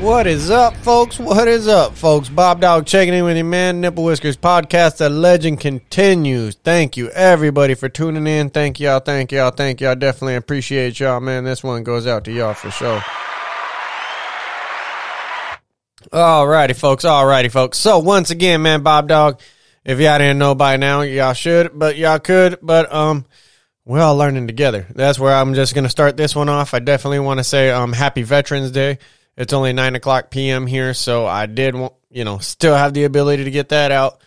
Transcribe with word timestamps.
What 0.00 0.26
is 0.26 0.50
up, 0.50 0.76
folks? 0.78 1.18
What 1.18 1.48
is 1.48 1.66
up, 1.66 1.94
folks? 1.94 2.28
Bob 2.28 2.60
Dog 2.60 2.84
checking 2.84 3.14
in 3.14 3.24
with 3.24 3.36
you, 3.36 3.44
man. 3.44 3.80
Nipple 3.80 4.04
Whiskers 4.04 4.36
podcast. 4.36 4.98
The 4.98 5.08
legend 5.08 5.60
continues. 5.60 6.56
Thank 6.56 6.96
you, 6.96 7.08
everybody, 7.10 7.74
for 7.74 7.88
tuning 7.88 8.26
in. 8.26 8.50
Thank 8.50 8.80
y'all. 8.80 9.00
Thank 9.00 9.32
y'all. 9.32 9.50
Thank 9.50 9.80
y'all. 9.80 9.94
Definitely 9.94 10.34
appreciate 10.34 11.00
y'all, 11.00 11.20
man. 11.20 11.44
This 11.44 11.62
one 11.62 11.84
goes 11.84 12.06
out 12.06 12.24
to 12.24 12.32
y'all 12.32 12.52
for 12.52 12.70
sure. 12.70 13.02
Alrighty, 16.12 16.76
folks. 16.76 17.04
Alrighty, 17.04 17.50
folks. 17.50 17.78
So 17.78 17.98
once 18.00 18.30
again, 18.30 18.62
man, 18.62 18.82
Bob 18.82 19.08
Dog. 19.08 19.40
If 19.84 20.00
y'all 20.00 20.18
didn't 20.18 20.38
know 20.38 20.54
by 20.54 20.76
now, 20.76 21.02
y'all 21.02 21.34
should, 21.34 21.78
but 21.78 21.96
y'all 21.96 22.18
could. 22.18 22.58
But 22.60 22.92
um, 22.92 23.26
we're 23.84 24.00
all 24.00 24.16
learning 24.16 24.48
together. 24.48 24.86
That's 24.94 25.18
where 25.18 25.34
I'm 25.34 25.54
just 25.54 25.74
gonna 25.74 25.88
start 25.88 26.16
this 26.16 26.34
one 26.34 26.48
off. 26.48 26.74
I 26.74 26.80
definitely 26.80 27.20
want 27.20 27.38
to 27.38 27.44
say 27.44 27.70
um, 27.70 27.92
Happy 27.92 28.22
Veterans 28.22 28.70
Day. 28.70 28.98
It's 29.36 29.52
only 29.52 29.72
nine 29.72 29.94
o'clock 29.94 30.30
p.m. 30.30 30.66
here, 30.66 30.94
so 30.94 31.26
I 31.26 31.46
did, 31.46 31.74
you 32.10 32.24
know, 32.24 32.38
still 32.38 32.76
have 32.76 32.94
the 32.94 33.04
ability 33.04 33.44
to 33.44 33.50
get 33.50 33.70
that 33.70 33.90
out. 33.90 34.20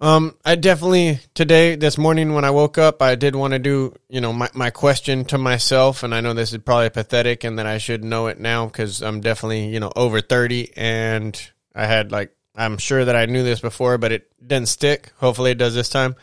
Um, 0.00 0.36
I 0.44 0.54
definitely 0.54 1.20
today, 1.34 1.74
this 1.74 1.98
morning 1.98 2.32
when 2.34 2.44
I 2.44 2.50
woke 2.50 2.78
up, 2.78 3.02
I 3.02 3.16
did 3.16 3.34
want 3.34 3.52
to 3.52 3.58
do, 3.58 3.94
you 4.08 4.20
know, 4.20 4.32
my, 4.32 4.48
my 4.54 4.70
question 4.70 5.24
to 5.26 5.38
myself, 5.38 6.02
and 6.04 6.14
I 6.14 6.20
know 6.20 6.34
this 6.34 6.52
is 6.52 6.58
probably 6.58 6.90
pathetic 6.90 7.42
and 7.42 7.58
that 7.58 7.66
I 7.66 7.78
should 7.78 8.04
know 8.04 8.28
it 8.28 8.38
now 8.38 8.66
because 8.66 9.02
I'm 9.02 9.20
definitely, 9.20 9.68
you 9.68 9.80
know, 9.80 9.92
over 9.96 10.20
30 10.20 10.72
and 10.76 11.50
I 11.74 11.86
had 11.86 12.12
like, 12.12 12.34
I'm 12.54 12.78
sure 12.78 13.04
that 13.04 13.16
I 13.16 13.26
knew 13.26 13.42
this 13.42 13.60
before, 13.60 13.98
but 13.98 14.12
it 14.12 14.30
didn't 14.44 14.68
stick. 14.68 15.12
Hopefully 15.16 15.52
it 15.52 15.58
does 15.58 15.74
this 15.74 15.88
time. 15.88 16.14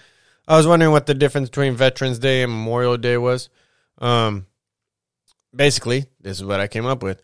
I 0.48 0.56
was 0.56 0.68
wondering 0.68 0.92
what 0.92 1.06
the 1.06 1.14
difference 1.14 1.50
between 1.50 1.76
Veterans 1.76 2.20
Day 2.20 2.44
and 2.44 2.52
Memorial 2.52 2.98
Day 2.98 3.18
was. 3.18 3.50
Um, 3.98 4.46
basically, 5.54 6.06
this 6.22 6.38
is 6.38 6.46
what 6.46 6.60
I 6.60 6.68
came 6.68 6.86
up 6.86 7.04
with 7.04 7.22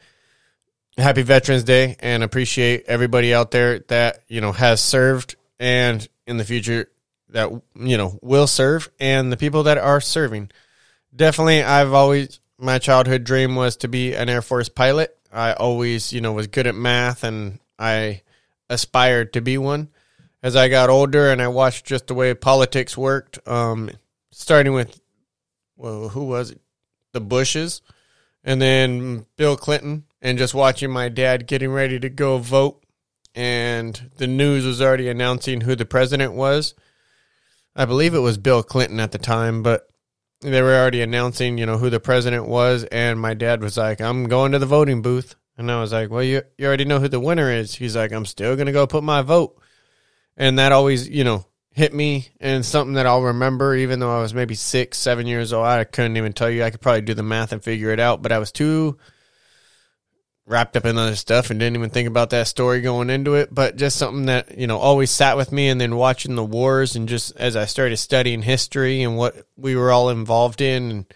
happy 0.98 1.22
Veterans 1.22 1.64
Day 1.64 1.96
and 2.00 2.24
appreciate 2.24 2.86
everybody 2.88 3.34
out 3.34 3.52
there 3.52 3.80
that, 3.88 4.24
you 4.28 4.42
know, 4.42 4.52
has 4.52 4.82
served 4.82 5.36
and 5.60 6.08
in 6.28 6.38
the 6.38 6.46
future 6.46 6.90
that, 7.30 7.50
you 7.76 7.98
know, 7.98 8.20
will 8.22 8.48
serve 8.48 8.90
and 9.00 9.32
the 9.32 9.38
people 9.38 9.64
that 9.64 9.78
are 9.78 10.02
serving. 10.02 10.52
Definitely, 11.16 11.64
I've 11.64 11.94
always, 11.94 12.40
my 12.58 12.80
childhood 12.80 13.24
dream 13.24 13.56
was 13.56 13.78
to 13.78 13.88
be 13.88 14.14
an 14.14 14.30
Air 14.30 14.42
Force 14.42 14.70
pilot. 14.70 15.18
I 15.32 15.54
always, 15.54 16.12
you 16.12 16.22
know, 16.22 16.34
was 16.34 16.48
good 16.48 16.68
at 16.68 16.76
math 16.76 17.24
and 17.24 17.60
I 17.80 18.22
aspired 18.70 19.34
to 19.34 19.42
be 19.42 19.58
one. 19.58 19.90
As 20.44 20.56
I 20.56 20.70
got 20.70 20.90
older 20.90 21.32
and 21.32 21.42
I 21.42 21.50
watched 21.50 21.86
just 21.86 22.08
the 22.08 22.16
way 22.16 22.34
politics 22.34 22.98
worked, 22.98 23.48
um, 23.48 23.92
starting 24.32 24.74
with, 24.74 25.00
well, 25.78 26.10
who 26.10 26.26
was 26.26 26.52
it? 26.52 26.62
The 27.14 27.22
Bushes 27.22 27.82
and 28.44 28.62
then 28.62 29.26
Bill 29.36 29.56
Clinton 29.56 30.06
and 30.22 30.38
just 30.38 30.54
watching 30.54 30.92
my 30.92 31.10
dad 31.10 31.48
getting 31.48 31.72
ready 31.72 32.00
to 32.00 32.10
go 32.10 32.38
vote 32.38 32.84
and 33.34 34.12
the 34.18 34.28
news 34.28 34.66
was 34.66 34.82
already 34.82 35.08
announcing 35.10 35.62
who 35.62 35.76
the 35.76 35.86
president 35.86 36.34
was. 36.34 36.74
I 37.76 37.86
believe 37.86 38.14
it 38.14 38.20
was 38.20 38.38
Bill 38.38 38.64
Clinton 38.64 39.00
at 39.00 39.12
the 39.12 39.18
time, 39.18 39.64
but 39.64 39.88
they 40.42 40.62
were 40.62 40.76
already 40.76 41.02
announcing, 41.02 41.58
you 41.58 41.66
know, 41.66 41.78
who 41.78 41.90
the 41.90 42.00
president 42.00 42.48
was 42.48 42.84
and 42.86 43.20
my 43.20 43.34
dad 43.34 43.62
was 43.62 43.78
like, 43.78 44.02
"I'm 44.02 44.28
going 44.28 44.52
to 44.52 44.60
the 44.60 44.66
voting 44.66 45.02
booth." 45.02 45.36
And 45.58 45.72
I 45.72 45.80
was 45.80 45.94
like, 45.94 46.10
"Well, 46.10 46.24
you 46.24 46.42
you 46.58 46.68
already 46.68 46.86
know 46.86 47.00
who 47.00 47.08
the 47.08 47.20
winner 47.20 47.52
is." 47.52 47.76
He's 47.76 47.96
like, 47.96 48.12
"I'm 48.12 48.26
still 48.26 48.56
going 48.56 48.66
to 48.66 48.72
go 48.72 48.88
put 48.88 49.04
my 49.04 49.22
vote." 49.22 49.58
And 50.36 50.60
that 50.60 50.72
always, 50.72 51.08
you 51.08 51.24
know, 51.24 51.46
hit 51.74 51.94
me 51.94 52.30
and 52.40 52.66
something 52.66 52.96
that 52.96 53.06
I'll 53.06 53.22
remember 53.22 53.76
even 53.76 54.00
though 54.00 54.16
I 54.16 54.22
was 54.22 54.34
maybe 54.34 54.56
6, 54.56 54.98
7 54.98 55.28
years 55.28 55.54
old. 55.54 55.66
I 55.66 55.84
couldn't 55.86 56.18
even 56.18 56.34
tell 56.34 56.50
you. 56.50 56.64
I 56.64 56.70
could 56.72 56.82
probably 56.82 57.02
do 57.02 57.14
the 57.14 57.24
math 57.24 57.52
and 57.54 57.64
figure 57.64 57.92
it 57.92 58.00
out, 58.00 58.22
but 58.22 58.32
I 58.32 58.40
was 58.40 58.52
too 58.52 58.98
wrapped 60.52 60.76
up 60.76 60.86
in 60.86 60.98
other 60.98 61.16
stuff 61.16 61.50
and 61.50 61.60
didn't 61.60 61.78
even 61.78 61.90
think 61.90 62.08
about 62.08 62.30
that 62.32 62.48
story 62.48 62.82
going 62.82 63.10
into 63.10 63.36
it. 63.36 63.54
But 63.54 63.78
just 63.78 63.98
something 63.98 64.26
that, 64.26 64.58
you 64.58 64.68
know, 64.68 64.78
always 64.78 65.10
sat 65.10 65.38
with 65.38 65.52
me. 65.52 65.70
And 65.70 65.80
then 65.80 65.96
watching 65.96 66.36
the 66.36 66.44
wars 66.44 66.96
and 66.96 67.08
just 67.08 67.36
as 67.38 67.56
I 67.56 67.66
started 67.66 67.98
studying 67.98 68.42
history 68.42 69.02
and 69.02 69.18
what 69.18 69.36
we 69.56 69.76
were 69.76 69.92
all 69.92 70.10
involved 70.10 70.62
in, 70.62 70.92
and 70.92 71.14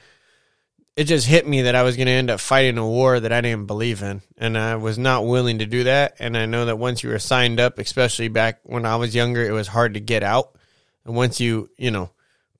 it 0.95 1.03
just 1.03 1.27
hit 1.27 1.45
me 1.45 1.63
that 1.63 1.75
I 1.75 1.83
was 1.83 1.97
going 1.97 2.07
to 2.07 2.13
end 2.13 2.29
up 2.29 2.39
fighting 2.39 2.77
a 2.77 2.87
war 2.87 3.19
that 3.19 3.33
I 3.33 3.41
didn't 3.41 3.67
believe 3.67 4.01
in. 4.01 4.21
And 4.37 4.57
I 4.57 4.77
was 4.77 4.97
not 4.97 5.25
willing 5.25 5.59
to 5.59 5.65
do 5.65 5.83
that. 5.83 6.15
And 6.19 6.37
I 6.37 6.45
know 6.45 6.65
that 6.65 6.79
once 6.79 7.03
you 7.03 7.09
were 7.09 7.19
signed 7.19 7.59
up, 7.59 7.77
especially 7.77 8.29
back 8.29 8.61
when 8.63 8.85
I 8.85 8.95
was 8.95 9.13
younger, 9.13 9.45
it 9.45 9.51
was 9.51 9.67
hard 9.67 9.95
to 9.95 9.99
get 9.99 10.23
out. 10.23 10.55
And 11.05 11.15
once 11.15 11.39
you, 11.39 11.69
you 11.77 11.91
know, 11.91 12.11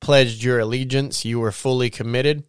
pledged 0.02 0.44
your 0.44 0.60
allegiance, 0.60 1.24
you 1.24 1.40
were 1.40 1.52
fully 1.52 1.90
committed 1.90 2.44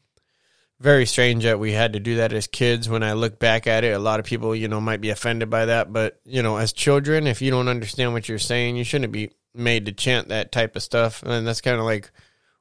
very 0.79 1.07
strange 1.07 1.45
that 1.45 1.59
we 1.59 1.73
had 1.73 1.95
to 1.95 2.01
do 2.01 2.17
that 2.17 2.33
as 2.33 2.47
kids. 2.47 2.89
When 2.89 3.03
I 3.03 3.15
look 3.15 3.39
back 3.39 3.67
at 3.67 3.85
it, 3.85 3.95
a 3.95 3.99
lot 3.99 4.21
of 4.21 4.27
people, 4.27 4.55
you 4.55 4.69
know, 4.69 4.81
might 4.81 5.01
be 5.01 5.11
offended 5.11 5.49
by 5.49 5.67
that. 5.67 5.93
But, 5.93 6.21
you 6.25 6.43
know, 6.43 6.57
as 6.59 6.73
children, 6.73 7.27
if 7.27 7.41
you 7.41 7.51
don't 7.51 7.69
understand 7.69 8.13
what 8.13 8.29
you're 8.29 8.39
saying, 8.39 8.77
you 8.77 8.85
shouldn't 8.85 9.13
be 9.13 9.31
made 9.55 9.87
to 9.87 9.93
chant 9.93 10.29
that 10.29 10.53
type 10.53 10.77
of 10.77 10.83
stuff. 10.83 11.23
And 11.23 11.47
that's 11.47 11.63
kind 11.63 11.79
of 11.79 11.85
like 11.85 12.11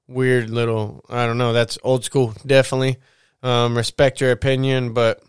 weird 0.07 0.49
little, 0.49 1.03
I 1.09 1.25
don't 1.25 1.37
know, 1.37 1.51
that's 1.51 1.77
old 1.83 2.05
school, 2.05 2.33
definitely. 2.45 2.97
Um, 3.43 3.75
respect 3.75 4.21
your 4.21 4.31
opinion, 4.31 4.93
but 4.93 5.21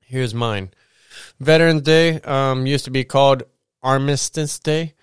here's 0.00 0.34
mine. 0.34 0.70
Veterans 1.40 1.82
Day 1.82 2.20
um, 2.20 2.64
used 2.66 2.84
to 2.84 2.90
be 2.90 3.04
called 3.04 3.42
Armistice 3.82 4.58
Day, 4.60 4.94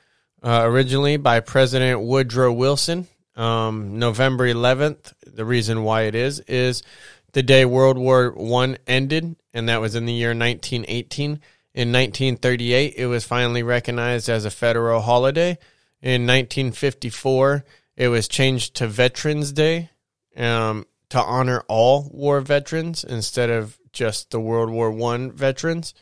uh, 0.42 0.62
originally 0.64 1.18
by 1.18 1.42
President 1.42 2.02
Woodrow 2.02 2.54
Wilson 2.54 3.08
um, 3.40 3.98
November 3.98 4.46
11th. 4.46 5.14
The 5.26 5.46
reason 5.46 5.84
why 5.84 6.04
it 6.04 6.14
is 6.14 6.42
is 6.42 6.84
the 7.32 7.42
day 7.42 7.64
World 7.64 7.98
War 7.98 8.32
One 8.32 8.78
ended, 8.86 9.36
and 9.54 9.70
that 9.70 9.82
was 9.82 9.96
in 9.96 10.06
the 10.06 10.14
year 10.14 10.30
1918. 10.30 11.40
In 11.74 11.92
1938, 11.94 12.96
it 12.98 13.06
was 13.06 13.24
finally 13.24 13.64
recognized 13.64 14.28
as 14.28 14.44
a 14.44 14.52
federal 14.52 15.02
holiday. 15.02 15.58
In 16.02 16.28
1954, 16.28 17.64
it 17.96 18.10
was 18.10 18.28
changed 18.28 18.76
to 18.76 18.88
Veterans 18.88 19.54
Day 19.54 19.90
um, 20.36 20.86
to 21.10 21.22
honor 21.22 21.64
all 21.68 22.10
war 22.14 22.42
veterans 22.42 23.04
instead 23.04 23.50
of 23.50 23.78
just 23.94 24.32
the 24.32 24.40
World 24.40 24.70
War 24.70 24.92
One 24.92 25.32
veterans. 25.32 25.94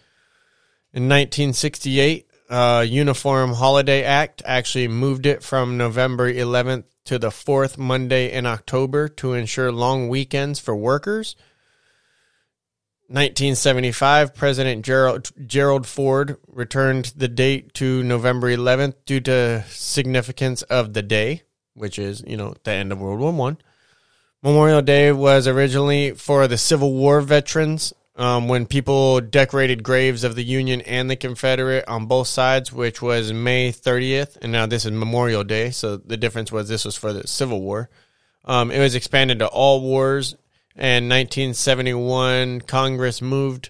In 0.94 1.04
1968, 1.04 2.27
uh, 2.50 2.86
Uniform 2.88 3.54
Holiday 3.54 4.04
Act 4.04 4.42
actually 4.46 4.88
moved 4.88 5.26
it 5.26 5.44
from 5.44 5.78
November 5.78 6.32
11th 6.32 6.86
to 7.06 7.20
the 7.20 7.32
fourth 7.32 7.78
Monday 7.78 8.32
in 8.32 8.46
October 8.46 9.08
to 9.08 9.34
ensure 9.34 9.72
long 9.72 10.10
weekends 10.10 10.60
for 10.60 10.76
workers. 10.76 11.36
1975, 13.10 14.36
President 14.36 14.84
Gerald, 14.84 15.32
Gerald 15.46 15.88
Ford 15.88 16.38
returned 16.48 17.14
the 17.16 17.30
date 17.30 17.74
to 17.76 18.04
November 18.04 18.50
11th 18.50 18.96
due 19.06 19.22
to 19.22 19.64
significance 19.70 20.62
of 20.64 20.94
the 20.94 21.02
day, 21.02 21.44
which 21.74 21.98
is, 21.98 22.22
you 22.28 22.36
know, 22.36 22.54
the 22.64 22.72
end 22.72 22.92
of 22.92 23.00
World 23.00 23.22
War 23.22 23.32
One. 23.32 23.58
Memorial 24.44 24.82
Day 24.82 25.12
was 25.14 25.48
originally 25.48 26.12
for 26.12 26.48
the 26.48 26.58
Civil 26.58 26.94
War 26.94 27.22
veterans 27.22 27.94
um, 28.18 28.48
when 28.48 28.66
people 28.66 29.22
decorated 29.22 29.84
graves 29.84 30.24
of 30.24 30.36
the 30.36 30.44
Union 30.44 30.82
and 30.82 31.10
the 31.10 31.16
Confederate 31.16 31.88
on 31.88 32.08
both 32.08 32.28
sides, 32.28 32.74
which 32.74 33.00
was 33.00 33.32
May 33.32 33.72
30th, 33.72 34.38
and 34.42 34.52
now 34.52 34.66
this 34.66 34.86
is 34.86 34.92
Memorial 34.92 35.44
Day. 35.44 35.70
So 35.70 35.98
the 35.98 36.18
difference 36.18 36.52
was 36.52 36.68
this 36.68 36.84
was 36.84 36.96
for 36.96 37.14
the 37.14 37.28
Civil 37.28 37.62
War. 37.62 37.90
Um, 38.44 38.72
it 38.72 38.80
was 38.80 38.96
expanded 38.96 39.40
to 39.40 39.48
all 39.48 39.82
wars, 39.82 40.34
and 40.76 41.06
1971 41.06 42.62
Congress 42.62 43.22
moved 43.22 43.70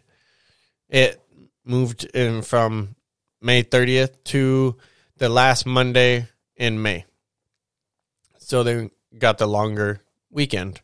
it 0.90 1.22
moved 1.66 2.06
in 2.06 2.42
from 2.42 2.96
May 3.42 3.64
30th 3.64 4.24
to 4.26 4.78
the 5.18 5.28
last 5.28 5.66
Monday 5.66 6.28
in 6.56 6.82
May. 6.82 7.04
So 8.38 8.64
they 8.64 8.90
got 9.18 9.38
the 9.38 9.48
longer 9.48 10.00
weekend 10.30 10.80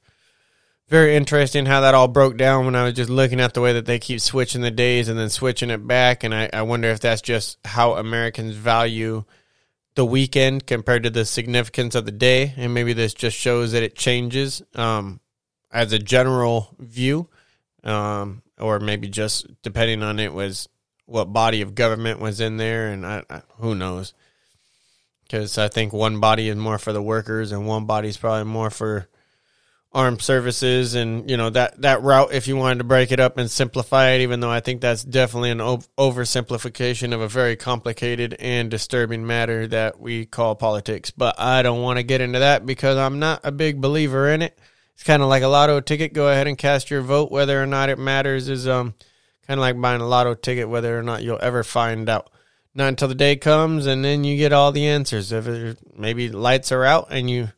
very 0.94 1.16
interesting 1.16 1.66
how 1.66 1.82
that 1.82 1.96
all 1.96 2.08
broke 2.08 2.38
down 2.38 2.66
when 2.66 2.76
I 2.76 2.84
was 2.84 2.94
just 2.94 3.10
looking 3.10 3.40
at 3.40 3.56
the 3.56 3.62
way 3.62 3.74
that 3.74 3.88
they 3.88 3.98
keep 3.98 4.22
switching 4.22 4.62
the 4.62 4.70
days 4.70 5.10
and 5.10 5.18
then 5.18 5.32
switching 5.32 5.72
it 5.72 5.88
back. 5.88 6.24
And 6.24 6.36
I, 6.36 6.52
I 6.54 6.62
wonder 6.62 6.88
if 6.90 7.00
that's 7.00 7.24
just 7.24 7.58
how 7.66 7.94
Americans 7.94 8.54
value 8.54 9.24
the 9.96 10.06
weekend 10.06 10.68
compared 10.68 11.02
to 11.02 11.10
the 11.10 11.26
significance 11.26 11.96
of 11.96 12.06
the 12.06 12.12
day. 12.12 12.54
And 12.58 12.76
maybe 12.76 12.94
this 12.94 13.16
just 13.16 13.36
shows 13.36 13.72
that 13.72 13.82
it 13.82 13.96
changes 13.96 14.62
um, 14.76 15.20
as 15.72 15.94
a 15.94 15.98
general 15.98 16.76
view, 16.78 17.28
um, 17.84 18.44
or 18.60 18.80
maybe 18.80 19.08
just 19.08 19.48
depending 19.64 20.04
on 20.04 20.20
it 20.20 20.32
was 20.32 20.70
what 21.08 21.34
body 21.34 21.64
of 21.64 21.74
government 21.74 22.20
was 22.20 22.40
in 22.40 22.58
there. 22.58 22.90
And 22.90 23.04
I, 23.04 23.24
I, 23.32 23.42
who 23.58 23.74
knows. 23.74 24.14
because 25.24 25.58
I 25.58 25.70
think 25.70 25.92
one 25.92 26.20
body 26.20 26.50
is 26.50 26.56
more 26.56 26.78
for 26.78 26.94
the 26.94 27.02
workers 27.02 27.52
and 27.52 27.66
one 27.66 27.86
body 27.86 28.10
is 28.10 28.18
probably 28.18 28.44
more 28.44 28.70
for 28.70 29.08
armed 29.94 30.22
services 30.22 30.96
and 30.96 31.30
you 31.30 31.38
know 31.38 31.52
that 31.52 31.80
that 31.82 32.02
route 32.02 32.34
if 32.34 32.48
you 32.48 32.58
wanted 32.58 32.80
to 32.80 32.84
break 32.84 33.12
it 33.12 33.20
up 33.20 33.38
and 33.38 33.52
simplify 33.52 34.10
it 34.10 34.22
even 34.22 34.40
though 34.40 34.50
i 34.50 34.60
think 34.60 34.82
that's 34.82 35.04
definitely 35.04 35.52
an 35.52 35.60
oversimplification 35.60 37.14
of 37.14 37.22
a 37.22 37.28
very 37.28 37.56
complicated 37.56 38.36
and 38.40 38.72
disturbing 38.72 39.28
matter 39.28 39.68
that 39.68 40.00
we 40.00 40.26
call 40.26 40.56
politics. 40.56 41.12
But 41.12 41.40
i 41.40 41.62
don't 41.62 41.82
want 41.82 41.98
to 41.98 42.04
get 42.04 42.22
into 42.22 42.40
that 42.40 42.66
because 42.66 42.98
i'm 42.98 43.20
not 43.20 43.42
a 43.44 43.52
big 43.52 43.80
believer 43.82 44.30
in 44.30 44.42
it. 44.42 44.58
It's 44.96 45.04
kind 45.04 45.24
of 45.24 45.30
like 45.30 45.44
a 45.44 45.48
lotto 45.48 45.80
ticket. 45.80 46.14
Go 46.14 46.28
ahead 46.30 46.48
and 46.48 46.58
cast 46.58 46.90
your 46.90 47.02
vote. 47.02 47.32
Whether 47.32 47.62
or 47.62 47.66
not 47.66 47.90
it 47.90 48.00
matters 48.00 48.50
is 48.50 48.68
um 48.68 48.94
kind 49.48 49.60
of 49.60 49.62
like 49.62 49.80
buying 49.80 50.02
a 50.02 50.08
lotto 50.08 50.36
ticket 50.36 50.70
whether 50.70 50.98
or 50.98 51.04
not 51.04 51.24
you'll 51.24 51.40
ever 51.42 51.64
find 51.64 52.08
out. 52.10 52.30
Not 52.76 52.90
until 52.90 53.08
the 53.08 53.16
day 53.16 53.36
comes 53.36 53.86
and 53.86 54.04
then 54.04 54.24
you 54.24 54.38
get 54.38 54.54
all 54.54 54.72
the 54.72 54.88
answers. 54.88 55.32
If 55.32 55.48
it, 55.48 55.78
maybe 55.98 56.30
lights 56.30 56.72
are 56.72 56.84
out 56.84 57.08
and 57.12 57.30
you 57.30 57.50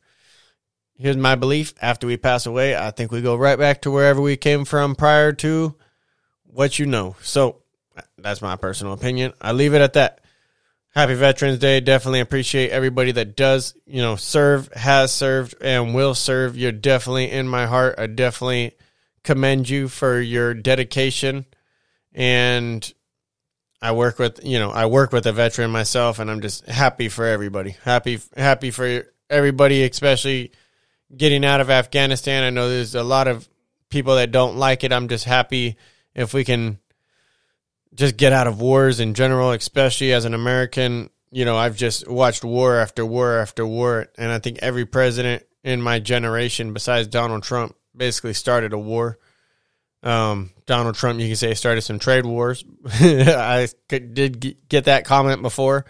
here's 0.97 1.17
my 1.17 1.35
belief. 1.35 1.73
After 1.81 2.07
we 2.07 2.17
pass 2.17 2.45
away 2.45 2.75
i 2.75 2.91
think 2.91 3.11
we 3.11 3.21
go 3.21 3.35
right 3.35 3.59
back 3.59 3.81
to 3.81 3.91
wherever 3.91 4.21
we 4.21 4.37
came 4.37 4.65
from 4.65 4.95
prior 4.95 5.33
to 5.33 5.75
what 6.55 6.79
you 6.79 6.85
know. 6.85 7.15
So 7.21 7.61
that's 8.17 8.41
my 8.41 8.55
personal 8.55 8.93
opinion. 8.93 9.33
I 9.41 9.51
leave 9.51 9.73
it 9.73 9.81
at 9.81 9.93
that. 9.93 10.21
Happy 10.89 11.13
veterans 11.13 11.59
day. 11.59 11.81
Definitely 11.81 12.21
appreciate 12.21 12.71
everybody 12.71 13.11
that 13.11 13.35
does 13.35 13.75
you 13.85 14.01
know 14.01 14.15
serve 14.15 14.71
has 14.73 15.11
served 15.11 15.55
and 15.59 15.93
will 15.93 16.15
serve. 16.15 16.57
You're 16.57 16.71
definitely 16.71 17.29
in 17.29 17.47
my 17.49 17.65
heart. 17.65 17.95
I 17.97 18.07
definitely 18.07 18.71
commend 19.23 19.67
you 19.67 19.89
for 19.89 20.19
your 20.21 20.53
dedication. 20.53 21.45
And 22.13 22.93
I 23.81 23.91
work 23.91 24.17
with 24.19 24.39
you 24.45 24.57
know 24.57 24.71
I 24.71 24.85
work 24.85 25.11
with 25.11 25.25
a 25.25 25.33
veteran 25.33 25.71
myself, 25.71 26.19
and 26.19 26.31
I'm 26.31 26.39
just 26.39 26.65
happy 26.65 27.09
for 27.09 27.25
everybody. 27.25 27.75
Happy 27.83 28.21
happy 28.37 28.71
for 28.71 29.03
everybody, 29.29 29.83
especially 29.83 30.53
getting 31.15 31.45
out 31.45 31.61
of 31.61 31.69
Afghanistan. 31.69 32.43
I 32.43 32.49
know 32.49 32.69
there's 32.69 32.95
a 32.95 33.03
lot 33.03 33.27
of 33.27 33.47
people 33.89 34.15
that 34.15 34.31
don't 34.31 34.57
like 34.57 34.83
it. 34.83 34.93
I'm 34.93 35.07
just 35.07 35.25
happy 35.25 35.77
if 36.13 36.33
we 36.33 36.43
can 36.43 36.79
just 37.93 38.17
get 38.17 38.33
out 38.33 38.47
of 38.47 38.59
wars 38.59 38.99
in 38.99 39.13
general, 39.13 39.51
especially 39.51 40.13
as 40.13 40.25
an 40.25 40.33
American. 40.33 41.09
You 41.31 41.45
know, 41.45 41.57
I've 41.57 41.75
just 41.75 42.07
watched 42.07 42.43
war 42.43 42.77
after 42.77 43.05
war 43.05 43.39
after 43.39 43.65
war, 43.65 44.07
and 44.17 44.31
I 44.31 44.39
think 44.39 44.59
every 44.61 44.85
president 44.85 45.43
in 45.63 45.81
my 45.81 45.99
generation, 45.99 46.73
besides 46.73 47.07
Donald 47.07 47.43
Trump, 47.43 47.75
basically 47.95 48.33
started 48.33 48.73
a 48.73 48.77
war. 48.77 49.17
Um, 50.03 50.51
Donald 50.67 50.95
Trump, 50.95 51.19
you 51.19 51.27
can 51.27 51.35
say, 51.35 51.53
started 51.55 51.81
some 51.81 51.97
trade 51.97 52.25
wars. 52.25 52.63
I 52.85 53.67
did 53.89 54.57
get 54.69 54.85
that 54.85 55.05
comment 55.05 55.41
before. 55.41 55.85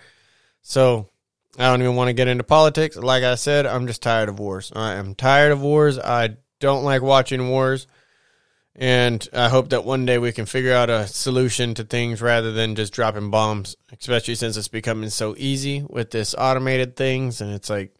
So 0.62 1.10
I 1.58 1.70
don't 1.70 1.82
even 1.82 1.96
want 1.96 2.10
to 2.10 2.14
get 2.14 2.28
into 2.28 2.44
politics. 2.44 2.98
Like 2.98 3.24
I 3.24 3.36
said, 3.36 3.66
I'm 3.66 3.88
just 3.88 4.02
tired 4.02 4.30
of 4.30 4.40
wars. 4.40 4.72
I 4.76 4.96
am 4.96 5.16
tired 5.16 5.52
of 5.52 5.62
wars. 5.62 5.98
I 5.98 6.38
don't 6.60 6.84
like 6.84 7.02
watching 7.02 7.50
wars. 7.50 7.88
And 8.76 9.26
I 9.32 9.48
hope 9.48 9.70
that 9.70 9.86
one 9.86 10.06
day 10.06 10.18
we 10.18 10.34
can 10.34 10.46
figure 10.46 10.74
out 10.74 10.90
a 10.90 11.08
solution 11.08 11.76
to 11.76 11.86
things 11.86 12.22
rather 12.22 12.52
than 12.52 12.76
just 12.76 12.92
dropping 12.92 13.32
bombs, 13.32 13.78
especially 13.98 14.36
since 14.36 14.58
it's 14.58 14.68
becoming 14.68 15.10
so 15.10 15.34
easy 15.38 15.82
with 15.82 16.12
this 16.12 16.36
automated 16.38 16.98
things. 16.98 17.40
And 17.40 17.54
it's 17.54 17.70
like, 17.70 17.96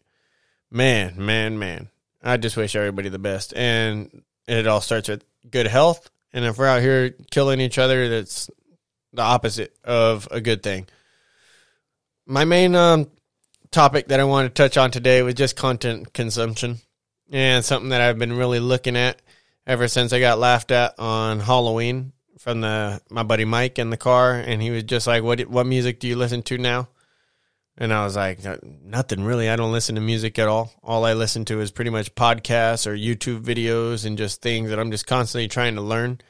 man, 0.70 1.14
man, 1.16 1.58
man. 1.58 1.88
I 2.22 2.36
just 2.36 2.58
wish 2.58 2.76
everybody 2.76 3.08
the 3.08 3.18
best. 3.18 3.54
And 3.56 4.22
it 4.46 4.66
all 4.66 4.82
starts 4.82 5.08
with 5.08 5.24
good 5.50 5.66
health. 5.66 6.10
And 6.34 6.44
if 6.44 6.58
we're 6.58 6.66
out 6.66 6.82
here 6.82 7.14
killing 7.30 7.60
each 7.60 7.78
other, 7.78 8.10
that's 8.10 8.50
the 9.14 9.22
opposite 9.22 9.74
of 9.82 10.28
a 10.30 10.42
good 10.42 10.62
thing. 10.62 10.86
My 12.26 12.44
main 12.44 12.74
um, 12.74 13.08
topic 13.76 14.08
that 14.08 14.20
I 14.20 14.24
wanted 14.24 14.54
to 14.54 14.62
touch 14.62 14.78
on 14.78 14.90
today 14.90 15.20
was 15.20 15.34
just 15.34 15.54
content 15.54 16.14
consumption 16.14 16.78
and 17.30 17.62
something 17.62 17.90
that 17.90 18.00
I've 18.00 18.18
been 18.18 18.32
really 18.32 18.58
looking 18.58 18.96
at 18.96 19.20
ever 19.66 19.86
since 19.86 20.14
I 20.14 20.18
got 20.18 20.38
laughed 20.38 20.70
at 20.70 20.98
on 20.98 21.40
Halloween 21.40 22.12
from 22.38 22.62
the 22.62 23.02
my 23.10 23.22
buddy 23.22 23.44
Mike 23.44 23.78
in 23.78 23.90
the 23.90 23.98
car, 23.98 24.32
and 24.32 24.62
he 24.62 24.70
was 24.70 24.84
just 24.84 25.06
like, 25.06 25.22
"What 25.22 25.42
what 25.42 25.66
music 25.66 26.00
do 26.00 26.08
you 26.08 26.16
listen 26.16 26.42
to 26.44 26.56
now?" 26.56 26.88
And 27.76 27.92
I 27.92 28.02
was 28.02 28.16
like, 28.16 28.46
uh, 28.46 28.56
nothing 28.82 29.24
really. 29.24 29.50
I 29.50 29.56
don't 29.56 29.72
listen 29.72 29.96
to 29.96 30.00
music 30.00 30.38
at 30.38 30.48
all. 30.48 30.72
All 30.82 31.04
I 31.04 31.12
listen 31.12 31.44
to 31.44 31.60
is 31.60 31.70
pretty 31.70 31.90
much 31.90 32.14
podcasts 32.14 32.86
or 32.86 32.96
YouTube 32.96 33.42
videos 33.42 34.06
and 34.06 34.16
just 34.16 34.40
things 34.40 34.70
that 34.70 34.78
I'm 34.78 34.90
just 34.90 35.06
constantly 35.06 35.48
trying 35.48 35.74
to 35.74 35.82
learn. 35.82 36.22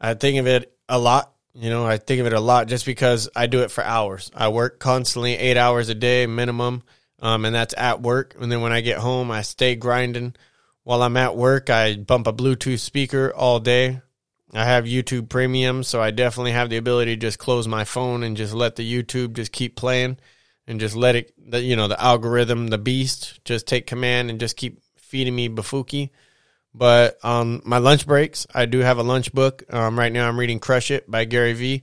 I 0.00 0.14
think 0.14 0.40
of 0.40 0.48
it 0.48 0.76
a 0.88 0.98
lot. 0.98 1.32
You 1.54 1.70
know, 1.70 1.86
I 1.86 1.96
think 1.96 2.20
of 2.20 2.26
it 2.26 2.32
a 2.32 2.40
lot 2.40 2.68
just 2.68 2.86
because 2.86 3.28
I 3.34 3.46
do 3.46 3.62
it 3.62 3.70
for 3.70 3.82
hours. 3.82 4.30
I 4.34 4.48
work 4.48 4.78
constantly 4.78 5.36
eight 5.36 5.56
hours 5.56 5.88
a 5.88 5.94
day 5.94 6.26
minimum, 6.26 6.82
um, 7.20 7.44
and 7.44 7.54
that's 7.54 7.74
at 7.76 8.00
work. 8.00 8.36
And 8.38 8.50
then 8.50 8.60
when 8.60 8.72
I 8.72 8.80
get 8.80 8.98
home, 8.98 9.30
I 9.30 9.42
stay 9.42 9.74
grinding. 9.74 10.34
While 10.84 11.02
I'm 11.02 11.16
at 11.16 11.36
work, 11.36 11.68
I 11.68 11.96
bump 11.96 12.26
a 12.26 12.32
Bluetooth 12.32 12.78
speaker 12.78 13.32
all 13.34 13.60
day. 13.60 14.00
I 14.54 14.64
have 14.64 14.84
YouTube 14.84 15.28
Premium, 15.28 15.82
so 15.82 16.00
I 16.00 16.10
definitely 16.10 16.52
have 16.52 16.70
the 16.70 16.78
ability 16.78 17.16
to 17.16 17.20
just 17.20 17.38
close 17.38 17.68
my 17.68 17.84
phone 17.84 18.22
and 18.22 18.36
just 18.36 18.54
let 18.54 18.76
the 18.76 18.90
YouTube 18.90 19.34
just 19.34 19.52
keep 19.52 19.76
playing 19.76 20.16
and 20.66 20.80
just 20.80 20.96
let 20.96 21.16
it, 21.16 21.34
you 21.52 21.76
know, 21.76 21.88
the 21.88 22.00
algorithm, 22.02 22.68
the 22.68 22.78
beast, 22.78 23.40
just 23.44 23.66
take 23.66 23.86
command 23.86 24.30
and 24.30 24.40
just 24.40 24.56
keep 24.56 24.80
feeding 24.96 25.34
me 25.34 25.48
bafuki. 25.48 26.10
But 26.78 27.18
on 27.24 27.60
my 27.64 27.78
lunch 27.78 28.06
breaks, 28.06 28.46
I 28.54 28.66
do 28.66 28.78
have 28.78 28.98
a 28.98 29.02
lunch 29.02 29.32
book. 29.32 29.64
Um, 29.68 29.98
right 29.98 30.12
now, 30.12 30.28
I'm 30.28 30.38
reading 30.38 30.60
"Crush 30.60 30.92
It" 30.92 31.10
by 31.10 31.24
Gary 31.24 31.52
Vee. 31.52 31.82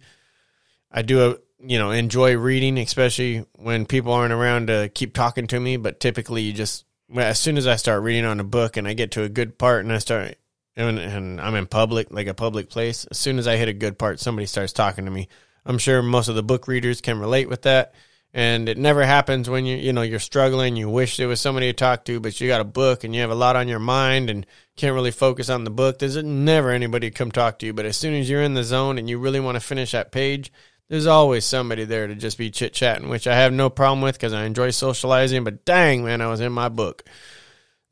I 0.90 1.02
do 1.02 1.32
a 1.32 1.38
you 1.60 1.78
know 1.78 1.92
enjoy 1.92 2.38
reading, 2.38 2.78
especially 2.78 3.46
when 3.58 3.86
people 3.86 4.14
aren't 4.14 4.32
around 4.32 4.68
to 4.68 4.90
keep 4.94 5.14
talking 5.14 5.48
to 5.48 5.60
me. 5.60 5.76
But 5.76 6.00
typically, 6.00 6.44
you 6.44 6.54
just 6.54 6.86
as 7.14 7.38
soon 7.38 7.58
as 7.58 7.68
I 7.68 7.76
start 7.76 8.04
reading 8.04 8.24
on 8.24 8.40
a 8.40 8.46
book 8.46 8.78
and 8.78 8.88
I 8.88 8.94
get 8.94 9.12
to 9.12 9.24
a 9.24 9.30
good 9.30 9.58
part 9.58 9.84
and 9.84 9.92
I 9.92 9.98
start 9.98 10.38
and, 10.78 10.98
and 10.98 11.42
I'm 11.42 11.56
in 11.56 11.68
public, 11.68 12.12
like 12.12 12.28
a 12.28 12.34
public 12.34 12.70
place, 12.70 13.06
as 13.12 13.18
soon 13.18 13.38
as 13.38 13.48
I 13.48 13.58
hit 13.58 13.68
a 13.68 13.74
good 13.74 14.00
part, 14.00 14.22
somebody 14.22 14.46
starts 14.46 14.74
talking 14.74 15.06
to 15.06 15.12
me. 15.12 15.28
I'm 15.66 15.78
sure 15.78 16.02
most 16.02 16.30
of 16.30 16.36
the 16.36 16.44
book 16.44 16.70
readers 16.70 17.02
can 17.02 17.20
relate 17.20 17.50
with 17.50 17.64
that 17.64 17.94
and 18.36 18.68
it 18.68 18.78
never 18.78 19.04
happens 19.06 19.50
when 19.50 19.66
you 19.66 19.78
you 19.78 19.94
know 19.94 20.04
you're 20.04 20.20
struggling 20.20 20.76
you 20.76 20.90
wish 20.90 21.18
there 21.18 21.28
was 21.28 21.42
somebody 21.42 21.68
to 21.68 21.74
talk 21.74 22.04
to 22.06 22.20
but 22.20 22.40
you 22.40 22.48
got 22.48 22.62
a 22.62 22.66
book 22.66 23.04
and 23.04 23.16
you 23.16 23.22
have 23.22 23.32
a 23.32 23.36
lot 23.36 23.56
on 23.56 23.68
your 23.68 23.80
mind 23.80 24.30
and 24.30 24.46
can't 24.76 24.94
really 24.94 25.12
focus 25.12 25.50
on 25.50 25.64
the 25.64 25.70
book 25.70 26.00
there's 26.00 26.22
never 26.24 26.70
anybody 26.70 27.10
to 27.10 27.16
come 27.16 27.32
talk 27.32 27.60
to 27.60 27.66
you 27.66 27.74
but 27.74 27.86
as 27.86 27.98
soon 27.98 28.14
as 28.14 28.30
you're 28.30 28.42
in 28.42 28.54
the 28.54 28.64
zone 28.64 28.98
and 28.98 29.10
you 29.10 29.18
really 29.18 29.40
want 29.40 29.56
to 29.56 29.60
finish 29.60 29.92
that 29.92 30.12
page 30.12 30.52
there's 30.90 31.08
always 31.08 31.46
somebody 31.46 31.84
there 31.84 32.08
to 32.08 32.16
just 32.16 32.38
be 32.38 32.52
chit 32.52 32.74
chatting 32.74 33.10
which 33.10 33.28
i 33.28 33.36
have 33.36 33.54
no 33.54 33.70
problem 33.70 34.02
with 34.02 34.16
because 34.16 34.34
i 34.34 34.44
enjoy 34.44 34.70
socializing 34.70 35.44
but 35.44 35.66
dang 35.66 36.04
man 36.04 36.22
i 36.22 36.28
was 36.28 36.42
in 36.42 36.52
my 36.52 36.70
book 36.70 37.04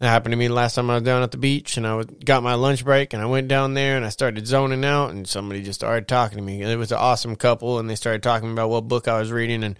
that 0.03 0.09
happened 0.09 0.33
to 0.33 0.37
me 0.37 0.49
last 0.49 0.75
time 0.75 0.89
I 0.89 0.95
was 0.95 1.03
down 1.03 1.23
at 1.23 1.31
the 1.31 1.37
beach 1.37 1.77
and 1.77 1.87
I 1.87 1.95
was, 1.95 2.07
got 2.25 2.43
my 2.43 2.55
lunch 2.55 2.83
break 2.83 3.13
and 3.13 3.21
I 3.21 3.25
went 3.25 3.47
down 3.47 3.73
there 3.73 3.95
and 3.95 4.05
I 4.05 4.09
started 4.09 4.45
zoning 4.45 4.83
out 4.83 5.11
and 5.11 5.25
somebody 5.25 5.63
just 5.63 5.79
started 5.79 6.09
talking 6.09 6.37
to 6.37 6.43
me. 6.43 6.61
It 6.61 6.75
was 6.75 6.91
an 6.91 6.97
awesome 6.97 7.37
couple 7.37 7.79
and 7.79 7.89
they 7.89 7.95
started 7.95 8.21
talking 8.21 8.51
about 8.51 8.69
what 8.69 8.89
book 8.89 9.07
I 9.07 9.17
was 9.17 9.31
reading 9.31 9.63
and 9.63 9.79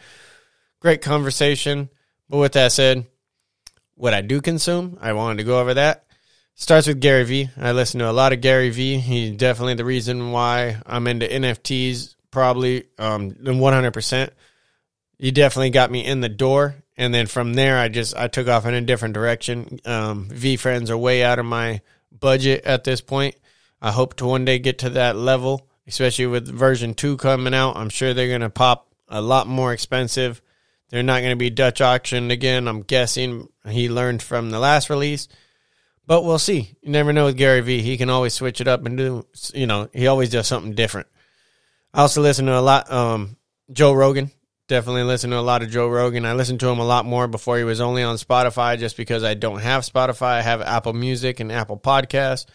great 0.80 1.02
conversation. 1.02 1.90
But 2.30 2.38
with 2.38 2.54
that 2.54 2.72
said, 2.72 3.06
what 3.96 4.14
I 4.14 4.22
do 4.22 4.40
consume, 4.40 4.98
I 5.02 5.12
wanted 5.12 5.40
to 5.40 5.44
go 5.44 5.60
over 5.60 5.74
that. 5.74 6.06
Starts 6.56 6.88
with 6.88 7.02
Gary 7.02 7.24
Vee. 7.24 7.50
I 7.58 7.72
listen 7.72 8.00
to 8.00 8.10
a 8.10 8.14
lot 8.14 8.34
of 8.34 8.42
Gary 8.42 8.70
Vee. 8.70 9.00
He's 9.00 9.36
definitely 9.36 9.74
the 9.74 9.86
reason 9.86 10.32
why 10.32 10.78
I'm 10.86 11.08
into 11.08 11.28
NFTs, 11.28 12.16
probably 12.32 12.86
um, 12.98 13.32
100%. 13.32 14.30
He 15.18 15.32
definitely 15.32 15.72
got 15.72 15.92
me 15.92 16.06
in 16.06 16.22
the 16.22 16.30
door. 16.30 16.76
And 16.96 17.14
then 17.14 17.26
from 17.26 17.56
there, 17.56 17.78
I 17.78 17.88
just 17.88 18.16
I 18.16 18.28
took 18.28 18.48
off 18.48 18.68
in 18.68 18.76
a 18.76 18.82
different 18.82 19.16
direction. 19.16 19.80
Um, 19.84 20.30
friends 20.30 20.92
are 20.92 20.98
way 20.98 21.24
out 21.24 21.40
of 21.40 21.46
my 21.46 21.82
budget 22.12 22.66
at 22.66 22.84
this 22.84 23.02
point. 23.02 23.36
I 23.82 23.92
hope 23.92 24.16
to 24.18 24.26
one 24.26 24.46
day 24.46 24.60
get 24.60 24.80
to 24.80 24.92
that 24.92 25.16
level, 25.16 25.68
especially 25.88 26.28
with 26.28 26.48
version 26.48 26.94
two 26.94 27.18
coming 27.18 27.56
out. 27.56 27.78
I'm 27.78 27.90
sure 27.90 28.14
they're 28.14 28.28
going 28.28 28.42
to 28.42 28.50
pop 28.50 28.94
a 29.08 29.22
lot 29.22 29.48
more 29.48 29.74
expensive 29.74 30.42
they're 30.94 31.02
not 31.02 31.22
going 31.22 31.32
to 31.32 31.36
be 31.36 31.50
Dutch 31.50 31.82
auctioned 31.82 32.32
again. 32.32 32.68
I'm 32.68 32.84
guessing 32.84 33.50
he 33.68 33.90
learned 33.90 34.22
from 34.22 34.52
the 34.52 34.60
last 34.60 34.92
release, 34.92 35.28
but 36.06 36.24
we'll 36.24 36.40
see. 36.40 36.76
You 36.82 36.92
never 36.92 37.14
know 37.14 37.26
with 37.26 37.38
Gary 37.38 37.62
Vee. 37.62 37.82
He 37.82 37.98
can 37.98 38.10
always 38.10 38.34
switch 38.34 38.62
it 38.62 38.68
up 38.68 38.86
and 38.86 38.98
do, 38.98 39.26
you 39.54 39.68
know, 39.68 39.90
he 39.94 40.08
always 40.08 40.30
does 40.30 40.48
something 40.48 40.74
different. 40.74 41.08
I 41.94 42.02
also 42.02 42.22
listen 42.22 42.46
to 42.48 42.58
a 42.58 42.62
lot, 42.62 42.92
um, 42.92 43.38
Joe 43.72 43.94
Rogan. 43.94 44.32
Definitely 44.68 45.04
listen 45.04 45.30
to 45.32 45.40
a 45.40 45.42
lot 45.42 45.62
of 45.62 45.70
Joe 45.70 45.88
Rogan. 45.88 46.26
I 46.26 46.34
listened 46.34 46.60
to 46.62 46.70
him 46.70 46.80
a 46.80 46.86
lot 46.86 47.06
more 47.06 47.28
before 47.28 47.58
he 47.58 47.64
was 47.64 47.82
only 47.82 48.02
on 48.02 48.16
Spotify 48.16 48.80
just 48.80 48.96
because 48.98 49.24
I 49.24 49.34
don't 49.34 49.60
have 49.60 49.84
Spotify. 49.84 50.38
I 50.38 50.42
have 50.42 50.62
Apple 50.62 50.94
Music 50.94 51.40
and 51.40 51.52
Apple 51.52 51.78
Podcasts. 51.78 52.46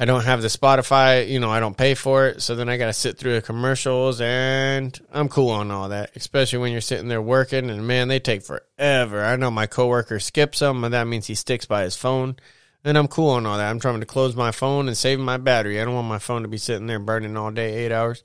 I 0.00 0.06
don't 0.06 0.24
have 0.24 0.40
the 0.40 0.48
Spotify, 0.48 1.28
you 1.28 1.40
know, 1.40 1.50
I 1.50 1.60
don't 1.60 1.76
pay 1.76 1.94
for 1.94 2.26
it. 2.28 2.40
So 2.40 2.56
then 2.56 2.70
I 2.70 2.78
got 2.78 2.86
to 2.86 2.92
sit 2.94 3.18
through 3.18 3.34
the 3.34 3.42
commercials 3.42 4.22
and 4.22 4.98
I'm 5.12 5.28
cool 5.28 5.50
on 5.50 5.70
all 5.70 5.90
that, 5.90 6.12
especially 6.16 6.60
when 6.60 6.72
you're 6.72 6.80
sitting 6.80 7.08
there 7.08 7.20
working 7.20 7.68
and 7.68 7.86
man, 7.86 8.08
they 8.08 8.18
take 8.18 8.42
forever. 8.42 9.22
I 9.22 9.36
know 9.36 9.50
my 9.50 9.66
coworker 9.66 10.18
skips 10.18 10.60
them 10.60 10.84
and 10.84 10.94
that 10.94 11.06
means 11.06 11.26
he 11.26 11.34
sticks 11.34 11.66
by 11.66 11.82
his 11.82 11.96
phone 11.96 12.36
and 12.82 12.96
I'm 12.96 13.08
cool 13.08 13.28
on 13.28 13.44
all 13.44 13.58
that. 13.58 13.68
I'm 13.68 13.78
trying 13.78 14.00
to 14.00 14.06
close 14.06 14.34
my 14.34 14.52
phone 14.52 14.88
and 14.88 14.96
save 14.96 15.20
my 15.20 15.36
battery. 15.36 15.78
I 15.78 15.84
don't 15.84 15.94
want 15.94 16.08
my 16.08 16.18
phone 16.18 16.42
to 16.42 16.48
be 16.48 16.56
sitting 16.56 16.86
there 16.86 16.98
burning 16.98 17.36
all 17.36 17.50
day, 17.50 17.84
eight 17.84 17.92
hours. 17.92 18.22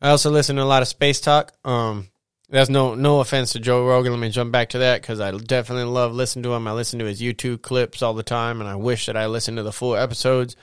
I 0.00 0.08
also 0.08 0.30
listen 0.30 0.56
to 0.56 0.62
a 0.62 0.64
lot 0.64 0.80
of 0.80 0.88
space 0.88 1.20
talk. 1.20 1.52
Um, 1.62 2.08
that's 2.48 2.70
no 2.70 2.94
no 2.94 3.20
offense 3.20 3.52
to 3.52 3.60
Joe 3.60 3.86
Rogan. 3.86 4.12
Let 4.12 4.20
me 4.20 4.30
jump 4.30 4.50
back 4.50 4.70
to 4.70 4.78
that 4.78 5.02
because 5.02 5.20
I 5.20 5.30
definitely 5.32 5.92
love 5.92 6.14
listening 6.14 6.44
to 6.44 6.54
him. 6.54 6.66
I 6.66 6.72
listen 6.72 7.00
to 7.00 7.04
his 7.04 7.20
YouTube 7.20 7.60
clips 7.60 8.02
all 8.02 8.14
the 8.14 8.22
time, 8.22 8.60
and 8.60 8.70
I 8.70 8.76
wish 8.76 9.06
that 9.06 9.16
I 9.16 9.26
listened 9.26 9.56
to 9.56 9.62
the 9.62 9.72
full 9.72 9.96
episodes. 9.96 10.56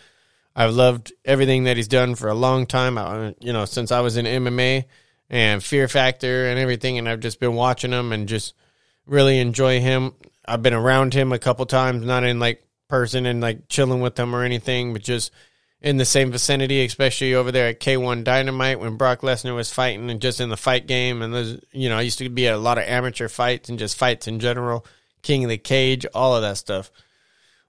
I've 0.55 0.73
loved 0.73 1.11
everything 1.25 1.63
that 1.63 1.77
he's 1.77 1.87
done 1.87 2.15
for 2.15 2.27
a 2.27 2.35
long 2.35 2.65
time. 2.65 2.97
I, 2.97 3.35
you 3.39 3.53
know, 3.53 3.65
since 3.65 3.91
I 3.91 4.01
was 4.01 4.17
in 4.17 4.25
MMA 4.25 4.85
and 5.29 5.63
Fear 5.63 5.87
Factor 5.87 6.47
and 6.47 6.59
everything, 6.59 6.97
and 6.97 7.09
I've 7.09 7.21
just 7.21 7.39
been 7.39 7.55
watching 7.55 7.91
him 7.91 8.11
and 8.11 8.27
just 8.27 8.53
really 9.05 9.39
enjoy 9.39 9.79
him. 9.79 10.13
I've 10.45 10.61
been 10.61 10.73
around 10.73 11.13
him 11.13 11.31
a 11.31 11.39
couple 11.39 11.65
times, 11.65 12.05
not 12.05 12.23
in 12.23 12.39
like 12.39 12.63
person 12.87 13.25
and 13.25 13.41
like 13.41 13.67
chilling 13.67 14.01
with 14.01 14.19
him 14.19 14.35
or 14.35 14.43
anything, 14.43 14.93
but 14.93 15.01
just 15.01 15.31
in 15.81 15.97
the 15.97 16.05
same 16.05 16.31
vicinity, 16.31 16.85
especially 16.85 17.33
over 17.33 17.51
there 17.51 17.67
at 17.67 17.79
K1 17.79 18.23
Dynamite 18.23 18.79
when 18.79 18.95
Brock 18.95 19.21
Lesnar 19.21 19.55
was 19.55 19.73
fighting 19.73 20.09
and 20.09 20.21
just 20.21 20.39
in 20.39 20.49
the 20.49 20.57
fight 20.57 20.87
game. 20.87 21.21
And 21.21 21.33
there's, 21.33 21.59
you 21.71 21.89
know, 21.89 21.97
I 21.97 22.01
used 22.01 22.19
to 22.19 22.29
be 22.29 22.47
at 22.47 22.53
a 22.53 22.57
lot 22.57 22.77
of 22.77 22.85
amateur 22.85 23.27
fights 23.27 23.69
and 23.69 23.77
just 23.77 23.97
fights 23.97 24.27
in 24.27 24.39
general, 24.39 24.85
King 25.23 25.43
of 25.43 25.49
the 25.49 25.57
Cage, 25.57 26.05
all 26.13 26.35
of 26.35 26.41
that 26.41 26.57
stuff. 26.57 26.89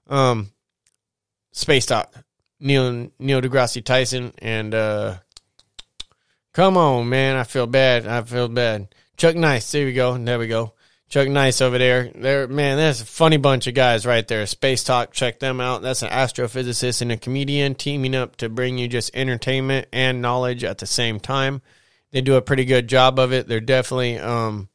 Um, 0.07 0.51
Space 1.51 1.85
Talk, 1.85 2.13
Neil 2.59 3.09
Neil 3.19 3.41
deGrasse 3.41 3.83
Tyson, 3.83 4.33
and 4.39 4.73
uh, 4.73 5.17
come 6.53 6.77
on, 6.77 7.09
man, 7.09 7.35
I 7.35 7.43
feel 7.43 7.67
bad. 7.67 8.07
I 8.07 8.21
feel 8.23 8.47
bad. 8.47 8.93
Chuck 9.17 9.35
Nice, 9.35 9.71
there 9.71 9.85
we 9.85 9.93
go. 9.93 10.17
There 10.17 10.39
we 10.39 10.47
go. 10.47 10.73
Chuck 11.07 11.27
Nice 11.27 11.61
over 11.61 11.77
there. 11.77 12.11
There, 12.15 12.47
man, 12.47 12.77
that's 12.77 13.01
a 13.01 13.05
funny 13.05 13.37
bunch 13.37 13.67
of 13.67 13.73
guys 13.73 14.05
right 14.05 14.27
there. 14.27 14.45
Space 14.45 14.83
Talk, 14.83 15.13
check 15.13 15.39
them 15.39 15.61
out. 15.61 15.81
That's 15.81 16.01
an 16.01 16.09
astrophysicist 16.09 17.01
and 17.01 17.11
a 17.11 17.17
comedian 17.17 17.75
teaming 17.75 18.15
up 18.15 18.37
to 18.37 18.49
bring 18.49 18.77
you 18.77 18.87
just 18.87 19.15
entertainment 19.15 19.87
and 19.93 20.21
knowledge 20.21 20.63
at 20.63 20.79
the 20.79 20.87
same 20.87 21.19
time. 21.19 21.61
They 22.11 22.21
do 22.21 22.35
a 22.35 22.41
pretty 22.41 22.65
good 22.65 22.87
job 22.87 23.19
of 23.19 23.33
it. 23.33 23.47
They're 23.47 23.59
definitely 23.59 24.17
um, 24.17 24.69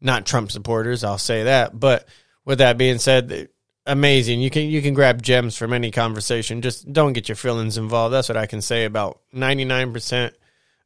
not 0.00 0.26
Trump 0.26 0.50
supporters, 0.50 1.02
I'll 1.02 1.18
say 1.18 1.44
that. 1.44 1.78
But 1.78 2.06
with 2.44 2.58
that 2.58 2.78
being 2.78 2.98
said, 2.98 3.48
amazing. 3.90 4.40
You 4.40 4.50
can 4.50 4.68
you 4.68 4.82
can 4.82 4.94
grab 4.94 5.22
gems 5.22 5.56
from 5.56 5.72
any 5.72 5.90
conversation. 5.90 6.62
Just 6.62 6.92
don't 6.92 7.12
get 7.12 7.28
your 7.28 7.36
feelings 7.36 7.76
involved. 7.76 8.14
That's 8.14 8.28
what 8.28 8.36
I 8.36 8.46
can 8.46 8.62
say 8.62 8.84
about 8.84 9.20
ninety 9.32 9.64
nine 9.64 9.92
percent 9.92 10.34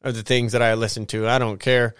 of 0.02 0.14
the 0.14 0.22
things 0.22 0.52
that 0.52 0.62
I 0.62 0.74
listen 0.74 1.06
to. 1.06 1.28
I 1.28 1.38
don't 1.38 1.58
care 1.58 1.94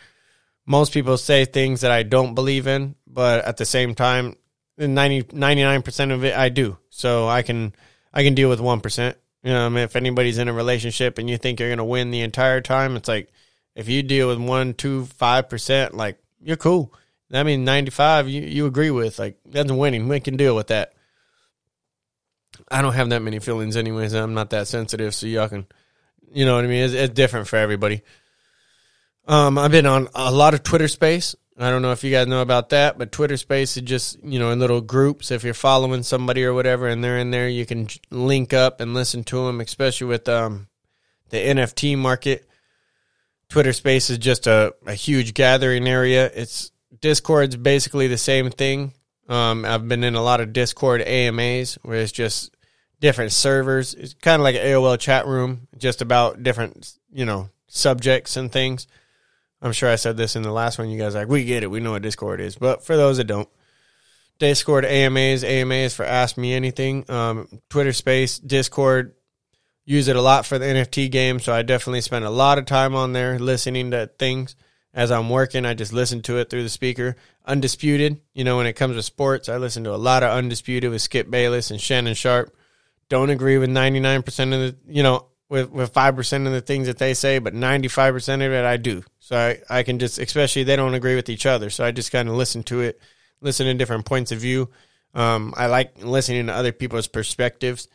most 0.67 0.93
people 0.93 1.17
say 1.19 1.45
things 1.45 1.83
that 1.83 1.91
I 1.91 2.03
don't 2.03 2.35
believe 2.35 2.67
in, 2.67 2.95
but 3.07 3.45
at 3.45 3.57
the 3.57 3.67
same 3.67 3.95
time, 3.95 4.37
99% 4.79 6.13
of 6.13 6.25
it 6.25 6.37
I 6.37 6.49
do. 6.49 6.79
So 6.91 7.29
I 7.29 7.43
can 7.43 7.75
I 8.13 8.23
can 8.23 8.35
deal 8.35 8.49
with 8.49 8.61
1%. 8.61 9.15
You 9.43 9.53
know, 9.53 9.67
I 9.67 9.69
mean, 9.69 9.85
if 9.85 9.97
anybody's 9.97 10.39
in 10.39 10.49
a 10.49 10.53
relationship 10.53 11.19
and 11.19 11.29
you 11.29 11.37
think 11.37 11.61
you're 11.61 11.69
going 11.69 11.79
to 11.79 11.85
win 11.85 12.11
the 12.11 12.23
entire 12.23 12.61
time, 12.61 12.97
it's 12.97 13.09
like 13.09 13.31
if 13.75 13.89
you 13.89 14.03
deal 14.03 14.29
with 14.29 14.39
1, 14.39 14.75
2, 14.75 15.05
5%, 15.05 15.93
like 15.93 16.19
you're 16.41 16.57
cool. 16.57 16.93
I 17.33 17.43
mean, 17.43 17.65
95 17.65 18.29
you, 18.29 18.43
you 18.43 18.67
agree 18.67 18.91
with. 18.91 19.19
Like 19.19 19.39
that's 19.45 19.71
winning. 19.71 20.09
We 20.09 20.21
can 20.21 20.37
deal 20.37 20.57
with 20.57 20.69
that. 20.69 20.94
I 22.71 22.83
don't 22.83 22.95
have 22.95 23.11
that 23.11 23.23
many 23.23 23.39
feelings 23.39 23.77
anyways. 23.77 24.13
I'm 24.13 24.35
not 24.35 24.51
that 24.51 24.69
sensitive, 24.69 25.15
so 25.15 25.27
y'all 25.27 25.49
can, 25.49 25.67
you 26.33 26.45
know 26.45 26.57
what 26.57 26.65
I 26.65 26.69
mean? 26.69 26.85
It's, 26.85 26.95
it's 26.95 27.15
different 27.15 27.49
for 27.49 27.57
everybody. 27.57 28.03
Um, 29.27 29.59
I've 29.59 29.71
been 29.71 29.87
on 29.87 30.09
a 30.15 30.31
lot 30.31 30.55
of 30.55 30.63
Twitter 30.63 30.89
Space. 30.89 31.35
I 31.57 31.71
don't 31.71 31.83
know 31.83 31.93
if 31.93 32.03
you 32.03 32.11
guys 32.11 32.27
know 32.27 32.43
about 32.43 32.71
that, 32.71 32.99
but 32.99 33.13
Twitter 33.13 33.37
Space 33.37 33.77
is 33.77 33.85
just 33.85 34.23
you 34.25 34.39
know 34.39 34.51
in 34.51 34.59
little 34.59 34.81
groups. 34.81 35.31
If 35.31 35.45
you're 35.45 35.55
following 35.55 36.03
somebody 36.03 36.45
or 36.45 36.53
whatever, 36.53 36.89
and 36.89 37.03
they're 37.03 37.19
in 37.19 37.31
there, 37.31 37.49
you 37.49 37.65
can 37.65 37.89
link 38.11 38.53
up 38.53 38.81
and 38.81 38.93
listen 38.93 39.25
to 39.25 39.47
them. 39.47 39.61
Especially 39.61 40.09
with 40.09 40.29
um, 40.29 40.67
the 41.31 41.39
NFT 41.39 41.97
market, 41.97 42.49
Twitter 43.49 43.73
Space 43.73 44.11
is 44.11 44.19
just 44.19 44.47
a, 44.47 44.75
a 44.87 44.95
huge 44.95 45.33
gathering 45.33 45.87
area. 45.87 46.31
It's 46.35 46.73
Discord's 47.01 47.57
basically 47.57 48.09
the 48.09 48.19
same 48.19 48.51
thing. 48.51 48.93
Um, 49.29 49.65
I've 49.65 49.89
been 49.89 50.05
in 50.05 50.15
a 50.15 50.23
lot 50.23 50.41
of 50.41 50.53
Discord 50.53 51.01
AMAs 51.03 51.79
where 51.83 51.99
it's 51.99 52.13
just 52.13 52.55
different 53.01 53.33
servers. 53.33 53.95
It's 53.95 54.15
kind 54.15 54.41
of 54.41 54.45
like 54.45 54.57
an 54.57 54.63
AOL 54.63 54.99
chat 54.99 55.27
room, 55.27 55.69
just 55.79 56.03
about 56.03 56.43
different 56.43 56.93
you 57.13 57.25
know 57.25 57.49
subjects 57.69 58.37
and 58.37 58.51
things. 58.51 58.87
I'm 59.63 59.73
sure 59.73 59.89
I 59.89 59.97
said 59.97 60.17
this 60.17 60.37
in 60.37 60.43
the 60.43 60.53
last 60.53 60.79
one. 60.79 60.91
You 60.91 60.99
guys 60.99 61.15
like, 61.15 61.29
we 61.29 61.45
get 61.45 61.63
it. 61.63 61.71
We 61.71 61.81
know 61.81 61.93
what 61.93 62.03
Discord 62.03 62.41
is. 62.41 62.57
But 62.57 62.85
for 62.85 62.97
those 62.97 63.17
that 63.17 63.25
don't, 63.25 63.49
Discord 64.39 64.85
AMAs, 64.85 65.43
AMAs 65.43 65.95
for 65.95 66.05
Ask 66.05 66.37
Me 66.37 66.53
Anything, 66.53 67.09
um, 67.11 67.49
Twitter 67.71 67.95
Space, 67.95 68.39
Discord, 68.39 69.15
use 69.87 70.09
it 70.09 70.17
a 70.17 70.21
lot 70.21 70.45
for 70.45 70.59
the 70.59 70.67
NFT 70.67 71.11
game. 71.11 71.41
So 71.41 71.53
I 71.55 71.63
definitely 71.63 72.03
spend 72.03 72.27
a 72.27 72.31
lot 72.31 72.59
of 72.59 72.67
time 72.67 72.95
on 72.95 73.15
there 73.15 73.39
listening 73.39 73.93
to 73.93 74.11
things 74.19 74.55
as 74.95 75.11
I'm 75.11 75.29
working. 75.29 75.67
I 75.67 75.75
just 75.75 75.93
listen 75.93 76.23
to 76.23 76.39
it 76.39 76.49
through 76.49 76.63
the 76.63 76.69
speaker. 76.69 77.17
Undisputed, 77.45 78.21
you 78.33 78.45
know, 78.45 78.57
when 78.57 78.67
it 78.67 78.75
comes 78.75 78.97
to 78.97 79.03
sports, 79.03 79.49
I 79.49 79.57
listen 79.59 79.85
to 79.85 79.95
a 79.95 79.97
lot 79.97 80.23
of 80.23 80.31
Undisputed 80.31 80.91
with 80.91 81.03
Skip 81.03 81.29
Bayless 81.29 81.71
and 81.71 81.81
Shannon 81.81 82.15
Sharpe. 82.15 82.57
Don't 83.09 83.31
agree 83.31 83.59
with 83.59 83.69
99% 83.69 84.19
of 84.55 84.61
the, 84.61 84.77
you 84.87 85.03
know, 85.03 85.27
with 85.49 85.71
with 85.71 85.93
five 85.93 86.17
percent 86.17 86.47
of 86.47 86.53
the 86.53 86.61
things 86.61 86.87
that 86.87 86.99
they 86.99 87.15
say, 87.15 87.39
but 87.39 87.55
ninety 87.55 87.87
five 87.89 88.15
percent 88.15 88.43
of 88.43 88.51
it 88.51 88.65
I 88.65 88.77
do. 88.77 89.05
So 89.21 89.37
I, 89.37 89.79
I 89.79 89.83
can 89.83 89.99
just 89.99 90.19
especially 90.19 90.65
they 90.65 90.77
don't 90.77 90.95
agree 90.95 91.15
with 91.15 91.29
each 91.29 91.47
other. 91.47 91.71
So 91.71 91.85
I 91.85 91.91
just 91.91 92.13
kind 92.13 92.29
of 92.29 92.35
listen 92.35 92.63
to 92.65 92.81
it, 92.81 93.01
listen 93.41 93.67
to 93.67 93.75
different 93.75 94.07
points 94.07 94.33
of 94.33 94.39
view. 94.39 94.71
Um, 95.15 95.55
I 95.57 95.67
like 95.67 96.03
listening 96.03 96.47
to 96.47 96.53
other 96.53 96.73
people's 96.73 97.07
perspectives. 97.07 97.89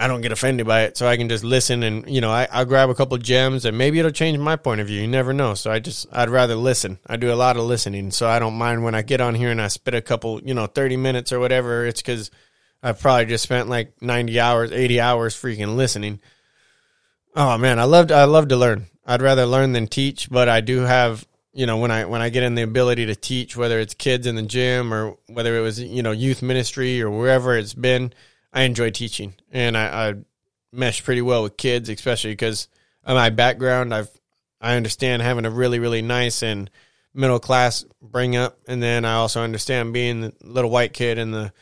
I 0.00 0.08
don't 0.08 0.22
get 0.22 0.32
offended 0.32 0.66
by 0.66 0.84
it, 0.84 0.96
so 0.96 1.06
I 1.06 1.18
can 1.18 1.28
just 1.28 1.44
listen 1.44 1.82
and 1.82 2.08
you 2.08 2.22
know 2.22 2.30
I, 2.30 2.48
I'll 2.50 2.64
grab 2.64 2.88
a 2.88 2.94
couple 2.94 3.18
gems 3.18 3.66
and 3.66 3.76
maybe 3.76 3.98
it'll 3.98 4.10
change 4.10 4.38
my 4.38 4.56
point 4.56 4.80
of 4.80 4.86
view. 4.86 5.02
You 5.02 5.06
never 5.06 5.34
know. 5.34 5.52
So 5.52 5.70
I 5.70 5.78
just 5.78 6.06
I'd 6.10 6.30
rather 6.30 6.54
listen. 6.54 6.98
I 7.06 7.16
do 7.16 7.30
a 7.30 7.34
lot 7.34 7.58
of 7.58 7.64
listening, 7.64 8.10
so 8.10 8.26
I 8.26 8.38
don't 8.38 8.54
mind 8.54 8.82
when 8.82 8.94
I 8.94 9.02
get 9.02 9.20
on 9.20 9.34
here 9.34 9.50
and 9.50 9.60
I 9.60 9.68
spit 9.68 9.94
a 9.94 10.00
couple 10.00 10.40
you 10.42 10.54
know 10.54 10.66
thirty 10.66 10.96
minutes 10.96 11.32
or 11.32 11.38
whatever. 11.38 11.84
It's 11.84 12.00
because 12.00 12.30
I've 12.82 13.00
probably 13.00 13.26
just 13.26 13.44
spent 13.44 13.68
like 13.68 14.00
90 14.00 14.40
hours, 14.40 14.72
80 14.72 15.00
hours 15.00 15.34
freaking 15.36 15.76
listening. 15.76 16.20
Oh 17.36 17.58
man, 17.58 17.78
I 17.78 17.84
loved 17.84 18.10
I 18.10 18.24
love 18.24 18.48
to 18.48 18.56
learn. 18.56 18.86
I'd 19.06 19.22
rather 19.22 19.46
learn 19.46 19.72
than 19.72 19.86
teach, 19.86 20.30
but 20.30 20.48
I 20.48 20.60
do 20.60 20.80
have, 20.80 21.26
you 21.52 21.66
know, 21.66 21.76
when 21.76 21.90
I 21.90 22.06
when 22.06 22.22
I 22.22 22.30
get 22.30 22.42
in 22.42 22.54
the 22.54 22.62
ability 22.62 23.06
to 23.06 23.14
teach 23.14 23.56
whether 23.56 23.78
it's 23.78 23.94
kids 23.94 24.26
in 24.26 24.34
the 24.34 24.42
gym 24.42 24.94
or 24.94 25.18
whether 25.26 25.56
it 25.56 25.60
was, 25.60 25.80
you 25.80 26.02
know, 26.02 26.12
youth 26.12 26.42
ministry 26.42 27.02
or 27.02 27.10
wherever 27.10 27.56
it's 27.56 27.74
been, 27.74 28.12
I 28.52 28.62
enjoy 28.62 28.90
teaching. 28.90 29.34
And 29.50 29.76
I, 29.76 30.08
I 30.08 30.14
mesh 30.72 31.04
pretty 31.04 31.22
well 31.22 31.42
with 31.42 31.56
kids, 31.56 31.88
especially 31.88 32.32
because 32.32 32.68
of 33.04 33.16
my 33.16 33.30
background. 33.30 33.94
I've 33.94 34.10
I 34.60 34.76
understand 34.76 35.22
having 35.22 35.46
a 35.46 35.50
really, 35.50 35.78
really 35.78 36.02
nice 36.02 36.42
and 36.42 36.70
middle 37.14 37.40
class 37.40 37.84
bring 38.00 38.36
up 38.36 38.58
and 38.68 38.80
then 38.82 39.04
I 39.04 39.14
also 39.14 39.42
understand 39.42 39.92
being 39.92 40.20
the 40.20 40.32
little 40.42 40.70
white 40.70 40.92
kid 40.92 41.18
in 41.18 41.32
the 41.32 41.52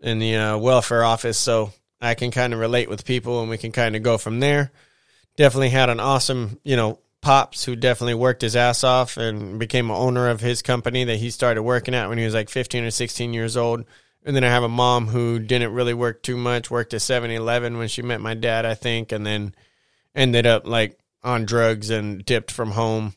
in 0.00 0.18
the 0.18 0.36
uh, 0.36 0.58
welfare 0.58 1.04
office, 1.04 1.38
so 1.38 1.72
I 2.00 2.14
can 2.14 2.30
kind 2.30 2.52
of 2.52 2.60
relate 2.60 2.88
with 2.88 3.04
people, 3.04 3.40
and 3.40 3.50
we 3.50 3.58
can 3.58 3.72
kind 3.72 3.96
of 3.96 4.02
go 4.02 4.18
from 4.18 4.40
there. 4.40 4.70
Definitely 5.36 5.70
had 5.70 5.90
an 5.90 6.00
awesome, 6.00 6.60
you 6.64 6.76
know, 6.76 6.98
pops 7.22 7.64
who 7.64 7.76
definitely 7.76 8.14
worked 8.14 8.42
his 8.42 8.56
ass 8.56 8.84
off 8.84 9.16
and 9.16 9.58
became 9.58 9.90
an 9.90 9.96
owner 9.96 10.28
of 10.28 10.40
his 10.40 10.62
company 10.62 11.04
that 11.04 11.16
he 11.16 11.30
started 11.30 11.62
working 11.62 11.94
at 11.94 12.08
when 12.08 12.18
he 12.18 12.24
was 12.24 12.34
like 12.34 12.48
15 12.48 12.84
or 12.84 12.90
16 12.90 13.34
years 13.34 13.56
old. 13.56 13.84
And 14.26 14.34
then 14.34 14.42
I 14.42 14.48
have 14.48 14.64
a 14.64 14.68
mom 14.68 15.06
who 15.06 15.38
didn't 15.38 15.72
really 15.72 15.94
work 15.94 16.20
too 16.22 16.36
much, 16.36 16.70
worked 16.70 16.92
at 16.92 17.00
7 17.00 17.30
Eleven 17.30 17.78
when 17.78 17.86
she 17.86 18.02
met 18.02 18.20
my 18.20 18.34
dad, 18.34 18.66
I 18.66 18.74
think, 18.74 19.12
and 19.12 19.24
then 19.24 19.54
ended 20.16 20.46
up 20.46 20.66
like 20.66 20.98
on 21.22 21.44
drugs 21.44 21.90
and 21.90 22.24
dipped 22.24 22.50
from 22.50 22.72
home. 22.72 23.14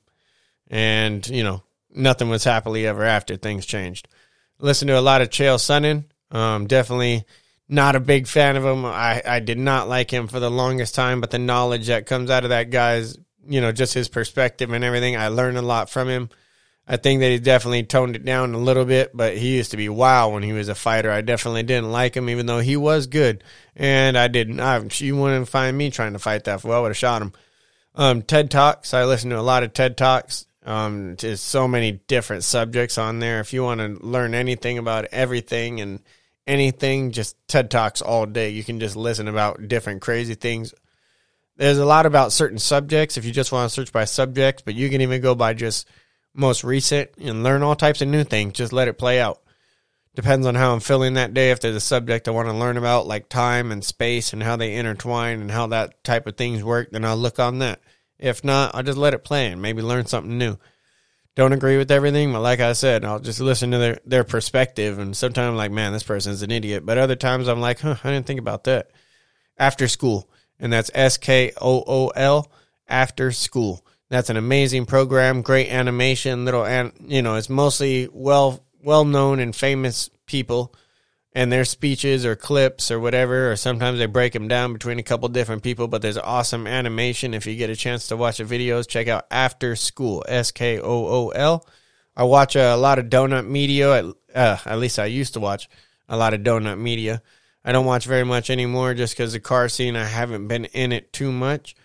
And, 0.68 1.28
you 1.28 1.44
know, 1.44 1.63
nothing 1.89 2.30
was 2.30 2.44
happily 2.44 2.86
ever 2.86 3.04
after. 3.04 3.36
Things 3.38 3.66
changed. 3.66 4.08
Listen 4.60 4.88
to 4.89 5.00
a 5.00 5.01
lot 5.01 5.22
of 5.22 5.30
Chael 5.30 5.58
Sonnen. 5.58 6.06
Um, 6.32 6.68
definitely 6.68 7.25
not 7.68 7.96
a 7.96 8.00
big 8.00 8.28
fan 8.28 8.56
of 8.56 8.63
him. 8.63 8.86
I, 8.86 9.22
I 9.25 9.39
did 9.39 9.58
not 9.58 9.89
like 9.89 10.12
him 10.12 10.28
for 10.28 10.39
the 10.39 10.51
longest 10.51 10.94
time, 10.94 11.22
but 11.22 11.32
the 11.32 11.39
knowledge 11.39 11.88
that 11.88 12.06
comes 12.06 12.30
out 12.30 12.44
of 12.44 12.51
that 12.51 12.70
guy's, 12.70 13.18
you 13.48 13.62
know, 13.62 13.72
just 13.72 13.96
his 13.96 14.10
perspective 14.10 14.72
and 14.72 14.84
everything, 14.84 15.18
I 15.18 15.30
learned 15.30 15.58
a 15.58 15.63
lot 15.63 15.89
from 15.89 16.08
him. 16.08 16.30
I 16.91 16.98
think 16.98 17.19
that 17.19 17.29
he 17.29 17.38
definitely 17.38 17.84
toned 17.84 18.15
it 18.15 18.25
down 18.25 18.55
a 18.55 18.58
little 18.58 18.84
bit, 18.84 19.12
but 19.13 19.38
he 19.38 19.55
used 19.55 19.72
to 19.72 19.77
be 19.77 19.89
wow 19.89 20.29
when 20.29 20.41
he 20.41 20.53
was 20.53 20.69
a 20.69 20.75
fighter. 20.75 21.12
I 21.12 21.22
definitely 21.22 21.62
didn't 21.62 21.91
like 21.91 22.17
him, 22.17 22.29
even 22.29 22.48
though 22.48 22.62
he 22.62 22.77
was 22.77 23.05
good. 23.05 23.43
And 23.75 24.17
I 24.17 24.27
didn't. 24.27 24.60
I, 24.60 24.84
you 24.93 25.15
wouldn't 25.15 25.50
find 25.50 25.77
me 25.77 25.91
trying 25.91 26.13
to 26.13 26.19
fight 26.19 26.46
that 26.46 26.63
well. 26.63 26.79
I 26.79 26.81
would 26.81 26.88
have 26.88 26.98
shot 26.98 27.22
him. 27.22 27.34
Um, 27.93 28.24
TED 28.24 28.50
Talks. 28.50 28.96
I 28.96 29.05
listen 29.05 29.29
to 29.29 29.39
a 29.39 29.41
lot 29.41 29.62
of 29.62 29.72
TED 29.72 29.98
Talks. 29.98 30.48
Um, 30.65 31.15
there's 31.15 31.41
so 31.41 31.67
many 31.67 31.91
different 32.08 32.43
subjects 32.43 32.98
on 32.98 33.19
there. 33.19 33.39
If 33.39 33.53
you 33.53 33.63
want 33.63 33.81
to 33.81 34.03
learn 34.03 34.34
anything 34.34 34.79
about 34.79 35.05
everything 35.12 35.81
and 35.81 36.00
anything, 36.48 37.12
just 37.12 37.36
TED 37.48 37.69
Talks 37.69 38.01
all 38.01 38.25
day. 38.25 38.50
You 38.50 38.63
can 38.63 38.79
just 38.79 38.96
listen 38.96 39.27
about 39.27 39.67
different 39.67 40.01
crazy 40.01 40.34
things. 40.34 40.74
There's 41.55 41.77
a 41.77 41.86
lot 41.86 42.08
about 42.08 42.31
certain 42.31 42.58
subjects 42.58 43.15
if 43.15 43.25
you 43.25 43.31
just 43.31 43.51
want 43.51 43.69
to 43.69 43.74
search 43.74 43.91
by 43.91 44.05
subjects, 44.05 44.63
but 44.63 44.74
you 44.74 44.89
can 44.89 45.01
even 45.01 45.22
go 45.22 45.36
by 45.36 45.53
just 45.53 45.88
most 46.33 46.63
recent 46.63 47.12
and 47.17 47.43
learn 47.43 47.63
all 47.63 47.75
types 47.75 48.01
of 48.01 48.07
new 48.07 48.24
things. 48.24 48.53
Just 48.53 48.74
let 48.74 48.88
it 48.88 48.98
play 48.98 49.19
out. 49.19 49.41
Depends 50.15 50.45
on 50.48 50.55
how 50.55 50.74
I'm 50.74 50.79
feeling 50.79 51.13
that 51.13 51.33
day. 51.33 51.51
If 51.51 51.59
there's 51.59 51.75
a 51.75 51.79
subject 51.79 52.27
I 52.27 52.31
want 52.31 52.48
to 52.50 52.53
learn 52.53 52.77
about, 52.77 53.07
like 53.07 53.29
time 53.29 53.71
and 53.71 53.83
space 53.83 54.33
and 54.33 54.43
how 54.43 54.55
they 54.55 54.75
intertwine 54.75 55.41
and 55.41 55.51
how 55.51 55.67
that 55.67 56.03
type 56.03 56.27
of 56.27 56.36
things 56.36 56.63
work, 56.63 56.91
then 56.91 57.05
I'll 57.05 57.15
look 57.15 57.39
on 57.39 57.59
that. 57.59 57.79
If 58.17 58.43
not, 58.43 58.75
I'll 58.75 58.83
just 58.83 58.98
let 58.98 59.13
it 59.13 59.24
play 59.24 59.48
and 59.48 59.62
maybe 59.62 59.81
learn 59.81 60.07
something 60.07 60.38
new. 60.38 60.57
Don't 61.36 61.53
agree 61.53 61.77
with 61.77 61.91
everything, 61.91 62.33
but 62.33 62.41
like 62.41 62.59
I 62.59 62.74
said, 62.74 63.05
I'll 63.05 63.19
just 63.19 63.39
listen 63.39 63.71
to 63.71 63.77
their, 63.77 64.00
their 64.05 64.24
perspective. 64.25 65.00
And 65.00 65.15
sometimes 65.15 65.48
I'm 65.48 65.55
like, 65.55 65.71
man, 65.71 65.93
this 65.93 66.03
person's 66.03 66.41
an 66.41 66.51
idiot. 66.51 66.86
But 66.86 66.98
other 66.98 67.15
times 67.15 67.48
I'm 67.48 67.62
like, 67.62 67.79
huh, 67.79 67.95
I 68.03 68.12
didn't 68.12 68.25
think 68.25 68.41
about 68.41 68.65
that. 68.65 68.91
After 69.57 69.86
Skool. 69.86 70.25
And 70.59 70.74
that's 70.74 70.91
S 70.93 71.17
K 71.17 71.53
O 71.62 71.83
O 71.88 72.07
L, 72.09 72.51
after 72.89 73.29
Skool. 73.29 73.79
That's 74.10 74.30
an 74.30 74.38
amazing 74.38 74.86
program, 74.86 75.44
great 75.44 75.70
animation, 75.70 76.46
little, 76.46 76.66
and 76.66 76.92
you 77.08 77.22
know, 77.22 77.36
it's 77.36 77.50
mostly 77.50 78.10
well, 78.12 78.63
well 78.84 79.06
known 79.06 79.39
and 79.39 79.56
famous 79.56 80.10
people 80.25 80.74
and 81.34 81.51
their 81.51 81.66
speeches 81.66 82.25
or 82.25 82.36
clips 82.36 82.89
or 82.89 83.00
whatever, 83.00 83.51
or 83.51 83.56
sometimes 83.56 84.00
they 84.00 84.08
break 84.08 84.34
them 84.34 84.48
down 84.48 84.74
between 84.74 84.98
a 84.98 85.04
couple 85.04 85.30
different 85.30 85.62
people. 85.62 85.88
But 85.88 86.01
there's 86.01 86.18
awesome 86.18 86.66
animation. 86.66 87.34
If 87.34 87.46
you 87.46 87.56
get 87.56 87.70
a 87.70 87.75
chance 87.75 88.08
to 88.08 88.18
watch 88.18 88.39
the 88.39 88.46
videos, 88.46 88.88
check 88.88 89.08
out 89.08 89.28
After 89.30 89.74
Skool, 89.74 90.24
S 90.28 90.51
K 90.51 90.80
O 90.80 91.06
O 91.08 91.30
L. 91.30 91.68
I 92.16 92.24
watch 92.24 92.56
a, 92.56 92.75
lot 92.75 93.00
of 93.00 93.06
Donut 93.06 93.48
Media. 93.48 93.94
At, 93.94 94.06
uh, 94.34 94.58
at 94.66 94.80
least 94.80 95.00
I 95.00 95.06
used 95.06 95.34
to 95.34 95.39
watch 95.39 95.70
a 96.08 96.18
lot 96.18 96.34
of 96.34 96.42
Donut 96.42 96.80
Media. 96.80 97.22
I 97.63 97.72
don't 97.72 97.86
watch 97.86 98.06
very 98.06 98.25
much 98.25 98.50
anymore 98.50 98.94
just 98.94 99.13
because 99.13 99.34
the 99.34 99.39
car 99.39 99.70
scene, 99.70 99.96
I 99.96 100.06
haven't 100.06 100.48
been 100.48 100.66
in 100.66 100.92
it 100.92 101.13
too 101.13 101.32
much. 101.32 101.75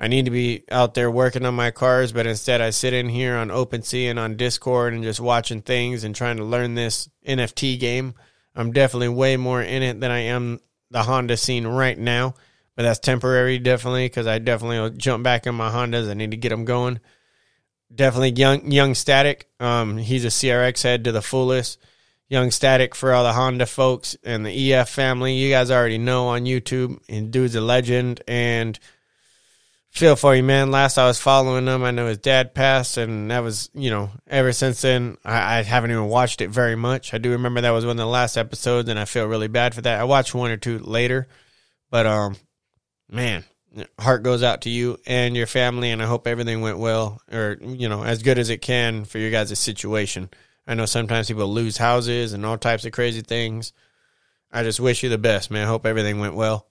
I 0.00 0.06
need 0.06 0.26
to 0.26 0.30
be 0.30 0.64
out 0.70 0.94
there 0.94 1.10
working 1.10 1.44
on 1.44 1.54
my 1.54 1.72
cars, 1.72 2.12
but 2.12 2.26
instead 2.26 2.60
I 2.60 2.70
sit 2.70 2.94
in 2.94 3.08
here 3.08 3.36
on 3.36 3.48
OpenSea 3.48 4.10
and 4.10 4.18
on 4.18 4.36
Discord 4.36 4.94
and 4.94 5.02
just 5.02 5.18
watching 5.18 5.60
things 5.60 6.04
and 6.04 6.14
trying 6.14 6.36
to 6.36 6.44
learn 6.44 6.74
this 6.74 7.08
NFT 7.26 7.80
game. 7.80 8.14
I'm 8.54 8.72
definitely 8.72 9.08
way 9.08 9.36
more 9.36 9.60
in 9.60 9.82
it 9.82 10.00
than 10.00 10.10
I 10.10 10.20
am 10.20 10.60
the 10.90 11.02
Honda 11.02 11.36
scene 11.36 11.66
right 11.66 11.98
now, 11.98 12.34
but 12.76 12.84
that's 12.84 13.00
temporary, 13.00 13.58
definitely, 13.58 14.06
because 14.06 14.26
I 14.26 14.38
definitely 14.38 14.78
will 14.78 14.90
jump 14.90 15.24
back 15.24 15.46
in 15.46 15.54
my 15.54 15.70
Hondas. 15.70 16.08
I 16.08 16.14
need 16.14 16.30
to 16.30 16.36
get 16.36 16.50
them 16.50 16.64
going. 16.64 17.00
Definitely 17.92 18.32
young, 18.32 18.70
young 18.70 18.94
static. 18.94 19.48
Um, 19.58 19.96
he's 19.96 20.24
a 20.24 20.28
CRX 20.28 20.82
head 20.82 21.04
to 21.04 21.12
the 21.12 21.22
fullest. 21.22 21.78
Young 22.28 22.50
static 22.50 22.94
for 22.94 23.12
all 23.14 23.24
the 23.24 23.32
Honda 23.32 23.66
folks 23.66 24.16
and 24.22 24.44
the 24.44 24.72
EF 24.72 24.88
family. 24.88 25.34
You 25.34 25.50
guys 25.50 25.70
already 25.70 25.98
know 25.98 26.28
on 26.28 26.44
YouTube, 26.44 27.00
and 27.08 27.30
dude's 27.32 27.54
a 27.54 27.60
legend 27.60 28.22
and 28.28 28.78
feel 29.98 30.14
for 30.14 30.34
you, 30.34 30.44
man. 30.44 30.70
Last 30.70 30.96
I 30.96 31.06
was 31.06 31.18
following 31.18 31.66
him, 31.66 31.82
I 31.82 31.90
know 31.90 32.06
his 32.06 32.18
dad 32.18 32.54
passed, 32.54 32.96
and 32.96 33.32
that 33.32 33.42
was, 33.42 33.68
you 33.74 33.90
know, 33.90 34.10
ever 34.28 34.52
since 34.52 34.80
then, 34.80 35.18
I, 35.24 35.58
I, 35.58 35.62
haven't 35.62 35.90
even 35.90 36.06
watched 36.06 36.40
it 36.40 36.50
very 36.50 36.76
much. 36.76 37.12
I 37.12 37.18
do 37.18 37.32
remember 37.32 37.60
that 37.60 37.70
was 37.70 37.84
one 37.84 37.96
of 37.98 38.04
the 38.04 38.06
last 38.06 38.36
episodes, 38.36 38.88
and 38.88 38.98
I 38.98 39.06
feel 39.06 39.26
really 39.26 39.48
bad 39.48 39.74
for 39.74 39.80
that. 39.82 40.00
I 40.00 40.04
watched 40.04 40.34
one 40.36 40.52
or 40.52 40.56
two 40.56 40.78
later, 40.78 41.26
but, 41.90 42.06
um, 42.06 42.36
man, 43.10 43.42
heart 43.98 44.22
goes 44.22 44.44
out 44.44 44.62
to 44.62 44.70
you 44.70 44.98
and 45.04 45.36
your 45.36 45.48
family, 45.48 45.90
and 45.90 46.00
I 46.00 46.06
hope 46.06 46.28
everything 46.28 46.60
went 46.60 46.78
well, 46.78 47.20
or, 47.32 47.56
you 47.60 47.88
know, 47.88 48.04
as 48.04 48.22
good 48.22 48.38
as 48.38 48.50
it 48.50 48.62
can 48.62 49.04
for 49.04 49.18
your 49.18 49.32
guys' 49.32 49.58
situation. 49.58 50.30
I 50.64 50.74
know 50.74 50.86
sometimes 50.86 51.26
people 51.26 51.52
lose 51.52 51.76
houses 51.76 52.34
and 52.34 52.46
all 52.46 52.56
types 52.56 52.84
of 52.84 52.92
crazy 52.92 53.22
things. 53.22 53.72
I 54.52 54.62
just 54.62 54.78
wish 54.78 55.02
you 55.02 55.08
the 55.08 55.18
best, 55.18 55.50
man. 55.50 55.64
I 55.64 55.68
hope 55.68 55.86
everything 55.86 56.20
went 56.20 56.36
well. 56.36 56.68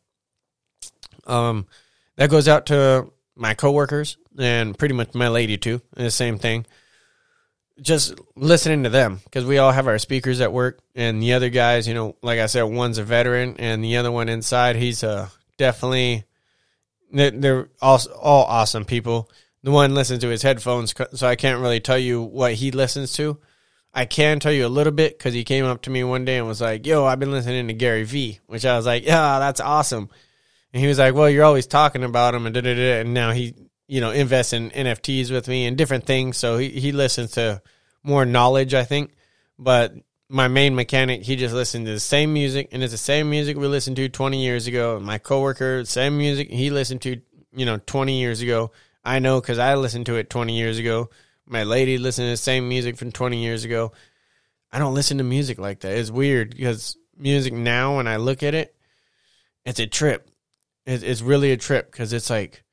Um, 1.25 1.67
that 2.15 2.29
goes 2.29 2.47
out 2.47 2.67
to 2.67 3.11
my 3.37 3.53
coworkers 3.53 4.17
and 4.37 4.77
pretty 4.77 4.93
much 4.93 5.13
my 5.13 5.27
lady 5.27 5.57
too. 5.57 5.81
The 5.93 6.11
same 6.11 6.37
thing. 6.37 6.65
Just 7.79 8.15
listening 8.35 8.83
to 8.83 8.89
them 8.89 9.19
because 9.23 9.45
we 9.45 9.59
all 9.59 9.71
have 9.71 9.87
our 9.87 9.99
speakers 9.99 10.41
at 10.41 10.51
work, 10.51 10.79
and 10.95 11.21
the 11.21 11.33
other 11.33 11.49
guys, 11.49 11.87
you 11.87 11.93
know, 11.93 12.15
like 12.23 12.39
I 12.39 12.47
said, 12.47 12.63
one's 12.63 12.97
a 12.97 13.03
veteran, 13.03 13.57
and 13.59 13.83
the 13.83 13.97
other 13.97 14.11
one 14.11 14.29
inside, 14.29 14.75
he's 14.75 15.03
uh, 15.03 15.29
definitely. 15.57 16.23
They're 17.11 17.69
all 17.79 18.01
all 18.19 18.45
awesome 18.45 18.83
people. 18.83 19.29
The 19.63 19.71
one 19.71 19.93
listens 19.93 20.21
to 20.21 20.29
his 20.29 20.41
headphones, 20.41 20.93
so 21.13 21.27
I 21.27 21.35
can't 21.35 21.61
really 21.61 21.79
tell 21.79 21.99
you 21.99 22.21
what 22.21 22.53
he 22.53 22.71
listens 22.71 23.13
to. 23.13 23.37
I 23.93 24.05
can 24.05 24.39
tell 24.39 24.51
you 24.51 24.65
a 24.65 24.69
little 24.69 24.93
bit 24.93 25.17
because 25.17 25.33
he 25.33 25.43
came 25.43 25.65
up 25.65 25.83
to 25.83 25.89
me 25.89 26.03
one 26.03 26.25
day 26.25 26.37
and 26.37 26.47
was 26.47 26.61
like, 26.61 26.85
"Yo, 26.85 27.05
I've 27.05 27.19
been 27.19 27.31
listening 27.31 27.67
to 27.67 27.73
Gary 27.73 28.03
Vee," 28.03 28.39
which 28.47 28.65
I 28.65 28.75
was 28.75 28.85
like, 28.85 29.05
"Yeah, 29.05 29.39
that's 29.39 29.59
awesome." 29.59 30.09
And 30.77 30.83
he 30.83 30.87
was 30.87 30.99
like, 30.99 31.15
"Well, 31.15 31.27
you're 31.27 31.43
always 31.43 31.65
talking 31.65 32.03
about 32.03 32.35
him," 32.35 32.45
and 32.45 32.53
da 32.53 32.61
da 32.61 32.75
da. 32.75 32.99
And 32.99 33.11
now 33.11 33.31
he, 33.31 33.55
you 33.87 33.99
know, 33.99 34.11
invests 34.11 34.53
in 34.53 34.69
NFTs 34.69 35.31
with 35.31 35.47
me 35.47 35.65
and 35.65 35.75
different 35.75 36.05
things. 36.05 36.37
So 36.37 36.59
he 36.59 36.69
he 36.69 36.91
listens 36.91 37.31
to 37.31 37.63
more 38.03 38.27
knowledge, 38.27 38.75
I 38.75 38.83
think. 38.83 39.15
But 39.57 39.95
my 40.29 40.47
main 40.47 40.75
mechanic, 40.75 41.23
he 41.23 41.35
just 41.35 41.55
listened 41.55 41.87
to 41.87 41.93
the 41.93 41.99
same 41.99 42.31
music, 42.31 42.69
and 42.71 42.83
it's 42.83 42.91
the 42.91 42.97
same 42.99 43.27
music 43.27 43.57
we 43.57 43.65
listened 43.65 43.95
to 43.95 44.07
20 44.07 44.43
years 44.43 44.67
ago. 44.67 44.99
My 44.99 45.17
coworker, 45.17 45.83
same 45.83 46.15
music 46.19 46.51
he 46.51 46.69
listened 46.69 47.01
to, 47.01 47.19
you 47.55 47.65
know, 47.65 47.79
20 47.87 48.19
years 48.19 48.41
ago. 48.41 48.69
I 49.03 49.17
know 49.17 49.41
because 49.41 49.57
I 49.57 49.73
listened 49.73 50.05
to 50.05 50.17
it 50.17 50.29
20 50.29 50.55
years 50.55 50.77
ago. 50.77 51.09
My 51.47 51.63
lady 51.63 51.97
listened 51.97 52.27
to 52.27 52.33
the 52.33 52.37
same 52.37 52.69
music 52.69 52.97
from 52.97 53.11
20 53.11 53.41
years 53.41 53.65
ago. 53.65 53.93
I 54.71 54.77
don't 54.77 54.93
listen 54.93 55.17
to 55.17 55.23
music 55.23 55.57
like 55.57 55.79
that. 55.79 55.97
It's 55.97 56.11
weird 56.11 56.55
because 56.55 56.97
music 57.17 57.53
now, 57.53 57.97
when 57.97 58.07
I 58.07 58.17
look 58.17 58.43
at 58.43 58.53
it, 58.53 58.75
it's 59.65 59.79
a 59.79 59.87
trip 59.87 60.29
it's 60.87 61.21
really 61.21 61.51
a 61.51 61.57
trip 61.57 61.91
because 61.91 62.13
it's 62.13 62.29
like 62.29 62.63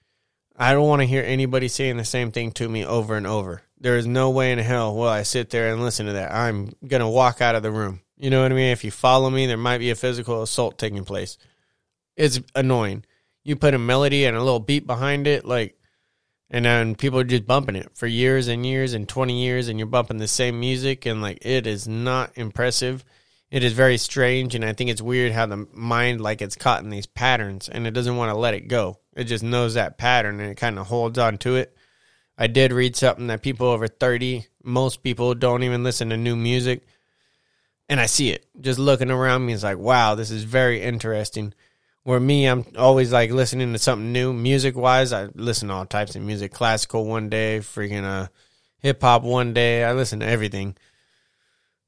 I 0.57 0.72
don't 0.72 0.88
want 0.88 1.03
to 1.03 1.07
hear 1.07 1.22
anybody 1.22 1.68
saying 1.68 1.96
the 1.96 2.05
same 2.05 2.31
thing 2.31 2.53
to 2.53 2.68
me 2.68 2.87
over 2.87 3.16
and 3.16 3.27
over. 3.27 3.62
There 3.79 3.96
is 3.96 4.07
no 4.07 4.31
way 4.31 4.53
in 4.53 4.59
hell 4.59 4.94
will 4.94 5.09
I 5.09 5.24
sit 5.24 5.50
there 5.50 5.72
and 5.72 5.83
listen 5.83 6.07
to 6.07 6.12
that. 6.12 6.33
I'm 6.33 6.72
gonna 6.87 7.11
walk 7.11 7.40
out 7.40 7.57
of 7.57 7.62
the 7.62 7.72
room. 7.72 8.00
You 8.16 8.31
know 8.31 8.42
what 8.42 8.53
I 8.53 8.55
mean? 8.55 8.70
If 8.70 8.85
you 8.85 8.90
follow 8.90 9.29
me, 9.29 9.46
there 9.46 9.57
might 9.57 9.79
be 9.79 9.90
a 9.90 9.96
physical 9.96 10.42
assault 10.42 10.79
taking 10.79 11.05
place. 11.05 11.37
It's 12.16 12.40
annoying. 12.55 13.05
You 13.42 13.57
put 13.57 13.74
a 13.74 13.79
melody 13.79 14.24
and 14.24 14.37
a 14.37 14.42
little 14.42 14.61
beat 14.61 14.87
behind 14.87 15.27
it, 15.27 15.44
like, 15.44 15.77
and 16.48 16.64
then 16.64 16.94
people 16.94 17.18
are 17.18 17.24
just 17.24 17.46
bumping 17.46 17.74
it 17.77 17.90
for 17.94 18.07
years 18.07 18.46
and 18.46 18.64
years 18.64 18.94
and 18.94 19.09
20 19.09 19.42
years, 19.42 19.68
and 19.68 19.79
you're 19.79 19.87
bumping 19.87 20.18
the 20.18 20.29
same 20.29 20.61
music, 20.61 21.05
and 21.05 21.20
like, 21.20 21.44
it 21.44 21.66
is 21.66 21.88
not 21.88 22.31
impressive 22.37 23.05
it 23.50 23.62
is 23.62 23.72
very 23.72 23.98
strange 23.98 24.54
and 24.54 24.64
i 24.64 24.72
think 24.72 24.90
it's 24.90 25.02
weird 25.02 25.33
how 25.33 25.46
the 25.46 25.66
mind 25.72 26.20
like 26.20 26.42
it's 26.42 26.57
caught 26.57 26.83
in 26.83 26.90
these 26.90 27.07
patterns 27.07 27.68
and 27.68 27.87
it 27.87 27.92
doesn't 27.92 28.16
want 28.16 28.30
to 28.30 28.38
let 28.38 28.54
it 28.54 28.68
go. 28.68 28.98
It 29.16 29.24
just 29.24 29.44
knows 29.44 29.74
that 29.74 29.98
pattern 29.98 30.40
and 30.40 30.50
it 30.50 30.57
kind 30.57 30.78
of 30.78 30.87
holds 30.87 31.18
on 31.18 31.38
to 31.38 31.57
it. 31.57 31.76
I 32.37 32.48
did 32.48 32.72
read 32.72 32.96
something 32.96 33.28
that 33.28 33.42
people 33.42 33.68
over 33.68 33.87
30 33.87 34.46
most 34.64 35.02
people 35.02 35.35
don't 35.35 35.62
even 35.62 35.85
listen 35.85 36.09
to 36.09 36.16
new 36.16 36.35
music 36.35 36.87
and 37.88 38.00
i 38.00 38.07
see 38.07 38.30
it. 38.30 38.46
Just 38.61 38.78
looking 38.78 39.11
around 39.11 39.46
me 39.46 39.52
it's 39.52 39.62
like 39.62 39.78
wow 39.78 40.14
this 40.14 40.30
is 40.30 40.44
very 40.44 40.83
interesting. 40.83 41.54
Where 42.02 42.20
me 42.20 42.46
i'm 42.46 42.64
always 42.76 43.12
like 43.12 43.30
listening 43.30 43.72
to 43.72 43.78
something 43.78 44.12
new. 44.12 44.33
Music 44.33 44.76
wise 44.76 45.12
i 45.12 45.28
listen 45.35 45.68
to 45.68 45.74
all 45.74 45.87
types 45.87 46.16
of 46.16 46.22
music. 46.22 46.52
Classical 46.52 47.04
one 47.04 47.28
day 47.28 47.61
freaking 47.61 48.04
uh 48.04 48.28
hip 48.78 49.00
hop 49.00 49.22
one 49.22 49.54
day. 49.54 49.85
I 49.85 49.92
listen 49.92 50.20
to 50.20 50.26
everything. 50.26 50.76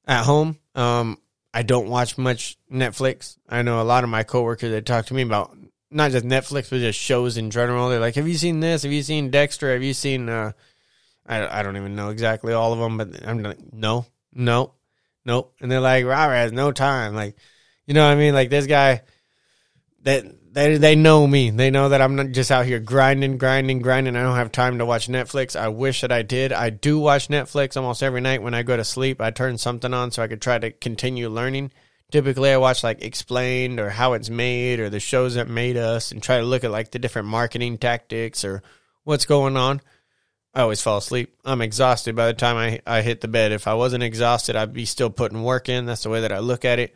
At 0.07 0.25
home 0.25 0.59
um 0.77 1.19
I 1.57 1.63
don't 1.63 1.89
watch 1.89 2.19
much 2.19 2.59
Netflix. 2.71 3.39
I 3.49 3.63
know 3.63 3.81
a 3.81 3.83
lot 3.83 4.05
of 4.05 4.11
my 4.11 4.25
coworkers 4.25 4.73
that 4.73 4.85
talk 4.85 5.07
to 5.07 5.15
me 5.15 5.23
about 5.23 5.57
not 5.91 6.11
just 6.11 6.27
Netflix, 6.27 6.69
but 6.69 6.81
just 6.81 6.99
shows 6.99 7.39
in 7.39 7.51
general. 7.51 7.89
They're 7.89 7.99
like, 7.99 8.17
"Have 8.17 8.29
you 8.29 8.35
seen 8.35 8.61
this? 8.61 8.83
Have 8.83 8.93
you 8.93 9.03
seen 9.03 9.31
Dexter? 9.31 9.73
Have 9.73 9.83
you 9.83 9.95
seen?" 9.95 10.29
Uh, 10.29 10.53
I 11.27 11.61
I 11.61 11.63
don't 11.63 11.79
even 11.79 11.97
know 11.97 12.11
exactly 12.11 12.53
all 12.53 12.75
of 12.75 12.79
them, 12.79 12.99
but 12.99 13.27
I'm 13.27 13.43
like, 13.43 13.73
no, 13.73 14.05
no, 14.35 14.75
nope. 15.25 15.55
And 15.59 15.73
they're 15.73 15.81
like, 15.81 16.05
Robert 16.05 16.35
has 16.35 16.53
no 16.53 16.73
time. 16.73 17.15
Like, 17.15 17.39
you 17.87 17.95
know 17.95 18.05
what 18.05 18.13
I 18.13 18.17
mean? 18.17 18.35
Like 18.35 18.51
this 18.51 18.67
guy 18.67 19.01
that 20.03 20.27
they 20.57 20.79
they 20.79 20.97
know 20.97 21.27
me. 21.27 21.51
They 21.51 21.71
know 21.71 21.91
that 21.91 22.01
I'm 22.01 22.17
not 22.17 22.31
just 22.31 22.51
out 22.51 22.65
here 22.65 22.81
grinding, 22.81 23.37
grinding, 23.37 23.81
grinding. 23.81 24.17
I 24.17 24.23
don't 24.23 24.37
have 24.37 24.51
time 24.51 24.79
to 24.79 24.87
watch 24.87 25.07
Netflix. 25.07 25.55
I 25.55 25.69
wish 25.69 26.01
that 26.01 26.11
I 26.11 26.23
did. 26.23 26.51
I 26.51 26.71
do 26.71 26.99
watch 26.99 27.29
Netflix 27.29 27.77
almost 27.77 28.03
every 28.03 28.23
night 28.23 28.43
when 28.43 28.55
I 28.55 28.63
go 28.63 28.75
to 28.75 28.83
sleep. 28.83 29.21
I 29.21 29.31
turn 29.31 29.59
something 29.59 29.93
on 29.93 30.13
so 30.13 30.23
I 30.23 30.29
could 30.29 30.41
try 30.41 30.59
to 30.59 30.71
continue 30.71 31.29
learning. 31.29 31.73
Typically, 32.11 32.51
I 32.51 32.57
watch 32.57 32.83
like 32.83 33.03
Explained 33.03 33.79
or 33.79 33.91
How 33.91 34.15
It's 34.15 34.31
Made 34.31 34.81
or 34.81 34.89
the 34.89 34.99
shows 34.99 35.35
that 35.35 35.47
made 35.47 35.77
us 35.77 36.11
and 36.11 36.23
try 36.23 36.39
to 36.39 36.45
look 36.45 36.65
at 36.65 36.71
like 36.71 36.91
the 36.91 36.99
different 36.99 37.29
marketing 37.29 37.77
tactics 37.77 38.43
or 38.43 38.63
what's 39.05 39.27
going 39.27 39.59
on. 39.59 39.83
I 40.55 40.63
always 40.63 40.81
fall 40.81 40.97
asleep. 40.97 41.37
I'm 41.45 41.61
exhausted 41.61 42.17
by 42.17 42.29
the 42.29 42.33
time 42.33 42.57
I, 42.57 42.81
I 42.87 43.03
hit 43.03 43.21
the 43.21 43.29
bed. 43.29 43.53
If 43.53 43.67
I 43.67 43.75
wasn't 43.75 44.05
exhausted, 44.05 44.57
I'd 44.57 44.73
be 44.73 44.87
still 44.87 45.11
putting 45.11 45.43
work 45.43 45.69
in. 45.69 45.85
That's 45.85 46.05
the 46.05 46.09
way 46.09 46.23
that 46.23 46.33
I 46.33 46.39
look 46.39 46.65
at 46.65 46.79
it. 46.79 46.95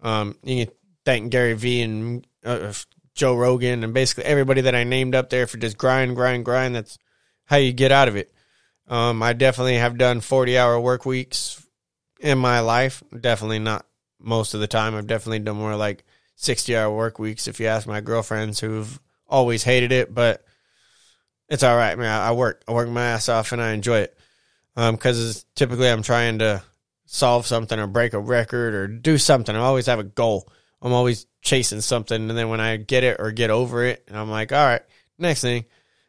Um, 0.00 0.34
you 0.42 0.64
can 0.64 0.74
thank 1.04 1.30
Gary 1.30 1.52
Vee 1.52 1.82
and 1.82 2.26
uh, 2.42 2.72
Joe 3.14 3.34
Rogan 3.34 3.84
and 3.84 3.94
basically 3.94 4.24
everybody 4.24 4.62
that 4.62 4.74
I 4.74 4.84
named 4.84 5.14
up 5.14 5.30
there 5.30 5.46
for 5.46 5.58
just 5.58 5.76
grind, 5.76 6.16
grind, 6.16 6.44
grind. 6.44 6.74
That's 6.74 6.98
how 7.44 7.56
you 7.56 7.72
get 7.72 7.92
out 7.92 8.08
of 8.08 8.16
it. 8.16 8.32
Um, 8.88 9.22
I 9.22 9.32
definitely 9.32 9.76
have 9.76 9.98
done 9.98 10.20
40 10.20 10.58
hour 10.58 10.80
work 10.80 11.04
weeks 11.04 11.64
in 12.20 12.38
my 12.38 12.60
life. 12.60 13.02
Definitely 13.18 13.58
not 13.58 13.86
most 14.18 14.54
of 14.54 14.60
the 14.60 14.66
time. 14.66 14.94
I've 14.94 15.06
definitely 15.06 15.40
done 15.40 15.56
more 15.56 15.76
like 15.76 16.04
60 16.36 16.76
hour 16.76 16.94
work 16.94 17.18
weeks 17.18 17.48
if 17.48 17.60
you 17.60 17.66
ask 17.66 17.86
my 17.86 18.00
girlfriends 18.00 18.60
who've 18.60 19.00
always 19.28 19.64
hated 19.64 19.92
it, 19.92 20.14
but 20.14 20.44
it's 21.48 21.62
all 21.62 21.76
right, 21.76 21.96
man. 21.98 22.08
I 22.08 22.32
work, 22.32 22.62
I 22.66 22.72
work 22.72 22.88
my 22.88 23.04
ass 23.04 23.28
off 23.28 23.52
and 23.52 23.62
I 23.62 23.72
enjoy 23.72 24.00
it. 24.00 24.18
Um, 24.74 24.96
cause 24.96 25.44
typically 25.54 25.88
I'm 25.88 26.02
trying 26.02 26.38
to 26.38 26.62
solve 27.04 27.46
something 27.46 27.78
or 27.78 27.86
break 27.86 28.14
a 28.14 28.18
record 28.18 28.74
or 28.74 28.88
do 28.88 29.18
something. 29.18 29.54
I 29.54 29.60
always 29.60 29.86
have 29.86 29.98
a 29.98 30.04
goal. 30.04 30.50
I'm 30.80 30.94
always 30.94 31.26
chasing 31.42 31.80
something, 31.80 32.30
and 32.30 32.38
then 32.38 32.48
when 32.48 32.60
I 32.60 32.76
get 32.76 33.04
it 33.04 33.18
or 33.18 33.30
get 33.32 33.50
over 33.50 33.84
it, 33.84 34.04
and 34.08 34.16
I'm 34.16 34.30
like, 34.30 34.52
all 34.52 34.64
right, 34.64 34.82
next 35.18 35.42
thing, 35.42 35.64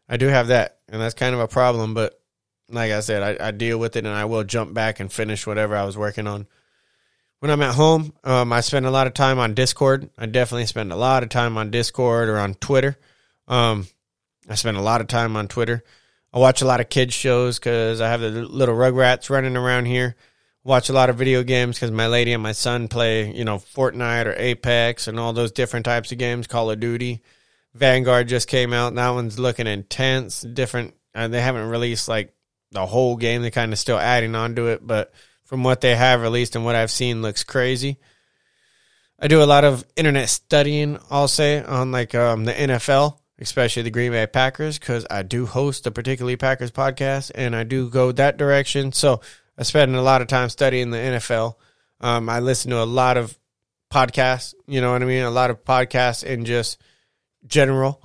I 0.07 0.17
do 0.17 0.27
have 0.27 0.47
that, 0.47 0.77
and 0.87 1.01
that's 1.01 1.15
kind 1.15 1.35
of 1.35 1.41
a 1.41 1.47
problem. 1.47 1.93
But 1.93 2.19
like 2.69 2.91
I 2.91 2.99
said, 3.01 3.41
I, 3.41 3.47
I, 3.47 3.51
deal 3.51 3.77
with 3.77 3.95
it 3.95 4.05
and 4.05 4.15
I 4.15 4.25
will 4.25 4.43
jump 4.43 4.73
back 4.73 4.99
and 4.99 5.11
finish 5.11 5.45
whatever 5.45 5.75
I 5.75 5.83
was 5.83 5.97
working 5.97 6.27
on. 6.27 6.47
When 7.39 7.51
I'm 7.51 7.61
at 7.61 7.75
home, 7.75 8.13
um, 8.23 8.53
I 8.53 8.61
spend 8.61 8.85
a 8.85 8.91
lot 8.91 9.07
of 9.07 9.13
time 9.13 9.37
on 9.37 9.53
Discord. 9.53 10.09
I 10.17 10.25
definitely 10.27 10.65
spend 10.65 10.91
a 10.93 10.97
lot 10.97 11.23
of 11.23 11.29
time 11.29 11.57
on 11.57 11.71
Discord 11.71 12.29
or 12.29 12.37
on 12.37 12.53
Twitter. 12.53 12.97
Um, 13.47 13.87
I 14.49 14.55
spend 14.55 14.77
a 14.77 14.81
lot 14.81 15.01
of 15.01 15.07
time 15.07 15.35
on 15.35 15.47
Twitter. 15.47 15.83
I 16.33 16.39
watch 16.39 16.61
a 16.61 16.65
lot 16.65 16.79
of 16.79 16.89
kids 16.89 17.13
shows 17.13 17.59
because 17.59 18.01
I 18.01 18.09
have 18.09 18.21
the 18.21 18.31
little 18.31 18.75
Rugrats 18.75 19.29
running 19.29 19.57
around 19.57 19.85
here. 19.85 20.15
Watch 20.65 20.87
a 20.87 20.93
lot 20.93 21.09
of 21.09 21.17
video 21.17 21.43
games 21.43 21.77
because 21.77 21.91
my 21.91 22.07
lady 22.07 22.31
and 22.31 22.41
my 22.41 22.53
son 22.53 22.87
play, 22.87 23.33
you 23.33 23.43
know, 23.43 23.57
Fortnite 23.57 24.27
or 24.27 24.35
Apex 24.37 25.07
and 25.07 25.19
all 25.19 25.33
those 25.33 25.51
different 25.51 25.85
types 25.85 26.11
of 26.13 26.17
games. 26.17 26.47
Call 26.47 26.71
of 26.71 26.79
Duty, 26.79 27.21
Vanguard 27.73 28.29
just 28.29 28.47
came 28.47 28.71
out. 28.71 28.95
That 28.95 29.09
one's 29.09 29.37
looking 29.37 29.67
intense. 29.67 30.41
Different. 30.41 30.93
Uh, 31.13 31.27
they 31.27 31.41
haven't 31.41 31.67
released 31.67 32.07
like 32.07 32.33
the 32.71 32.85
whole 32.85 33.17
game. 33.17 33.41
They're 33.41 33.51
kind 33.51 33.73
of 33.73 33.79
still 33.79 33.97
adding 33.97 34.35
on 34.35 34.55
to 34.55 34.67
it, 34.67 34.85
but 34.85 35.13
from 35.43 35.63
what 35.63 35.81
they 35.81 35.95
have 35.95 36.21
released 36.21 36.55
and 36.55 36.63
what 36.63 36.75
I've 36.75 36.91
seen, 36.91 37.21
looks 37.21 37.43
crazy. 37.43 37.99
I 39.19 39.27
do 39.27 39.43
a 39.43 39.45
lot 39.45 39.63
of 39.63 39.85
internet 39.95 40.29
studying. 40.29 40.97
I'll 41.09 41.27
say 41.27 41.61
on 41.63 41.91
like 41.91 42.15
um, 42.15 42.45
the 42.45 42.53
NFL, 42.53 43.19
especially 43.39 43.83
the 43.83 43.91
Green 43.91 44.11
Bay 44.11 44.27
Packers, 44.27 44.79
because 44.79 45.05
I 45.09 45.23
do 45.23 45.45
host 45.45 45.83
the 45.83 45.91
particularly 45.91 46.35
Packers 46.35 46.71
podcast, 46.71 47.31
and 47.35 47.55
I 47.55 47.63
do 47.63 47.89
go 47.89 48.11
that 48.13 48.37
direction. 48.37 48.91
So 48.91 49.21
I 49.57 49.63
spend 49.63 49.95
a 49.95 50.01
lot 50.01 50.21
of 50.21 50.27
time 50.27 50.49
studying 50.49 50.89
the 50.89 50.97
NFL. 50.97 51.55
Um, 52.01 52.27
I 52.29 52.39
listen 52.39 52.71
to 52.71 52.81
a 52.81 52.85
lot 52.85 53.17
of 53.17 53.37
podcasts. 53.91 54.55
You 54.67 54.81
know 54.81 54.91
what 54.91 55.03
I 55.03 55.05
mean? 55.05 55.23
A 55.23 55.29
lot 55.29 55.51
of 55.51 55.63
podcasts 55.63 56.23
in 56.23 56.45
just 56.45 56.81
general. 57.45 58.01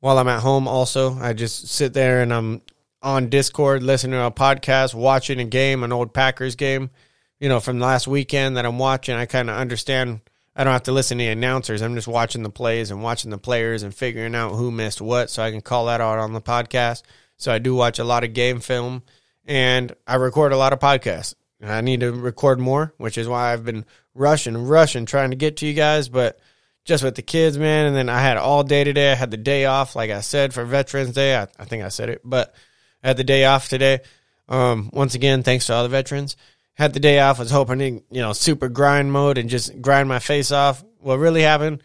While 0.00 0.18
I'm 0.18 0.28
at 0.28 0.42
home, 0.42 0.68
also 0.68 1.14
I 1.14 1.32
just 1.32 1.68
sit 1.68 1.92
there 1.92 2.22
and 2.22 2.32
I'm 2.32 2.62
on 3.02 3.28
Discord, 3.28 3.82
listening 3.82 4.12
to 4.12 4.26
a 4.26 4.30
podcast, 4.30 4.94
watching 4.94 5.38
a 5.38 5.44
game, 5.44 5.82
an 5.82 5.92
old 5.92 6.12
Packers 6.12 6.56
game, 6.56 6.90
you 7.38 7.48
know, 7.48 7.60
from 7.60 7.78
last 7.78 8.08
weekend 8.08 8.56
that 8.56 8.66
I'm 8.66 8.78
watching. 8.78 9.14
I 9.14 9.26
kind 9.26 9.50
of 9.50 9.56
understand. 9.56 10.20
I 10.54 10.64
don't 10.64 10.72
have 10.72 10.84
to 10.84 10.92
listen 10.92 11.18
to 11.18 11.24
the 11.24 11.30
announcers. 11.30 11.82
I'm 11.82 11.94
just 11.94 12.08
watching 12.08 12.42
the 12.42 12.50
plays 12.50 12.90
and 12.90 13.02
watching 13.02 13.30
the 13.30 13.38
players 13.38 13.82
and 13.82 13.94
figuring 13.94 14.34
out 14.34 14.54
who 14.54 14.70
missed 14.70 15.00
what 15.00 15.28
so 15.28 15.42
I 15.42 15.50
can 15.50 15.60
call 15.60 15.86
that 15.86 16.00
out 16.00 16.18
on 16.18 16.32
the 16.32 16.40
podcast. 16.40 17.02
So 17.36 17.52
I 17.52 17.58
do 17.58 17.74
watch 17.74 17.98
a 17.98 18.04
lot 18.04 18.24
of 18.24 18.32
game 18.32 18.60
film 18.60 19.02
and 19.46 19.94
I 20.06 20.16
record 20.16 20.52
a 20.52 20.56
lot 20.56 20.72
of 20.72 20.80
podcasts. 20.80 21.34
And 21.60 21.72
I 21.72 21.80
need 21.80 22.00
to 22.00 22.12
record 22.12 22.60
more, 22.60 22.92
which 22.98 23.16
is 23.16 23.26
why 23.26 23.52
I've 23.52 23.64
been 23.64 23.86
rushing, 24.14 24.66
rushing, 24.66 25.06
trying 25.06 25.30
to 25.30 25.36
get 25.36 25.58
to 25.58 25.66
you 25.66 25.72
guys. 25.72 26.08
But 26.08 26.38
just 26.84 27.02
with 27.02 27.14
the 27.14 27.22
kids, 27.22 27.56
man, 27.56 27.86
and 27.86 27.96
then 27.96 28.08
I 28.08 28.20
had 28.20 28.36
all 28.36 28.62
day 28.62 28.84
today. 28.84 29.10
I 29.12 29.14
had 29.14 29.30
the 29.30 29.38
day 29.38 29.64
off, 29.64 29.96
like 29.96 30.10
I 30.10 30.20
said, 30.20 30.52
for 30.52 30.64
Veterans 30.64 31.14
Day. 31.14 31.34
I, 31.36 31.48
I 31.58 31.64
think 31.64 31.82
I 31.82 31.88
said 31.88 32.10
it, 32.10 32.20
but 32.24 32.54
had 33.02 33.16
the 33.16 33.24
day 33.24 33.46
off 33.46 33.68
today. 33.68 34.00
Um, 34.48 34.90
once 34.92 35.14
again, 35.14 35.42
thanks 35.42 35.66
to 35.66 35.74
all 35.74 35.82
the 35.82 35.88
veterans. 35.88 36.36
Had 36.74 36.92
the 36.92 37.00
day 37.00 37.20
off. 37.20 37.38
Was 37.38 37.50
hoping 37.50 37.78
to, 37.78 37.86
you 37.86 38.20
know, 38.20 38.34
super 38.34 38.68
grind 38.68 39.10
mode 39.10 39.38
and 39.38 39.48
just 39.48 39.80
grind 39.80 40.08
my 40.08 40.18
face 40.18 40.52
off. 40.52 40.84
What 41.00 41.18
really 41.18 41.42
happened? 41.42 41.82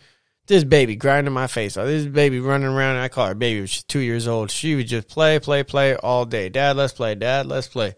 This 0.48 0.64
baby 0.64 0.96
grinding 0.96 1.34
my 1.34 1.48
face 1.48 1.78
off. 1.78 1.86
This 1.86 2.06
baby 2.06 2.40
running 2.40 2.68
around. 2.68 2.98
I 2.98 3.08
call 3.08 3.28
her 3.28 3.36
baby. 3.36 3.66
She's 3.68 3.84
two 3.84 4.00
years 4.00 4.28
old. 4.28 4.52
She 4.52 4.76
would 4.76 4.88
just 4.88 5.08
play, 5.08 5.40
play, 5.40 5.64
play 5.64 5.96
all 5.96 6.26
day. 6.26 6.50
Dad, 6.50 6.76
let's 6.76 6.94
play. 6.94 7.16
Dad, 7.16 7.46
let's 7.46 7.68
play. 7.68 7.96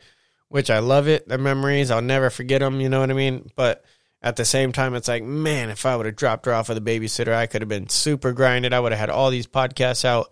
Which 0.50 0.70
I 0.70 0.80
love 0.80 1.08
it. 1.08 1.28
The 1.28 1.38
memories, 1.38 1.90
I'll 1.90 2.02
never 2.02 2.30
forget 2.30 2.62
them. 2.62 2.80
You 2.80 2.90
know 2.90 3.00
what 3.00 3.10
I 3.10 3.14
mean? 3.14 3.50
But 3.56 3.84
at 4.22 4.36
the 4.36 4.46
same 4.46 4.72
time, 4.72 4.94
it's 4.94 5.08
like, 5.08 5.24
man, 5.24 5.70
if 5.70 5.86
I 5.86 5.96
would 5.96 6.06
have 6.06 6.16
dropped 6.16 6.46
her 6.46 6.54
off 6.54 6.70
with 6.70 6.78
a 6.78 6.82
babysitter, 6.82 7.34
I 7.34 7.48
could 7.48 7.62
have 7.62 7.70
been 7.70 7.90
super 7.90 8.34
grinded. 8.34 8.74
I 8.74 8.80
would 8.80 8.92
have 8.92 9.00
had 9.00 9.10
all 9.10 9.32
these 9.32 9.48
podcasts 9.48 10.06
out 10.06 10.32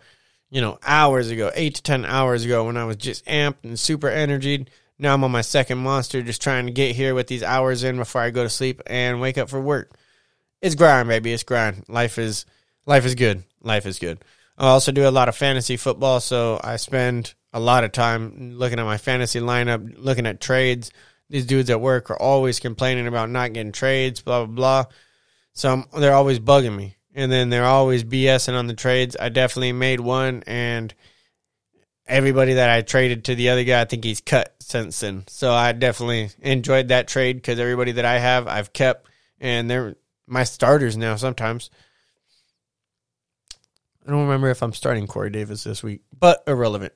you 0.51 0.59
know, 0.59 0.77
hours 0.85 1.31
ago, 1.31 1.49
eight 1.55 1.75
to 1.75 1.81
10 1.81 2.05
hours 2.05 2.43
ago 2.43 2.65
when 2.65 2.77
I 2.77 2.83
was 2.83 2.97
just 2.97 3.25
amped 3.25 3.63
and 3.63 3.79
super 3.79 4.09
energied. 4.09 4.69
Now 4.99 5.13
I'm 5.13 5.23
on 5.23 5.31
my 5.31 5.41
second 5.41 5.79
monster, 5.79 6.21
just 6.21 6.41
trying 6.41 6.65
to 6.65 6.71
get 6.73 6.95
here 6.95 7.15
with 7.15 7.27
these 7.27 7.41
hours 7.41 7.83
in 7.83 7.95
before 7.95 8.21
I 8.21 8.29
go 8.29 8.43
to 8.43 8.49
sleep 8.49 8.81
and 8.85 9.21
wake 9.21 9.37
up 9.37 9.49
for 9.49 9.61
work. 9.61 9.95
It's 10.61 10.75
grind, 10.75 11.07
baby. 11.07 11.33
It's 11.33 11.43
grind. 11.43 11.85
Life 11.87 12.17
is, 12.17 12.45
life 12.85 13.05
is 13.05 13.15
good. 13.15 13.43
Life 13.61 13.85
is 13.85 13.99
good. 13.99 14.19
I 14.57 14.67
also 14.67 14.91
do 14.91 15.07
a 15.07 15.11
lot 15.11 15.29
of 15.29 15.35
fantasy 15.35 15.77
football, 15.77 16.19
so 16.19 16.59
I 16.63 16.75
spend 16.75 17.33
a 17.51 17.59
lot 17.59 17.83
of 17.83 17.91
time 17.91 18.53
looking 18.53 18.79
at 18.79 18.85
my 18.85 18.97
fantasy 18.97 19.39
lineup, 19.39 19.95
looking 19.97 20.27
at 20.27 20.39
trades. 20.39 20.91
These 21.29 21.45
dudes 21.45 21.69
at 21.69 21.81
work 21.81 22.11
are 22.11 22.21
always 22.21 22.59
complaining 22.59 23.07
about 23.07 23.29
not 23.29 23.53
getting 23.53 23.71
trades, 23.71 24.21
blah, 24.21 24.45
blah, 24.45 24.55
blah. 24.55 24.93
So 25.53 25.71
I'm, 25.71 25.99
they're 25.99 26.13
always 26.13 26.39
bugging 26.39 26.75
me 26.75 26.97
and 27.13 27.31
then 27.31 27.49
they're 27.49 27.65
always 27.65 28.03
BSing 28.03 28.57
on 28.57 28.67
the 28.67 28.73
trades. 28.73 29.17
I 29.19 29.29
definitely 29.29 29.73
made 29.73 29.99
one, 29.99 30.43
and 30.47 30.93
everybody 32.07 32.53
that 32.53 32.69
I 32.69 32.81
traded 32.81 33.25
to 33.25 33.35
the 33.35 33.49
other 33.49 33.63
guy, 33.63 33.81
I 33.81 33.85
think 33.85 34.03
he's 34.03 34.21
cut 34.21 34.55
since 34.59 34.99
then. 34.99 35.25
So 35.27 35.51
I 35.51 35.71
definitely 35.73 36.29
enjoyed 36.41 36.89
that 36.89 37.07
trade 37.07 37.37
because 37.37 37.59
everybody 37.59 37.93
that 37.93 38.05
I 38.05 38.19
have, 38.19 38.47
I've 38.47 38.73
kept, 38.73 39.07
and 39.39 39.69
they're 39.69 39.95
my 40.31 40.43
starters 40.43 40.97
now. 40.97 41.15
Sometimes 41.15 41.69
I 44.05 44.09
don't 44.11 44.23
remember 44.23 44.49
if 44.49 44.63
I'm 44.63 44.73
starting 44.73 45.07
Corey 45.07 45.29
Davis 45.29 45.63
this 45.63 45.83
week, 45.83 46.01
but 46.17 46.43
irrelevant. 46.47 46.93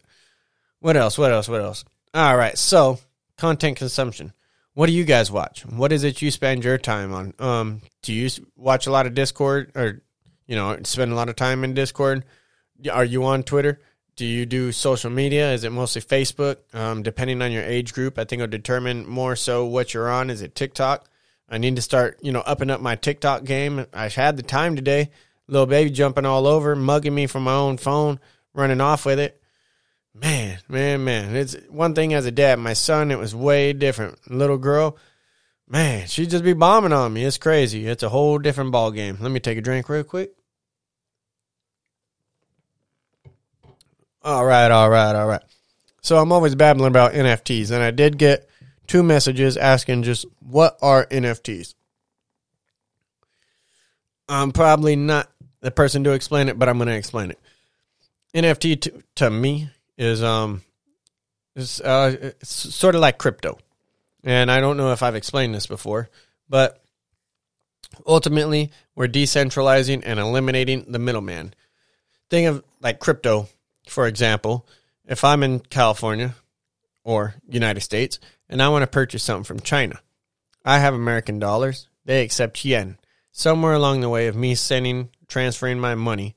What 0.80 0.98
else? 0.98 1.18
What 1.18 1.32
else? 1.32 1.48
What 1.48 1.62
else? 1.62 1.86
All 2.14 2.36
right. 2.36 2.58
So 2.58 3.00
content 3.38 3.78
consumption. 3.78 4.34
What 4.74 4.88
do 4.88 4.94
you 4.94 5.06
guys 5.06 5.32
watch? 5.32 5.66
What 5.66 5.92
is 5.92 6.04
it 6.04 6.22
you 6.22 6.32
spend 6.32 6.64
your 6.64 6.78
time 6.78 7.14
on? 7.14 7.34
Um, 7.40 7.82
do 8.02 8.14
you 8.14 8.30
watch 8.58 8.88
a 8.88 8.92
lot 8.92 9.06
of 9.06 9.14
Discord 9.14 9.72
or 9.76 10.02
you 10.48 10.56
know, 10.56 10.78
spend 10.84 11.12
a 11.12 11.16
lot 11.16 11.30
of 11.30 11.36
time 11.36 11.64
in 11.64 11.74
Discord. 11.74 12.26
Are 12.92 13.06
you 13.06 13.24
on 13.26 13.44
Twitter? 13.44 13.82
Do 14.16 14.26
you 14.26 14.46
do 14.46 14.72
social 14.72 15.10
media? 15.10 15.52
Is 15.52 15.64
it 15.64 15.72
mostly 15.72 16.02
Facebook? 16.02 16.58
Um, 16.74 17.04
depending 17.04 17.42
on 17.42 17.52
your 17.52 17.64
age 17.64 17.94
group, 17.94 18.18
I 18.18 18.24
think 18.24 18.42
it'll 18.42 18.52
determine 18.52 19.08
more 19.08 19.36
so 19.36 19.66
what 19.66 19.94
you're 19.94 20.10
on. 20.10 20.30
Is 20.30 20.42
it 20.42 20.56
TikTok? 20.56 21.10
I 21.50 21.58
need 21.58 21.76
to 21.76 21.82
start, 21.82 22.20
you 22.22 22.32
know, 22.32 22.42
upping 22.42 22.70
up 22.70 22.82
my 22.82 22.96
TikTok 22.96 23.44
game. 23.44 23.86
I 23.94 24.10
had 24.10 24.38
the 24.38 24.44
time 24.44 24.76
today. 24.76 25.12
Little 25.48 25.68
baby 25.68 25.92
jumping 25.92 26.26
all 26.26 26.48
over, 26.48 26.76
mugging 26.76 27.14
me 27.14 27.28
from 27.28 27.44
my 27.44 27.54
own 27.54 27.78
phone, 27.78 28.20
running 28.54 28.82
off 28.82 29.06
with 29.06 29.20
it. 29.20 29.40
Man, 30.14 30.60
man, 30.68 31.04
man. 31.04 31.36
It's 31.36 31.56
one 31.70 31.94
thing 31.94 32.14
as 32.14 32.26
a 32.26 32.32
dad. 32.32 32.58
My 32.58 32.74
son, 32.74 33.12
it 33.12 33.20
was 33.20 33.36
way 33.36 33.74
different. 33.74 34.32
Little 34.32 34.58
girl, 34.58 34.98
Man, 35.68 36.08
she'd 36.08 36.30
just 36.30 36.44
be 36.44 36.54
bombing 36.54 36.94
on 36.94 37.12
me. 37.12 37.26
It's 37.26 37.38
crazy. 37.38 37.88
It's 37.88 38.04
a 38.04 38.10
whole 38.10 38.38
different 38.38 38.72
ball 38.72 38.92
game. 38.92 39.18
Let 39.20 39.32
me 39.32 39.40
take 39.40 39.58
a 39.58 39.62
drink 39.62 39.90
real 39.90 40.04
quick. 40.04 40.32
All 44.24 44.46
right, 44.46 44.70
all 44.70 44.90
right, 44.90 45.16
all 45.16 45.28
right. 45.28 45.42
So 46.02 46.18
I'm 46.18 46.32
always 46.32 46.54
babbling 46.54 46.88
about 46.88 47.14
NFTs, 47.14 47.72
and 47.72 47.82
I 47.82 47.90
did 47.90 48.18
get 48.20 48.48
two 48.88 49.04
messages 49.04 49.58
asking 49.58 50.04
just 50.04 50.26
what 50.40 50.78
are 50.82 51.06
NFTs. 51.06 51.76
I'm 54.28 54.52
probably 54.52 54.96
not 54.96 55.30
the 55.62 55.72
person 55.72 56.04
to 56.06 56.12
explain 56.12 56.50
it, 56.50 56.58
but 56.58 56.70
I'm 56.70 56.78
going 56.78 56.88
to 56.88 56.96
explain 56.96 57.32
it. 57.32 57.40
NFT 58.34 58.82
to, 58.82 59.04
to 59.16 59.30
me 59.30 59.70
is 59.98 60.22
um 60.22 60.62
is 61.56 61.80
uh 61.80 62.16
it's 62.22 62.50
sort 62.76 62.96
of 62.96 63.02
like 63.02 63.18
crypto. 63.18 63.58
And 64.24 64.52
I 64.52 64.60
don't 64.60 64.78
know 64.78 64.92
if 64.92 65.04
I've 65.04 65.16
explained 65.16 65.54
this 65.54 65.68
before, 65.68 66.10
but 66.50 66.82
ultimately, 68.06 68.72
we're 68.96 69.08
decentralizing 69.08 70.02
and 70.04 70.20
eliminating 70.20 70.92
the 70.92 71.00
middleman. 71.00 71.54
Think 72.30 72.48
of 72.48 72.64
like 72.82 73.00
crypto, 73.00 73.48
for 73.88 74.08
example. 74.08 74.68
If 75.08 75.24
I'm 75.24 75.44
in 75.44 75.60
California 75.60 76.36
or 77.04 77.36
United 77.48 77.82
States 77.82 78.20
and 78.50 78.62
I 78.62 78.70
want 78.70 78.84
to 78.84 78.88
purchase 78.88 79.24
something 79.24 79.44
from 79.44 79.60
China, 79.60 80.00
I 80.64 80.80
have 80.80 80.94
American 80.94 81.40
dollars, 81.40 81.88
they 82.06 82.24
accept 82.24 82.64
yen. 82.66 82.98
Somewhere 83.32 83.74
along 83.74 84.00
the 84.00 84.10
way 84.10 84.28
of 84.28 84.36
me 84.36 84.56
sending, 84.56 85.10
transferring 85.28 85.80
my 85.80 85.96
money, 85.96 86.36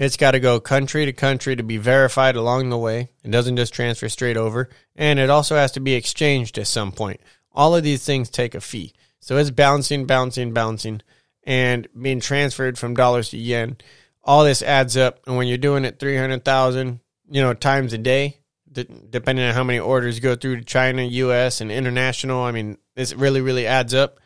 it's 0.00 0.16
got 0.16 0.30
to 0.30 0.40
go 0.40 0.60
country 0.60 1.04
to 1.04 1.12
country 1.12 1.54
to 1.56 1.62
be 1.62 1.76
verified 1.76 2.34
along 2.34 2.70
the 2.70 2.78
way. 2.78 3.10
It 3.22 3.30
doesn't 3.30 3.56
just 3.56 3.74
transfer 3.74 4.08
straight 4.08 4.38
over. 4.38 4.70
And 4.96 5.18
it 5.18 5.28
also 5.28 5.56
has 5.56 5.72
to 5.72 5.80
be 5.80 5.92
exchanged 5.92 6.56
at 6.56 6.68
some 6.68 6.90
point. 6.90 7.20
All 7.52 7.76
of 7.76 7.82
these 7.82 8.02
things 8.02 8.30
take 8.30 8.54
a 8.54 8.62
fee. 8.62 8.94
So 9.18 9.36
it's 9.36 9.50
bouncing, 9.50 10.06
bouncing, 10.06 10.54
bouncing, 10.54 11.02
and 11.44 11.86
being 12.00 12.20
transferred 12.20 12.78
from 12.78 12.94
dollars 12.94 13.28
to 13.30 13.36
yen. 13.36 13.76
All 14.24 14.42
this 14.42 14.62
adds 14.62 14.96
up. 14.96 15.20
And 15.26 15.36
when 15.36 15.48
you're 15.48 15.58
doing 15.58 15.84
it 15.84 15.98
300,000, 15.98 17.00
you 17.28 17.42
know, 17.42 17.52
times 17.52 17.92
a 17.92 17.98
day, 17.98 18.38
depending 18.72 19.44
on 19.44 19.54
how 19.54 19.64
many 19.64 19.78
orders 19.78 20.20
go 20.20 20.36
through 20.36 20.56
to 20.56 20.64
China, 20.64 21.02
US, 21.02 21.60
and 21.60 21.72
international, 21.72 22.42
I 22.42 22.52
mean, 22.52 22.78
this 22.94 23.14
really, 23.14 23.40
really 23.40 23.66
adds 23.66 23.94
up. 23.94 24.20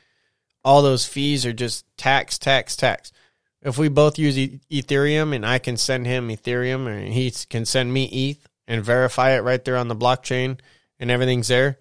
All 0.64 0.82
those 0.82 1.06
fees 1.06 1.44
are 1.44 1.52
just 1.52 1.84
tax, 1.96 2.38
tax, 2.38 2.76
tax 2.76 3.12
if 3.64 3.78
we 3.78 3.88
both 3.88 4.18
use 4.18 4.36
Ethereum 4.36 5.34
and 5.34 5.44
I 5.44 5.58
can 5.58 5.76
send 5.76 6.06
him 6.06 6.28
Ethereum 6.28 6.86
and 6.86 7.12
he 7.12 7.30
can 7.48 7.64
send 7.64 7.92
me 7.92 8.04
ETH 8.04 8.46
and 8.68 8.84
verify 8.84 9.30
it 9.30 9.42
right 9.42 9.64
there 9.64 9.78
on 9.78 9.88
the 9.88 9.96
blockchain 9.96 10.60
and 11.00 11.10
everything's 11.10 11.48
there, 11.48 11.78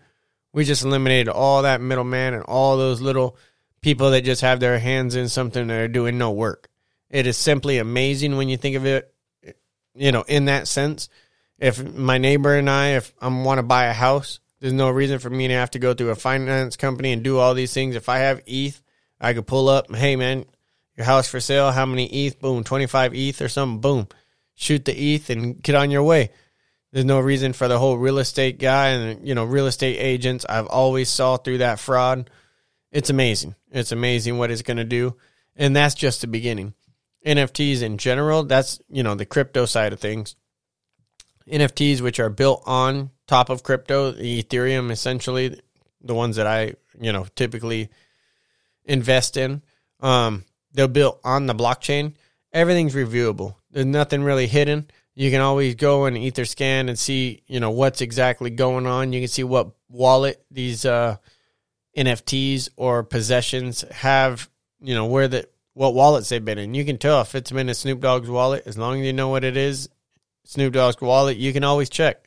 we 0.53 0.63
just 0.63 0.83
eliminated 0.83 1.27
all 1.27 1.63
that 1.63 1.81
middleman 1.81 2.33
and 2.33 2.43
all 2.43 2.77
those 2.77 3.01
little 3.01 3.37
people 3.81 4.11
that 4.11 4.23
just 4.23 4.41
have 4.41 4.61
their 4.61 4.79
hands 4.79 5.15
in 5.15 5.27
something 5.27 5.67
that 5.67 5.81
are 5.81 5.87
doing 5.89 6.17
no 6.17 6.31
work. 6.31 6.69
It 7.09 7.27
is 7.27 7.37
simply 7.37 7.77
amazing 7.79 8.37
when 8.37 8.47
you 8.47 8.55
think 8.55 8.77
of 8.77 8.85
it, 8.85 9.13
you 9.93 10.13
know, 10.13 10.23
in 10.27 10.45
that 10.45 10.69
sense. 10.69 11.09
If 11.63 11.81
my 11.95 12.17
neighbor 12.17 12.55
and 12.57 12.69
I, 12.69 12.89
if 12.97 13.13
I 13.21 13.29
want 13.29 13.59
to 13.59 13.63
buy 13.63 13.85
a 13.85 13.93
house, 13.93 14.41
there's 14.59 14.73
no 14.73 14.89
reason 14.89 15.19
for 15.19 15.29
me 15.29 15.47
to 15.47 15.53
have 15.53 15.71
to 15.71 15.79
go 15.79 15.93
through 15.93 16.09
a 16.09 16.15
finance 16.15 16.75
company 16.75 17.13
and 17.13 17.23
do 17.23 17.39
all 17.39 17.53
these 17.53 17.73
things. 17.73 17.95
If 17.95 18.09
I 18.09 18.17
have 18.17 18.41
ETH, 18.45 18.81
I 19.21 19.33
could 19.33 19.47
pull 19.47 19.69
up, 19.69 19.89
hey 19.95 20.17
man, 20.17 20.43
your 20.97 21.05
house 21.05 21.29
for 21.29 21.39
sale, 21.39 21.71
how 21.71 21.85
many 21.85 22.05
ETH? 22.07 22.37
Boom, 22.41 22.65
25 22.65 23.15
ETH 23.15 23.41
or 23.41 23.47
something, 23.47 23.79
boom. 23.79 24.09
Shoot 24.55 24.83
the 24.83 24.93
ETH 24.93 25.29
and 25.29 25.63
get 25.63 25.75
on 25.75 25.89
your 25.89 26.03
way. 26.03 26.31
There's 26.91 27.05
no 27.05 27.21
reason 27.21 27.53
for 27.53 27.69
the 27.69 27.79
whole 27.79 27.97
real 27.97 28.19
estate 28.19 28.59
guy 28.59 28.89
and 28.89 29.25
you 29.25 29.33
know 29.33 29.45
real 29.45 29.67
estate 29.67 29.95
agents. 29.95 30.45
I've 30.47 30.67
always 30.67 31.07
saw 31.07 31.37
through 31.37 31.59
that 31.59 31.79
fraud. 31.79 32.29
It's 32.91 33.09
amazing. 33.09 33.55
It's 33.71 33.93
amazing 33.93 34.37
what 34.37 34.51
it's 34.51 34.61
going 34.61 34.77
to 34.77 34.83
do, 34.83 35.15
and 35.55 35.73
that's 35.73 35.95
just 35.95 36.21
the 36.21 36.27
beginning. 36.27 36.73
NFTs 37.25 37.81
in 37.81 37.97
general, 37.97 38.43
that's 38.43 38.81
you 38.89 39.01
know 39.01 39.15
the 39.15 39.25
crypto 39.25 39.65
side 39.65 39.93
of 39.93 40.01
things. 40.01 40.35
NFTs 41.47 42.01
which 42.01 42.19
are 42.19 42.29
built 42.29 42.63
on 42.65 43.11
top 43.27 43.49
of 43.49 43.63
crypto, 43.63 44.11
the 44.11 44.43
Ethereum 44.43 44.91
essentially, 44.91 45.59
the 46.01 46.15
ones 46.15 46.35
that 46.35 46.47
I 46.47 46.73
you 46.99 47.11
know 47.11 47.25
typically 47.35 47.89
invest 48.85 49.37
in. 49.37 49.61
Um, 49.99 50.45
they're 50.73 50.87
built 50.87 51.19
on 51.23 51.45
the 51.45 51.55
blockchain. 51.55 52.13
Everything's 52.51 52.95
reviewable. 52.95 53.55
There's 53.71 53.85
nothing 53.85 54.23
really 54.23 54.47
hidden 54.47 54.87
you 55.15 55.29
can 55.29 55.41
always 55.41 55.75
go 55.75 56.05
and 56.05 56.17
Etherscan 56.17 56.89
and 56.89 56.97
see, 56.97 57.43
you 57.47 57.59
know, 57.59 57.71
what's 57.71 58.01
exactly 58.01 58.49
going 58.49 58.87
on. 58.87 59.13
You 59.13 59.21
can 59.21 59.27
see 59.27 59.43
what 59.43 59.71
wallet 59.89 60.43
these 60.49 60.85
uh, 60.85 61.17
NFTs 61.95 62.69
or 62.77 63.03
possessions 63.03 63.81
have, 63.91 64.49
you 64.81 64.95
know, 64.95 65.05
where 65.05 65.27
the 65.27 65.47
what 65.73 65.93
wallets 65.93 66.29
they've 66.29 66.43
been 66.43 66.57
in. 66.57 66.73
You 66.73 66.85
can 66.85 66.97
tell 66.97 67.21
if 67.21 67.35
it's 67.35 67.51
been 67.51 67.69
in 67.69 67.75
Snoop 67.75 67.99
Dogg's 67.99 68.29
wallet 68.29 68.63
as 68.65 68.77
long 68.77 68.99
as 68.99 69.05
you 69.05 69.13
know 69.13 69.29
what 69.29 69.43
it 69.43 69.57
is. 69.57 69.89
Snoop 70.45 70.73
Dogg's 70.73 71.01
wallet, 71.01 71.37
you 71.37 71.53
can 71.53 71.63
always 71.63 71.89
check. 71.89 72.25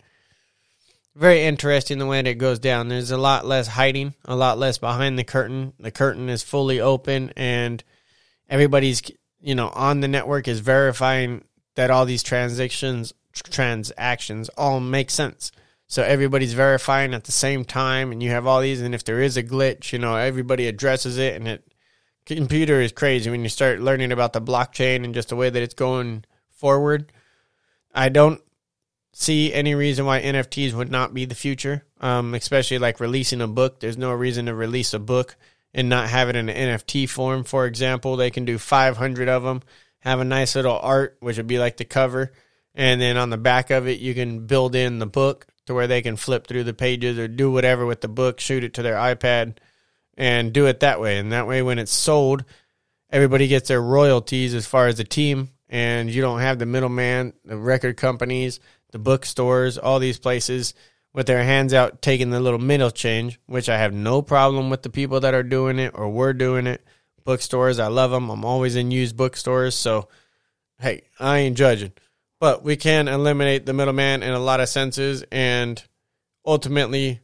Very 1.14 1.44
interesting 1.44 1.98
the 1.98 2.06
way 2.06 2.20
that 2.20 2.30
it 2.30 2.34
goes 2.34 2.58
down. 2.58 2.88
There's 2.88 3.10
a 3.10 3.16
lot 3.16 3.46
less 3.46 3.66
hiding, 3.66 4.14
a 4.24 4.36
lot 4.36 4.58
less 4.58 4.78
behind 4.78 5.18
the 5.18 5.24
curtain. 5.24 5.72
The 5.78 5.90
curtain 5.90 6.28
is 6.28 6.42
fully 6.42 6.80
open 6.80 7.32
and 7.36 7.82
everybody's 8.48 9.02
you 9.40 9.54
know 9.54 9.68
on 9.70 10.00
the 10.00 10.08
network 10.08 10.48
is 10.48 10.60
verifying 10.60 11.44
that 11.74 11.90
all 11.90 12.04
these 12.04 12.22
transactions 12.22 13.12
transactions 13.32 14.48
all 14.50 14.80
make 14.80 15.10
sense. 15.10 15.52
So 15.88 16.02
everybody's 16.02 16.54
verifying 16.54 17.14
at 17.14 17.24
the 17.24 17.32
same 17.32 17.64
time, 17.64 18.10
and 18.10 18.20
you 18.20 18.30
have 18.30 18.46
all 18.46 18.60
these. 18.60 18.80
And 18.80 18.94
if 18.94 19.04
there 19.04 19.20
is 19.20 19.36
a 19.36 19.42
glitch, 19.42 19.92
you 19.92 19.98
know 19.98 20.16
everybody 20.16 20.66
addresses 20.66 21.16
it. 21.18 21.34
And 21.36 21.46
it 21.46 21.72
computer 22.24 22.80
is 22.80 22.90
crazy 22.90 23.30
when 23.30 23.42
you 23.42 23.48
start 23.48 23.80
learning 23.80 24.10
about 24.10 24.32
the 24.32 24.42
blockchain 24.42 25.04
and 25.04 25.14
just 25.14 25.28
the 25.28 25.36
way 25.36 25.48
that 25.48 25.62
it's 25.62 25.74
going 25.74 26.24
forward. 26.50 27.12
I 27.96 28.10
don't 28.10 28.40
see 29.12 29.52
any 29.52 29.74
reason 29.74 30.06
why 30.06 30.22
NFTs 30.22 30.74
would 30.74 30.90
not 30.90 31.14
be 31.14 31.24
the 31.24 31.34
future, 31.34 31.84
um, 32.00 32.34
especially 32.34 32.78
like 32.78 33.00
releasing 33.00 33.40
a 33.40 33.48
book. 33.48 33.80
There's 33.80 33.96
no 33.96 34.12
reason 34.12 34.46
to 34.46 34.54
release 34.54 34.94
a 34.94 34.98
book 34.98 35.36
and 35.74 35.88
not 35.88 36.08
have 36.08 36.28
it 36.28 36.36
in 36.36 36.48
an 36.48 36.78
NFT 36.78 37.08
form. 37.08 37.42
For 37.42 37.66
example, 37.66 38.16
they 38.16 38.30
can 38.30 38.44
do 38.44 38.58
500 38.58 39.28
of 39.28 39.42
them 39.42 39.62
have 40.06 40.20
a 40.20 40.24
nice 40.24 40.54
little 40.54 40.78
art, 40.78 41.16
which 41.20 41.36
would 41.36 41.48
be 41.48 41.58
like 41.58 41.76
the 41.76 41.84
cover. 41.84 42.32
And 42.74 43.00
then 43.00 43.16
on 43.16 43.30
the 43.30 43.36
back 43.36 43.70
of 43.70 43.88
it, 43.88 43.98
you 43.98 44.14
can 44.14 44.46
build 44.46 44.76
in 44.76 45.00
the 45.00 45.06
book 45.06 45.46
to 45.66 45.74
where 45.74 45.88
they 45.88 46.00
can 46.00 46.16
flip 46.16 46.46
through 46.46 46.64
the 46.64 46.74
pages 46.74 47.18
or 47.18 47.26
do 47.26 47.50
whatever 47.50 47.84
with 47.84 48.02
the 48.02 48.08
book, 48.08 48.38
shoot 48.38 48.62
it 48.62 48.74
to 48.74 48.82
their 48.82 48.94
iPad, 48.94 49.56
and 50.16 50.52
do 50.52 50.66
it 50.66 50.80
that 50.80 51.00
way. 51.00 51.18
And 51.18 51.32
that 51.32 51.48
way, 51.48 51.60
when 51.60 51.80
it's 51.80 51.92
sold, 51.92 52.44
everybody 53.10 53.48
gets 53.48 53.68
their 53.68 53.82
royalties 53.82 54.54
as 54.54 54.64
far 54.64 54.86
as 54.86 54.96
the 54.96 55.04
team, 55.04 55.50
and 55.76 56.10
you 56.10 56.22
don't 56.22 56.40
have 56.40 56.58
the 56.58 56.64
middleman, 56.64 57.34
the 57.44 57.58
record 57.58 57.98
companies, 57.98 58.60
the 58.92 58.98
bookstores, 58.98 59.76
all 59.76 59.98
these 59.98 60.18
places 60.18 60.72
with 61.12 61.26
their 61.26 61.44
hands 61.44 61.74
out 61.74 62.00
taking 62.00 62.30
the 62.30 62.40
little 62.40 62.58
middle 62.58 62.90
change, 62.90 63.38
which 63.44 63.68
I 63.68 63.76
have 63.76 63.92
no 63.92 64.22
problem 64.22 64.70
with 64.70 64.82
the 64.82 64.88
people 64.88 65.20
that 65.20 65.34
are 65.34 65.42
doing 65.42 65.78
it 65.78 65.92
or 65.94 66.08
were 66.08 66.32
doing 66.32 66.66
it 66.66 66.82
bookstores. 67.24 67.78
I 67.78 67.88
love 67.88 68.10
them. 68.10 68.30
I'm 68.30 68.42
always 68.42 68.74
in 68.74 68.90
used 68.90 69.18
bookstores. 69.18 69.74
So, 69.74 70.08
hey, 70.80 71.02
I 71.20 71.40
ain't 71.40 71.58
judging. 71.58 71.92
But 72.40 72.64
we 72.64 72.76
can 72.76 73.06
eliminate 73.06 73.66
the 73.66 73.74
middleman 73.74 74.22
in 74.22 74.32
a 74.32 74.38
lot 74.38 74.60
of 74.60 74.70
senses 74.70 75.24
and 75.30 75.84
ultimately 76.46 77.20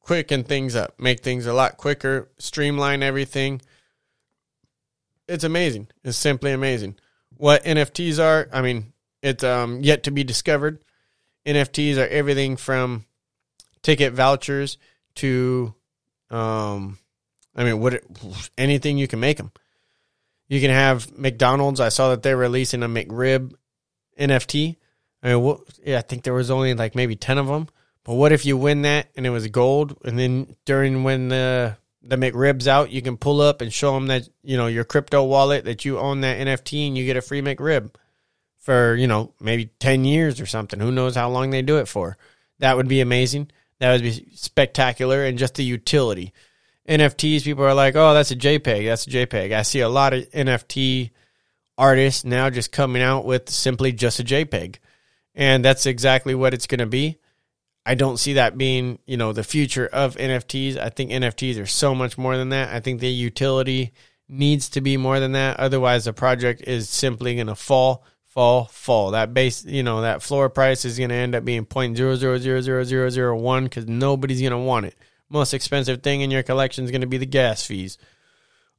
quicken 0.00 0.44
things 0.44 0.76
up, 0.76 1.00
make 1.00 1.20
things 1.20 1.46
a 1.46 1.54
lot 1.54 1.78
quicker, 1.78 2.28
streamline 2.36 3.02
everything. 3.02 3.62
It's 5.26 5.44
amazing. 5.44 5.88
It's 6.04 6.18
simply 6.18 6.52
amazing. 6.52 6.96
What 7.38 7.64
NFTs 7.64 8.22
are, 8.22 8.48
I 8.52 8.62
mean, 8.62 8.92
it's 9.22 9.42
um, 9.42 9.80
yet 9.82 10.02
to 10.04 10.10
be 10.10 10.22
discovered. 10.22 10.80
NFTs 11.46 11.96
are 11.96 12.06
everything 12.06 12.56
from 12.56 13.06
ticket 13.82 14.12
vouchers 14.12 14.76
to 15.16 15.74
um, 16.30 16.98
I 17.58 17.64
mean, 17.64 17.80
what 17.80 18.02
anything 18.56 18.98
you 18.98 19.08
can 19.08 19.20
make 19.20 19.36
them. 19.36 19.50
You 20.48 20.60
can 20.60 20.70
have 20.70 21.16
McDonald's. 21.18 21.80
I 21.80 21.88
saw 21.88 22.10
that 22.10 22.22
they're 22.22 22.36
releasing 22.36 22.82
a 22.82 22.88
McRib 22.88 23.52
NFT. 24.18 24.76
I 25.22 25.28
mean, 25.28 25.42
what, 25.42 25.60
yeah, 25.84 25.98
I 25.98 26.02
think 26.02 26.22
there 26.22 26.34
was 26.34 26.50
only 26.50 26.74
like 26.74 26.94
maybe 26.94 27.16
ten 27.16 27.38
of 27.38 27.48
them. 27.48 27.68
But 28.04 28.14
what 28.14 28.32
if 28.32 28.46
you 28.46 28.56
win 28.56 28.82
that 28.82 29.08
and 29.16 29.26
it 29.26 29.30
was 29.30 29.46
gold, 29.48 29.98
and 30.04 30.18
then 30.18 30.56
during 30.64 31.02
when 31.02 31.28
the 31.28 31.76
the 32.08 32.16
McRib's 32.16 32.66
out, 32.66 32.90
you 32.90 33.02
can 33.02 33.16
pull 33.16 33.40
up 33.40 33.60
and 33.60 33.72
show 33.72 33.94
them 33.94 34.06
that 34.06 34.28
you 34.42 34.56
know 34.56 34.66
your 34.66 34.84
crypto 34.84 35.24
wallet 35.24 35.66
that 35.66 35.84
you 35.84 35.98
own 35.98 36.22
that 36.22 36.38
NFT, 36.38 36.88
and 36.88 36.96
you 36.96 37.04
get 37.04 37.16
a 37.16 37.22
free 37.22 37.42
McRib 37.42 37.94
for 38.58 38.94
you 38.94 39.06
know 39.06 39.34
maybe 39.40 39.66
ten 39.78 40.04
years 40.04 40.40
or 40.40 40.46
something. 40.46 40.80
Who 40.80 40.90
knows 40.90 41.14
how 41.14 41.28
long 41.28 41.50
they 41.50 41.62
do 41.62 41.78
it 41.78 41.88
for? 41.88 42.16
That 42.58 42.76
would 42.76 42.88
be 42.88 43.00
amazing. 43.00 43.50
That 43.78 43.92
would 43.92 44.02
be 44.02 44.26
spectacular, 44.34 45.24
and 45.24 45.38
just 45.38 45.54
the 45.54 45.64
utility. 45.64 46.32
NFTs, 46.88 47.44
people 47.44 47.64
are 47.64 47.74
like, 47.74 47.94
oh, 47.96 48.14
that's 48.14 48.30
a 48.30 48.36
JPEG. 48.36 48.86
That's 48.86 49.06
a 49.06 49.10
JPEG. 49.10 49.52
I 49.52 49.62
see 49.62 49.80
a 49.80 49.90
lot 49.90 50.14
of 50.14 50.28
NFT 50.30 51.10
artists 51.76 52.24
now 52.24 52.48
just 52.48 52.72
coming 52.72 53.02
out 53.02 53.26
with 53.26 53.50
simply 53.50 53.92
just 53.92 54.20
a 54.20 54.24
JPEG. 54.24 54.76
And 55.34 55.62
that's 55.62 55.84
exactly 55.84 56.34
what 56.34 56.54
it's 56.54 56.66
going 56.66 56.78
to 56.78 56.86
be. 56.86 57.18
I 57.88 57.94
don't 57.94 58.18
see 58.18 58.34
that 58.34 58.58
being, 58.58 58.98
you 59.06 59.16
know, 59.16 59.32
the 59.32 59.44
future 59.44 59.86
of 59.86 60.16
NFTs. 60.16 60.76
I 60.76 60.90
think 60.90 61.10
NFTs 61.10 61.60
are 61.60 61.66
so 61.66 61.94
much 61.94 62.18
more 62.18 62.36
than 62.36 62.50
that. 62.50 62.72
I 62.74 62.80
think 62.80 63.00
the 63.00 63.08
utility 63.08 63.92
needs 64.28 64.68
to 64.70 64.80
be 64.80 64.96
more 64.96 65.20
than 65.20 65.32
that. 65.32 65.58
Otherwise, 65.58 66.04
the 66.04 66.12
project 66.12 66.62
is 66.66 66.88
simply 66.88 67.34
going 67.34 67.46
to 67.46 67.54
fall, 67.54 68.04
fall, 68.26 68.66
fall. 68.66 69.12
That 69.12 69.32
base, 69.32 69.64
you 69.64 69.82
know, 69.82 70.02
that 70.02 70.22
floor 70.22 70.50
price 70.50 70.84
is 70.84 70.98
going 70.98 71.10
to 71.10 71.16
end 71.16 71.34
up 71.34 71.44
being 71.44 71.64
point 71.64 71.96
zero 71.96 72.16
zero 72.16 72.38
zero 72.38 72.60
zero 72.60 72.84
zero 72.84 73.10
zero 73.10 73.36
one 73.36 73.64
because 73.64 73.86
nobody's 73.86 74.40
going 74.40 74.52
to 74.52 74.58
want 74.58 74.86
it 74.86 74.94
most 75.30 75.54
expensive 75.54 76.02
thing 76.02 76.20
in 76.20 76.30
your 76.30 76.42
collection 76.42 76.84
is 76.84 76.90
going 76.90 77.02
to 77.02 77.06
be 77.06 77.18
the 77.18 77.26
gas 77.26 77.64
fees. 77.64 77.98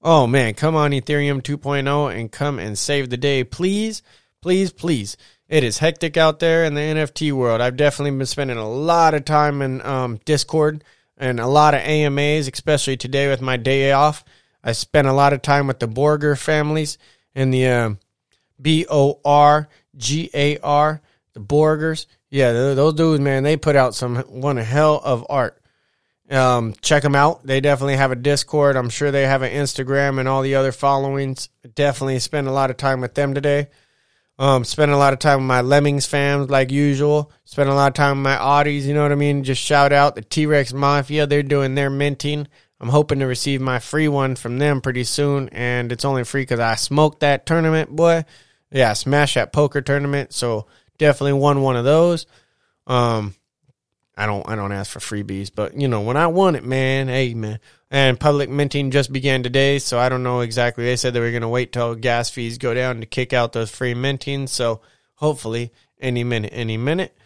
Oh 0.02 0.28
man, 0.28 0.54
come 0.54 0.76
on 0.76 0.92
Ethereum 0.92 1.42
2.0 1.42 2.16
and 2.16 2.32
come 2.32 2.60
and 2.60 2.78
save 2.78 3.10
the 3.10 3.18
day, 3.18 3.44
please, 3.44 4.02
please, 4.42 4.72
please. 4.72 5.18
It 5.50 5.64
is 5.64 5.80
hectic 5.80 6.16
out 6.16 6.38
there 6.38 6.64
in 6.64 6.76
the 6.76 6.82
NFT 6.82 7.32
world. 7.32 7.60
I've 7.60 7.76
definitely 7.76 8.16
been 8.16 8.28
spending 8.28 8.58
a 8.58 8.70
lot 8.70 9.16
of 9.16 9.26
time 9.26 9.64
in 9.64 9.82
um, 9.82 10.20
Discord 10.24 10.84
and 11.18 11.40
a 11.40 11.48
lot 11.48 11.74
of 11.74 11.82
AMAs, 11.82 12.48
especially 12.48 12.98
today 12.98 13.28
with 13.28 13.42
my 13.42 13.58
day 13.58 13.92
off. 13.92 14.24
I 14.64 14.74
spent 14.74 15.08
a 15.08 15.14
lot 15.14 15.34
of 15.34 15.42
time 15.42 15.66
with 15.66 15.80
the 15.80 15.88
Borgar 15.88 16.38
families 16.38 17.00
and 17.34 17.52
the 17.52 17.68
uh, 17.68 17.90
B 18.62 18.86
O 18.92 19.20
R 19.26 19.68
G 19.98 20.30
A 20.36 20.60
R, 20.60 21.02
the 21.34 21.40
Borgars. 21.40 22.06
Yeah, 22.30 22.52
those 22.52 22.94
dudes, 22.94 23.20
man, 23.20 23.42
they 23.42 23.58
put 23.58 23.76
out 23.76 23.96
some 23.96 24.18
one 24.18 24.58
hell 24.58 25.02
of 25.04 25.26
art. 25.30 25.60
Um, 26.30 26.76
check 26.82 27.02
them 27.02 27.16
out. 27.16 27.44
They 27.44 27.60
definitely 27.60 27.96
have 27.96 28.12
a 28.12 28.16
Discord. 28.16 28.76
I'm 28.76 28.92
sure 28.92 29.10
they 29.10 29.26
have 29.26 29.42
an 29.42 29.52
Instagram 29.52 30.20
and 30.20 30.30
all 30.30 30.44
the 30.44 30.54
other 30.54 30.72
followings. 30.72 31.50
Definitely 31.74 32.20
spend 32.20 32.48
a 32.48 32.52
lot 32.52 32.70
of 32.70 32.78
time 32.78 33.02
with 33.02 33.16
them 33.16 33.34
today. 33.34 33.70
Um, 34.40 34.64
spend 34.64 34.92
a 34.92 34.98
lot 34.98 35.12
of 35.12 35.20
time 35.20 35.40
with 35.40 35.48
my 35.48 35.60
Lemmings 35.60 36.06
fans 36.06 36.50
like 36.50 36.72
usual. 36.72 37.30
Spend 37.44 37.70
a 37.70 37.74
lot 37.74 37.90
of 37.90 37.94
time 37.94 38.18
with 38.18 38.24
my 38.24 38.38
Audis, 38.38 38.84
you 38.84 38.94
know 38.94 39.04
what 39.04 39.12
I 39.12 39.16
mean? 39.16 39.44
Just 39.44 39.62
shout 39.62 39.92
out 39.92 40.16
the 40.16 40.22
T 40.22 40.46
Rex 40.46 40.72
Mafia. 40.72 41.28
They're 41.28 41.44
doing 41.44 41.76
their 41.76 41.90
minting. 41.90 42.48
I'm 42.80 42.88
hoping 42.88 43.20
to 43.20 43.26
receive 43.26 43.60
my 43.60 43.80
free 43.80 44.08
one 44.08 44.38
from 44.38 44.58
them 44.58 44.80
pretty 44.80 45.04
soon, 45.04 45.50
and 45.50 45.92
it's 45.92 46.06
only 46.06 46.24
free 46.24 46.44
because 46.44 46.62
I 46.62 46.76
smoked 46.76 47.20
that 47.20 47.46
tournament, 47.46 47.94
boy. 47.94 48.24
Yeah, 48.72 48.94
smash 48.94 49.34
that 49.34 49.52
poker 49.52 49.82
tournament. 49.82 50.34
So 50.34 50.68
definitely 50.98 51.34
won 51.34 51.62
one 51.62 51.76
of 51.76 51.84
those. 51.84 52.26
Um, 52.88 53.36
I 54.20 54.26
don't 54.26 54.48
I 54.50 54.58
don't 54.58 54.74
ask 54.74 54.92
for 54.92 55.00
freebies, 55.00 55.50
but 55.54 55.80
you 55.80 55.88
know 55.88 56.02
when 56.02 56.18
I 56.18 56.28
want 56.28 56.58
it, 56.58 56.66
man, 56.66 57.08
hey 57.08 57.34
man. 57.34 57.60
And 57.90 58.20
public 58.20 58.50
minting 58.50 58.92
just 58.92 59.14
began 59.14 59.44
today, 59.44 59.80
so 59.80 59.98
I 59.98 60.10
don't 60.10 60.24
know 60.24 60.42
exactly. 60.42 60.84
They 60.84 60.98
said 60.98 61.14
they 61.14 61.22
were 61.22 61.32
going 61.32 61.42
to 61.42 61.48
wait 61.48 61.72
till 61.72 61.96
gas 61.96 62.30
fees 62.30 62.58
go 62.58 62.74
down 62.74 63.00
to 63.00 63.08
kick 63.08 63.32
out 63.32 63.54
those 63.54 63.72
free 63.72 63.96
mintings. 63.96 64.52
So 64.52 64.82
hopefully, 65.16 65.72
any 66.02 66.26
minute, 66.26 66.52
any 66.54 66.78
minute. 66.78 67.18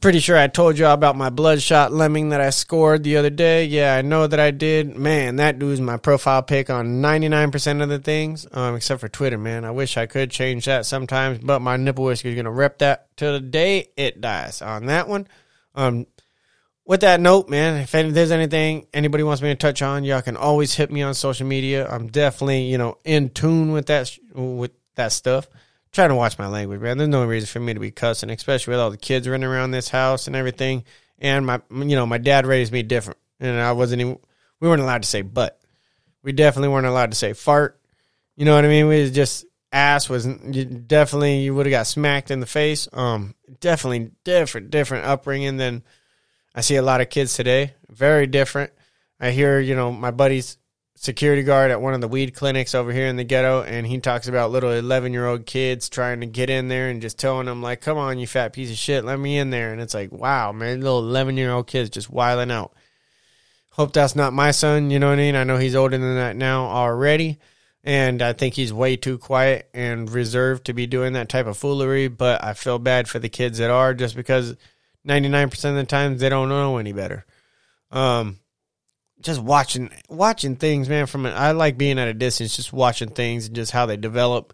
Pretty 0.00 0.20
sure 0.20 0.38
I 0.38 0.46
told 0.46 0.78
you 0.78 0.86
about 0.86 1.16
my 1.16 1.28
bloodshot 1.28 1.92
lemming 1.92 2.30
that 2.30 2.40
I 2.40 2.50
scored 2.50 3.02
the 3.02 3.16
other 3.16 3.30
day. 3.30 3.64
Yeah, 3.64 3.94
I 3.94 4.02
know 4.02 4.26
that 4.26 4.40
I 4.40 4.50
did. 4.50 4.96
Man, 4.96 5.36
that 5.36 5.58
dude's 5.58 5.80
my 5.80 5.96
profile 5.96 6.42
pic 6.42 6.70
on 6.70 7.02
99% 7.02 7.82
of 7.82 7.88
the 7.88 7.98
things, 7.98 8.46
um, 8.52 8.74
except 8.74 9.00
for 9.00 9.08
Twitter, 9.08 9.36
man. 9.38 9.64
I 9.64 9.70
wish 9.70 9.96
I 9.96 10.06
could 10.06 10.30
change 10.30 10.66
that 10.66 10.86
sometimes, 10.86 11.40
but 11.40 11.60
my 11.60 11.76
nipple 11.76 12.04
whisker 12.04 12.28
is 12.28 12.34
going 12.34 12.44
to 12.44 12.50
rep 12.50 12.78
that 12.78 13.14
till 13.16 13.32
the 13.32 13.40
day 13.40 13.88
it 13.96 14.20
dies 14.20 14.62
on 14.62 14.86
that 14.86 15.08
one. 15.08 15.26
Um, 15.74 16.06
with 16.84 17.00
that 17.00 17.20
note, 17.20 17.48
man, 17.48 17.80
if 17.80 17.92
there's 17.92 18.30
anything 18.30 18.86
anybody 18.92 19.22
wants 19.22 19.40
me 19.40 19.48
to 19.50 19.54
touch 19.54 19.82
on, 19.82 20.04
y'all 20.04 20.22
can 20.22 20.36
always 20.36 20.74
hit 20.74 20.90
me 20.90 21.02
on 21.02 21.14
social 21.14 21.46
media. 21.46 21.88
I'm 21.88 22.08
definitely, 22.08 22.64
you 22.64 22.78
know, 22.78 22.98
in 23.04 23.30
tune 23.30 23.72
with 23.72 23.86
that 23.86 24.16
with 24.34 24.72
that 24.96 25.12
stuff 25.12 25.48
trying 25.92 26.08
to 26.08 26.14
watch 26.14 26.38
my 26.38 26.46
language, 26.46 26.80
man. 26.80 26.98
There's 26.98 27.08
no 27.08 27.24
reason 27.24 27.46
for 27.46 27.60
me 27.60 27.74
to 27.74 27.80
be 27.80 27.90
cussing, 27.90 28.30
especially 28.30 28.72
with 28.72 28.80
all 28.80 28.90
the 28.90 28.96
kids 28.96 29.28
running 29.28 29.48
around 29.48 29.70
this 29.70 29.90
house 29.90 30.26
and 30.26 30.34
everything. 30.34 30.84
And 31.18 31.46
my, 31.46 31.60
you 31.70 31.94
know, 31.94 32.06
my 32.06 32.18
dad 32.18 32.46
raised 32.46 32.72
me 32.72 32.82
different, 32.82 33.20
and 33.38 33.60
I 33.60 33.72
wasn't 33.72 34.00
even. 34.00 34.18
We 34.58 34.68
weren't 34.68 34.82
allowed 34.82 35.02
to 35.02 35.08
say 35.08 35.22
but. 35.22 35.60
We 36.22 36.32
definitely 36.32 36.68
weren't 36.68 36.86
allowed 36.86 37.10
to 37.10 37.16
say 37.16 37.32
fart. 37.32 37.80
You 38.36 38.44
know 38.44 38.54
what 38.54 38.64
I 38.64 38.68
mean? 38.68 38.88
We 38.88 39.10
just 39.10 39.44
ass 39.72 40.08
was 40.08 40.26
definitely 40.26 41.40
you 41.40 41.54
would 41.54 41.66
have 41.66 41.70
got 41.70 41.86
smacked 41.86 42.30
in 42.30 42.40
the 42.40 42.46
face. 42.46 42.88
Um, 42.92 43.34
definitely 43.60 44.12
different, 44.24 44.70
different 44.70 45.06
upbringing 45.06 45.56
than 45.56 45.82
I 46.54 46.60
see 46.60 46.76
a 46.76 46.82
lot 46.82 47.00
of 47.00 47.10
kids 47.10 47.34
today. 47.34 47.74
Very 47.88 48.26
different. 48.26 48.72
I 49.18 49.30
hear, 49.30 49.58
you 49.60 49.74
know, 49.74 49.92
my 49.92 50.10
buddies 50.10 50.58
security 51.02 51.42
guard 51.42 51.72
at 51.72 51.80
one 51.80 51.94
of 51.94 52.00
the 52.00 52.08
weed 52.08 52.32
clinics 52.32 52.76
over 52.76 52.92
here 52.92 53.06
in 53.06 53.16
the 53.16 53.24
ghetto, 53.24 53.62
and 53.62 53.84
he 53.86 53.98
talks 53.98 54.28
about 54.28 54.52
little 54.52 54.70
11 54.70 55.12
year 55.12 55.26
old 55.26 55.46
kids 55.46 55.88
trying 55.88 56.20
to 56.20 56.26
get 56.26 56.48
in 56.48 56.68
there 56.68 56.88
and 56.88 57.02
just 57.02 57.18
telling 57.18 57.46
them, 57.46 57.60
like, 57.60 57.80
come 57.80 57.98
on, 57.98 58.18
you 58.18 58.26
fat 58.26 58.52
piece 58.52 58.70
of 58.70 58.76
shit, 58.76 59.04
let 59.04 59.18
me 59.18 59.36
in 59.36 59.50
there. 59.50 59.72
And 59.72 59.80
it's 59.80 59.94
like, 59.94 60.12
wow, 60.12 60.52
man, 60.52 60.80
little 60.80 61.00
11 61.00 61.36
year 61.36 61.50
old 61.50 61.66
kids 61.66 61.90
just 61.90 62.10
wiling 62.10 62.50
out. 62.50 62.72
Hope 63.70 63.92
that's 63.92 64.14
not 64.14 64.32
my 64.32 64.50
son, 64.50 64.90
you 64.90 64.98
know 64.98 65.08
what 65.08 65.14
I 65.14 65.22
mean? 65.22 65.34
I 65.34 65.44
know 65.44 65.56
he's 65.56 65.74
older 65.74 65.98
than 65.98 66.14
that 66.16 66.36
now 66.36 66.66
already, 66.66 67.38
and 67.84 68.22
I 68.22 68.32
think 68.32 68.54
he's 68.54 68.72
way 68.72 68.96
too 68.96 69.18
quiet 69.18 69.68
and 69.74 70.10
reserved 70.10 70.66
to 70.66 70.72
be 70.72 70.86
doing 70.86 71.14
that 71.14 71.28
type 71.28 71.46
of 71.46 71.56
foolery, 71.56 72.08
but 72.08 72.42
I 72.42 72.54
feel 72.54 72.78
bad 72.78 73.08
for 73.08 73.18
the 73.18 73.28
kids 73.28 73.58
that 73.58 73.70
are 73.70 73.92
just 73.94 74.14
because 74.14 74.56
99% 75.06 75.64
of 75.64 75.74
the 75.74 75.84
times 75.84 76.20
they 76.20 76.28
don't 76.28 76.48
know 76.48 76.76
any 76.76 76.92
better. 76.92 77.24
Um, 77.90 78.38
just 79.20 79.40
watching 79.40 79.90
watching 80.08 80.56
things, 80.56 80.88
man. 80.88 81.06
From 81.06 81.26
an, 81.26 81.34
I 81.34 81.52
like 81.52 81.78
being 81.78 81.98
at 81.98 82.08
a 82.08 82.14
distance, 82.14 82.56
just 82.56 82.72
watching 82.72 83.10
things 83.10 83.46
and 83.46 83.56
just 83.56 83.72
how 83.72 83.86
they 83.86 83.96
develop. 83.96 84.52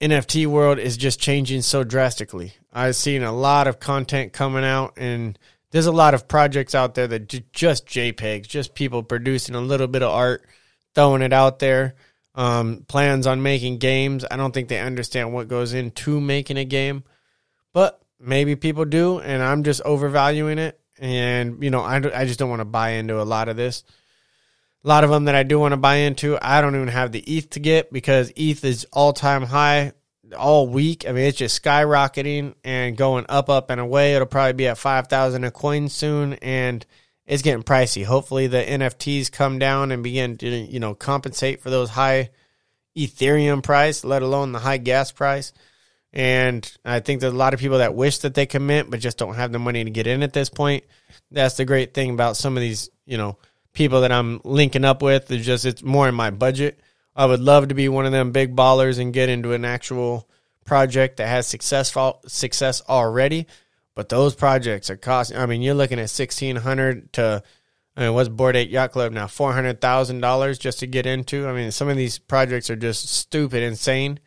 NFT 0.00 0.46
world 0.46 0.78
is 0.78 0.96
just 0.96 1.20
changing 1.20 1.62
so 1.62 1.84
drastically. 1.84 2.54
I've 2.72 2.96
seen 2.96 3.22
a 3.22 3.32
lot 3.32 3.66
of 3.66 3.80
content 3.80 4.32
coming 4.32 4.64
out, 4.64 4.94
and 4.96 5.38
there's 5.70 5.86
a 5.86 5.92
lot 5.92 6.14
of 6.14 6.28
projects 6.28 6.74
out 6.74 6.94
there 6.94 7.06
that 7.06 7.52
just 7.52 7.86
JPEGs, 7.86 8.48
just 8.48 8.74
people 8.74 9.02
producing 9.02 9.54
a 9.54 9.60
little 9.60 9.86
bit 9.86 10.02
of 10.02 10.10
art, 10.10 10.46
throwing 10.94 11.22
it 11.22 11.32
out 11.32 11.58
there. 11.58 11.94
Um, 12.34 12.84
plans 12.88 13.26
on 13.28 13.42
making 13.42 13.78
games. 13.78 14.24
I 14.28 14.36
don't 14.36 14.52
think 14.52 14.68
they 14.68 14.80
understand 14.80 15.32
what 15.32 15.46
goes 15.46 15.72
into 15.72 16.20
making 16.20 16.56
a 16.56 16.64
game, 16.64 17.04
but 17.72 18.00
maybe 18.18 18.56
people 18.56 18.84
do, 18.84 19.20
and 19.20 19.40
I'm 19.40 19.62
just 19.62 19.80
overvaluing 19.84 20.58
it 20.58 20.80
and 20.98 21.62
you 21.62 21.70
know 21.70 21.80
I, 21.80 21.96
I 21.96 22.24
just 22.24 22.38
don't 22.38 22.50
want 22.50 22.60
to 22.60 22.66
buy 22.66 22.90
into 22.90 23.20
a 23.20 23.24
lot 23.24 23.48
of 23.48 23.56
this 23.56 23.84
a 24.84 24.88
lot 24.88 25.04
of 25.04 25.10
them 25.10 25.24
that 25.24 25.34
i 25.34 25.42
do 25.42 25.58
want 25.58 25.72
to 25.72 25.76
buy 25.76 25.96
into 25.96 26.38
i 26.40 26.60
don't 26.60 26.74
even 26.74 26.88
have 26.88 27.12
the 27.12 27.36
eth 27.36 27.50
to 27.50 27.60
get 27.60 27.92
because 27.92 28.32
eth 28.36 28.64
is 28.64 28.86
all-time 28.92 29.42
high 29.42 29.92
all 30.36 30.68
week 30.68 31.04
i 31.08 31.12
mean 31.12 31.24
it's 31.24 31.38
just 31.38 31.62
skyrocketing 31.62 32.54
and 32.64 32.96
going 32.96 33.26
up 33.28 33.50
up 33.50 33.70
and 33.70 33.80
away 33.80 34.14
it'll 34.14 34.26
probably 34.26 34.52
be 34.52 34.68
at 34.68 34.78
5000 34.78 35.44
a 35.44 35.50
coin 35.50 35.88
soon 35.88 36.34
and 36.34 36.86
it's 37.26 37.42
getting 37.42 37.62
pricey 37.62 38.04
hopefully 38.04 38.46
the 38.46 38.62
nfts 38.62 39.30
come 39.30 39.58
down 39.58 39.92
and 39.92 40.02
begin 40.02 40.36
to 40.36 40.48
you 40.48 40.80
know 40.80 40.94
compensate 40.94 41.60
for 41.60 41.70
those 41.70 41.90
high 41.90 42.30
ethereum 42.96 43.62
price 43.62 44.04
let 44.04 44.22
alone 44.22 44.52
the 44.52 44.58
high 44.58 44.78
gas 44.78 45.12
price 45.12 45.52
and 46.14 46.72
I 46.84 47.00
think 47.00 47.20
there's 47.20 47.32
a 47.32 47.36
lot 47.36 47.54
of 47.54 47.60
people 47.60 47.78
that 47.78 47.96
wish 47.96 48.18
that 48.18 48.34
they 48.34 48.46
commit, 48.46 48.88
but 48.88 49.00
just 49.00 49.18
don't 49.18 49.34
have 49.34 49.50
the 49.50 49.58
money 49.58 49.82
to 49.82 49.90
get 49.90 50.06
in 50.06 50.22
at 50.22 50.32
this 50.32 50.48
point. 50.48 50.84
That's 51.32 51.56
the 51.56 51.64
great 51.64 51.92
thing 51.92 52.10
about 52.10 52.36
some 52.36 52.56
of 52.56 52.60
these, 52.60 52.88
you 53.04 53.18
know, 53.18 53.36
people 53.72 54.02
that 54.02 54.12
I'm 54.12 54.40
linking 54.44 54.84
up 54.84 55.02
with. 55.02 55.28
Is 55.32 55.44
just 55.44 55.64
it's 55.64 55.82
more 55.82 56.08
in 56.08 56.14
my 56.14 56.30
budget. 56.30 56.78
I 57.16 57.26
would 57.26 57.40
love 57.40 57.68
to 57.68 57.74
be 57.74 57.88
one 57.88 58.06
of 58.06 58.12
them 58.12 58.30
big 58.30 58.54
ballers 58.54 59.00
and 59.00 59.12
get 59.12 59.28
into 59.28 59.54
an 59.54 59.64
actual 59.64 60.28
project 60.64 61.16
that 61.16 61.26
has 61.26 61.48
successful 61.48 62.20
success 62.28 62.80
already. 62.88 63.48
But 63.94 64.08
those 64.08 64.34
projects 64.34 64.90
are 64.90 64.96
costing. 64.96 65.36
I 65.36 65.46
mean, 65.46 65.62
you're 65.62 65.74
looking 65.74 66.00
at 66.00 66.10
sixteen 66.10 66.56
hundred 66.56 67.12
to. 67.14 67.42
I 67.96 68.00
mean, 68.00 68.14
what's 68.14 68.28
Bored 68.28 68.56
Ape 68.56 68.70
Yacht 68.70 68.92
Club 68.92 69.12
now? 69.12 69.28
Four 69.28 69.52
hundred 69.52 69.80
thousand 69.80 70.20
dollars 70.20 70.58
just 70.58 70.80
to 70.80 70.86
get 70.86 71.06
into. 71.06 71.46
I 71.46 71.52
mean, 71.52 71.70
some 71.70 71.88
of 71.88 71.96
these 71.96 72.18
projects 72.18 72.70
are 72.70 72.76
just 72.76 73.08
stupid, 73.08 73.62
insane 73.62 74.18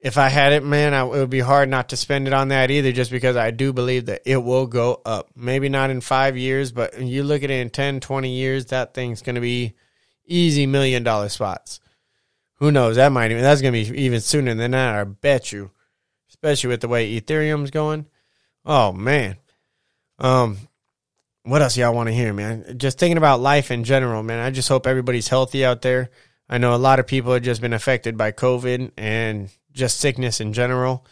if 0.00 0.16
I 0.16 0.28
had 0.28 0.54
it, 0.54 0.64
man, 0.64 0.94
I, 0.94 1.02
it 1.02 1.10
would 1.10 1.30
be 1.30 1.40
hard 1.40 1.68
not 1.68 1.90
to 1.90 1.96
spend 1.96 2.26
it 2.26 2.32
on 2.32 2.48
that 2.48 2.70
either, 2.70 2.90
just 2.90 3.10
because 3.10 3.36
I 3.36 3.50
do 3.50 3.72
believe 3.72 4.06
that 4.06 4.22
it 4.24 4.38
will 4.38 4.66
go 4.66 5.00
up. 5.04 5.28
Maybe 5.36 5.68
not 5.68 5.90
in 5.90 6.00
five 6.00 6.36
years, 6.36 6.72
but 6.72 6.98
you 7.00 7.22
look 7.22 7.42
at 7.42 7.50
it 7.50 7.60
in 7.60 7.70
10, 7.70 8.00
20 8.00 8.30
years, 8.30 8.66
that 8.66 8.94
thing's 8.94 9.20
going 9.20 9.34
to 9.34 9.40
be 9.42 9.74
easy 10.26 10.66
million 10.66 11.02
dollar 11.02 11.28
spots. 11.28 11.80
Who 12.56 12.70
knows? 12.70 12.96
That 12.96 13.12
might 13.12 13.30
even, 13.30 13.42
that's 13.42 13.60
going 13.60 13.74
to 13.74 13.92
be 13.92 14.02
even 14.02 14.20
sooner 14.20 14.54
than 14.54 14.70
that, 14.70 14.94
I 14.94 15.04
bet 15.04 15.52
you. 15.52 15.70
Especially 16.30 16.68
with 16.68 16.80
the 16.80 16.88
way 16.88 17.20
Ethereum's 17.20 17.70
going. 17.70 18.06
Oh, 18.64 18.92
man. 18.92 19.36
Um, 20.18 20.58
what 21.42 21.62
else 21.62 21.76
y'all 21.76 21.94
want 21.94 22.08
to 22.08 22.14
hear, 22.14 22.32
man? 22.32 22.76
Just 22.78 22.98
thinking 22.98 23.16
about 23.16 23.40
life 23.40 23.70
in 23.70 23.84
general, 23.84 24.22
man. 24.22 24.38
I 24.38 24.50
just 24.50 24.68
hope 24.68 24.86
everybody's 24.86 25.28
healthy 25.28 25.64
out 25.64 25.82
there. 25.82 26.10
I 26.48 26.58
know 26.58 26.74
a 26.74 26.76
lot 26.76 26.98
of 26.98 27.06
people 27.06 27.32
have 27.32 27.42
just 27.42 27.60
been 27.60 27.72
affected 27.72 28.16
by 28.16 28.32
COVID 28.32 28.92
and 28.96 29.50
just 29.72 29.98
sickness 29.98 30.40
in 30.40 30.52
general. 30.52 31.06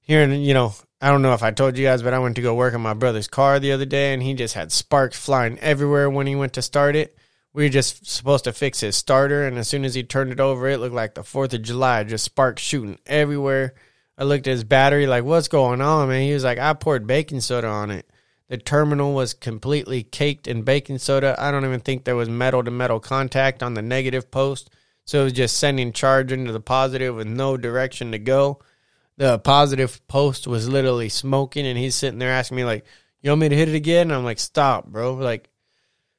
Here, 0.00 0.22
in, 0.22 0.40
you 0.40 0.54
know, 0.54 0.74
I 1.00 1.10
don't 1.10 1.22
know 1.22 1.34
if 1.34 1.42
I 1.42 1.50
told 1.50 1.76
you 1.76 1.84
guys, 1.84 2.02
but 2.02 2.14
I 2.14 2.18
went 2.18 2.36
to 2.36 2.42
go 2.42 2.54
work 2.54 2.74
on 2.74 2.80
my 2.80 2.94
brother's 2.94 3.28
car 3.28 3.58
the 3.58 3.72
other 3.72 3.84
day, 3.84 4.14
and 4.14 4.22
he 4.22 4.34
just 4.34 4.54
had 4.54 4.72
sparks 4.72 5.18
flying 5.18 5.58
everywhere 5.58 6.08
when 6.08 6.26
he 6.26 6.36
went 6.36 6.54
to 6.54 6.62
start 6.62 6.96
it. 6.96 7.16
We 7.52 7.64
were 7.64 7.70
just 7.70 8.06
supposed 8.06 8.44
to 8.44 8.52
fix 8.52 8.80
his 8.80 8.96
starter, 8.96 9.46
and 9.46 9.58
as 9.58 9.68
soon 9.68 9.84
as 9.84 9.94
he 9.94 10.02
turned 10.02 10.30
it 10.30 10.40
over, 10.40 10.68
it 10.68 10.78
looked 10.78 10.94
like 10.94 11.14
the 11.14 11.24
Fourth 11.24 11.52
of 11.52 11.62
July, 11.62 12.04
just 12.04 12.24
sparks 12.24 12.62
shooting 12.62 12.98
everywhere. 13.06 13.74
I 14.20 14.24
looked 14.24 14.46
at 14.46 14.50
his 14.50 14.64
battery, 14.64 15.06
like, 15.06 15.24
what's 15.24 15.48
going 15.48 15.80
on, 15.80 16.10
man? 16.10 16.20
He 16.20 16.34
was 16.34 16.44
like, 16.44 16.58
I 16.58 16.74
poured 16.74 17.06
baking 17.06 17.40
soda 17.40 17.68
on 17.68 17.90
it. 17.90 18.06
The 18.48 18.58
terminal 18.58 19.14
was 19.14 19.32
completely 19.32 20.02
caked 20.02 20.46
in 20.46 20.60
baking 20.60 20.98
soda. 20.98 21.34
I 21.38 21.50
don't 21.50 21.64
even 21.64 21.80
think 21.80 22.04
there 22.04 22.16
was 22.16 22.28
metal 22.28 22.62
to 22.62 22.70
metal 22.70 23.00
contact 23.00 23.62
on 23.62 23.72
the 23.72 23.80
negative 23.80 24.30
post. 24.30 24.68
So 25.06 25.22
it 25.22 25.24
was 25.24 25.32
just 25.32 25.56
sending 25.56 25.94
charge 25.94 26.32
into 26.32 26.52
the 26.52 26.60
positive 26.60 27.14
with 27.14 27.28
no 27.28 27.56
direction 27.56 28.12
to 28.12 28.18
go. 28.18 28.60
The 29.16 29.38
positive 29.38 30.06
post 30.06 30.46
was 30.46 30.68
literally 30.68 31.08
smoking, 31.08 31.66
and 31.66 31.78
he's 31.78 31.94
sitting 31.94 32.18
there 32.18 32.32
asking 32.32 32.58
me, 32.58 32.64
like, 32.64 32.84
you 33.22 33.30
want 33.30 33.40
me 33.40 33.48
to 33.48 33.56
hit 33.56 33.70
it 33.70 33.74
again? 33.74 34.10
And 34.10 34.14
I'm 34.14 34.24
like, 34.24 34.38
stop, 34.38 34.86
bro. 34.86 35.14
Like, 35.14 35.48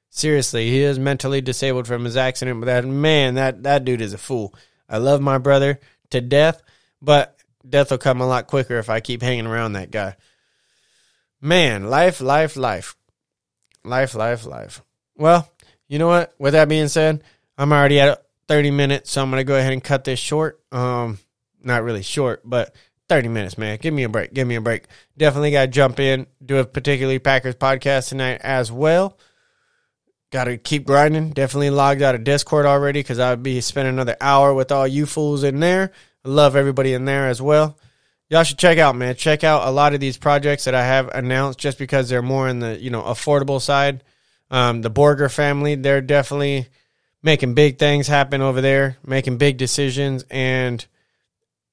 seriously, 0.10 0.72
he 0.72 0.82
is 0.82 0.98
mentally 0.98 1.42
disabled 1.42 1.86
from 1.86 2.06
his 2.06 2.18
accident, 2.18 2.62
but 2.62 2.66
that 2.66 2.84
man, 2.84 3.36
that, 3.36 3.62
that 3.62 3.86
dude 3.86 4.02
is 4.02 4.14
a 4.14 4.18
fool. 4.18 4.56
I 4.90 4.98
love 4.98 5.22
my 5.22 5.38
brother 5.38 5.80
to 6.10 6.20
death, 6.20 6.64
but 7.00 7.38
death 7.67 7.91
will 7.91 7.97
come 7.97 8.21
a 8.21 8.28
lot 8.28 8.47
quicker 8.47 8.78
if 8.78 8.89
I 8.89 9.00
keep 9.00 9.21
hanging 9.21 9.47
around 9.47 9.74
that 9.74 9.91
guy. 9.91 10.15
Man, 11.41 11.89
life, 11.89 12.21
life, 12.21 12.56
life. 12.56 12.95
Life, 13.84 14.13
life, 14.13 14.45
life. 14.45 14.82
Well, 15.15 15.50
you 15.88 16.00
know 16.00 16.08
what? 16.08 16.34
With 16.38 16.54
that 16.54 16.69
being 16.69 16.88
said, 16.88 17.24
I'm 17.58 17.74
already 17.74 18.00
at 18.00 18.24
30 18.47 18.71
minutes, 18.71 19.12
so 19.12 19.21
I'm 19.21 19.30
gonna 19.30 19.43
go 19.43 19.58
ahead 19.58 19.74
and 19.74 19.84
cut 19.84 20.04
this 20.04 20.19
short. 20.19 20.62
Um, 20.71 21.19
not 21.63 21.84
really 21.84 22.04
short, 22.04 22.41
but 22.43 22.76
30 23.12 23.28
minutes, 23.28 23.58
man. 23.58 23.78
Give 23.82 23.93
me 23.93 24.04
a 24.04 24.10
break. 24.10 24.34
Give 24.34 24.47
me 24.47 24.56
a 24.56 24.62
break. 24.62 24.86
Definitely 25.17 25.52
got 25.52 25.62
to 25.63 25.67
jump 25.67 26.00
in, 26.00 26.28
do 26.43 26.60
a 26.60 26.65
particularly 26.65 27.19
Packers 27.19 27.56
podcast 27.56 28.08
tonight 28.08 28.39
as 28.41 28.71
well. 28.71 29.17
Got 30.32 30.45
to 30.45 30.58
keep 30.58 30.86
grinding. 30.86 31.32
Definitely 31.32 31.71
logged 31.71 32.02
out 32.02 32.15
of 32.15 32.24
Discord 32.24 32.65
already 32.65 33.02
because 33.02 33.19
I'll 33.19 33.36
be 33.36 33.60
spending 33.60 33.95
another 33.95 34.15
hour 34.21 34.54
with 34.54 34.71
all 34.71 34.88
you 34.88 35.06
fools 35.06 35.43
in 35.43 35.60
there. 35.60 35.91
I 36.26 36.30
love 36.30 36.56
everybody 36.56 36.94
in 36.94 37.06
there 37.06 37.28
as 37.28 37.42
well. 37.42 37.78
Y'all 38.30 38.44
should 38.44 38.58
check 38.58 38.78
out, 38.78 38.96
man. 38.96 39.16
Check 39.16 39.44
out 39.44 39.68
a 39.68 39.72
lot 39.72 39.94
of 39.94 40.00
these 40.00 40.18
projects 40.18 40.64
that 40.64 40.76
I 40.76 40.86
have 40.86 41.10
announced 41.10 41.60
just 41.60 41.78
because 41.78 42.08
they're 42.08 42.22
more 42.22 42.48
in 42.48 42.60
the, 42.60 42.80
you 42.80 42.89
know, 42.89 43.02
affordable 43.02 43.60
side. 43.60 44.04
Um, 44.50 44.82
the 44.82 44.91
Borgar 44.91 45.32
family, 45.32 45.76
they're 45.76 46.02
definitely 46.02 46.68
making 47.24 47.54
big 47.54 47.78
things 47.78 48.08
happen 48.08 48.41
over 48.41 48.62
there, 48.62 48.98
making 49.06 49.38
big 49.38 49.58
decisions, 49.58 50.26
and 50.30 50.86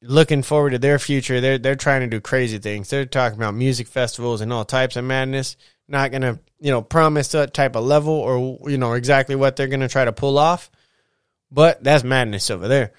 looking 0.03 0.43
forward 0.43 0.70
to 0.70 0.79
their 0.79 0.99
future. 0.99 1.41
They're 1.41 1.59
they're 1.59 1.77
trying 1.77 2.03
to 2.03 2.07
do 2.07 2.20
crazy 2.20 2.59
things. 2.59 2.91
They're 2.91 3.07
talking 3.07 3.39
about 3.39 3.55
music 3.55 3.89
festivals 3.89 4.41
and 4.41 4.53
all 4.53 4.64
types 4.64 4.97
of 4.97 5.05
madness. 5.05 5.57
Not 5.89 6.12
gonna 6.12 6.39
you 6.61 6.70
know 6.70 6.83
promise 6.83 7.29
that 7.29 7.55
type 7.55 7.77
of 7.77 7.85
level 7.85 8.14
or 8.14 8.59
you 8.70 8.79
know 8.79 8.93
exactly 8.95 9.37
what 9.37 9.57
they're 9.57 9.68
gonna 9.68 9.89
try 9.89 10.05
to 10.05 10.12
pull 10.12 10.39
off, 10.39 10.70
but 11.51 11.83
that's 11.83 12.05
madness 12.05 12.51
over 12.51 12.68
there. 12.68 12.93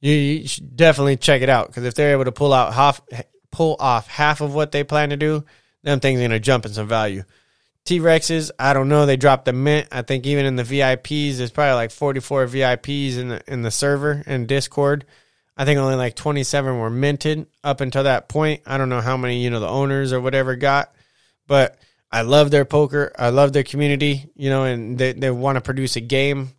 You, 0.00 0.12
you 0.12 0.48
should 0.48 0.76
definitely 0.76 1.16
check 1.16 1.42
it 1.42 1.48
out 1.48 1.68
because 1.68 1.84
if 1.84 1.94
they're 1.94 2.12
able 2.12 2.24
to 2.24 2.32
pull 2.32 2.52
out 2.52 2.74
half 2.74 3.00
pull 3.50 3.76
off 3.80 4.06
half 4.06 4.40
of 4.40 4.54
what 4.54 4.72
they 4.72 4.84
plan 4.84 5.10
to 5.10 5.16
do, 5.16 5.44
them 5.82 6.00
things 6.00 6.20
are 6.20 6.24
gonna 6.24 6.38
jump 6.38 6.66
in 6.66 6.72
some 6.72 6.88
value. 6.88 7.24
T 7.86 8.00
Rexes, 8.00 8.50
I 8.58 8.72
don't 8.72 8.88
know. 8.88 9.06
They 9.06 9.16
dropped 9.16 9.44
the 9.44 9.52
mint. 9.52 9.86
I 9.92 10.02
think 10.02 10.26
even 10.26 10.44
in 10.44 10.56
the 10.56 10.64
VIPs, 10.64 11.36
there's 11.36 11.52
probably 11.52 11.74
like 11.74 11.92
44 11.92 12.46
VIPs 12.46 13.16
in 13.16 13.28
the 13.28 13.42
in 13.46 13.62
the 13.62 13.70
server 13.70 14.22
and 14.26 14.48
Discord. 14.48 15.06
I 15.56 15.64
think 15.64 15.78
only 15.78 15.94
like 15.94 16.16
27 16.16 16.78
were 16.78 16.90
minted 16.90 17.46
up 17.64 17.80
until 17.80 18.02
that 18.02 18.28
point. 18.28 18.62
I 18.66 18.76
don't 18.76 18.88
know 18.88 19.00
how 19.00 19.16
many 19.16 19.42
you 19.42 19.50
know 19.50 19.60
the 19.60 19.68
owners 19.68 20.12
or 20.12 20.20
whatever 20.20 20.56
got, 20.56 20.94
but 21.46 21.78
I 22.10 22.22
love 22.22 22.50
their 22.50 22.64
poker. 22.64 23.12
I 23.18 23.30
love 23.30 23.52
their 23.52 23.62
community. 23.62 24.30
You 24.34 24.50
know, 24.50 24.64
and 24.64 24.98
they 24.98 25.12
they 25.12 25.30
want 25.30 25.56
to 25.56 25.62
produce 25.62 25.94
a 25.96 26.00
game. 26.00 26.50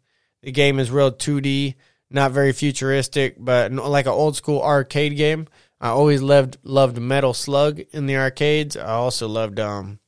The 0.44 0.52
game 0.52 0.80
is 0.80 0.90
real 0.90 1.12
2D, 1.12 1.76
not 2.10 2.32
very 2.32 2.54
futuristic, 2.54 3.36
but 3.38 3.72
like 3.72 4.06
an 4.06 4.14
old 4.14 4.36
school 4.36 4.62
arcade 4.62 5.18
game. 5.18 5.48
I 5.80 5.90
always 5.90 6.22
loved 6.22 6.58
loved 6.64 7.00
Metal 7.00 7.34
Slug 7.34 7.80
in 7.92 8.08
the 8.08 8.18
arcades. 8.18 8.76
I 8.78 8.94
also 8.94 9.28
loved 9.28 9.60
um 9.60 10.00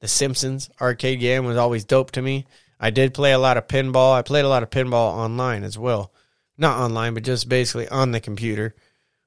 the 0.00 0.08
Simpsons 0.08 0.70
arcade 0.80 1.20
game 1.20 1.44
was 1.44 1.56
always 1.56 1.84
dope 1.84 2.12
to 2.12 2.22
me. 2.22 2.46
I 2.78 2.90
did 2.90 3.14
play 3.14 3.32
a 3.32 3.38
lot 3.38 3.56
of 3.56 3.66
pinball. 3.66 4.14
I 4.14 4.22
played 4.22 4.44
a 4.44 4.48
lot 4.48 4.62
of 4.62 4.70
pinball 4.70 5.12
online 5.14 5.64
as 5.64 5.76
well. 5.76 6.12
Not 6.56 6.78
online, 6.78 7.14
but 7.14 7.24
just 7.24 7.48
basically 7.48 7.88
on 7.88 8.12
the 8.12 8.20
computer. 8.20 8.74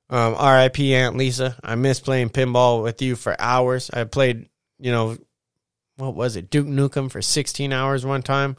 Um, 0.09 0.33
RIP 0.33 0.79
Aunt 0.79 1.17
Lisa. 1.17 1.57
I 1.63 1.75
miss 1.75 1.99
playing 1.99 2.29
pinball 2.29 2.83
with 2.83 3.01
you 3.01 3.15
for 3.15 3.35
hours. 3.39 3.89
I 3.91 4.03
played, 4.05 4.49
you 4.79 4.91
know, 4.91 5.17
what 5.97 6.15
was 6.15 6.35
it? 6.35 6.49
Duke 6.49 6.67
Nukem 6.67 7.11
for 7.11 7.21
16 7.21 7.73
hours 7.73 8.05
one 8.05 8.21
time. 8.21 8.57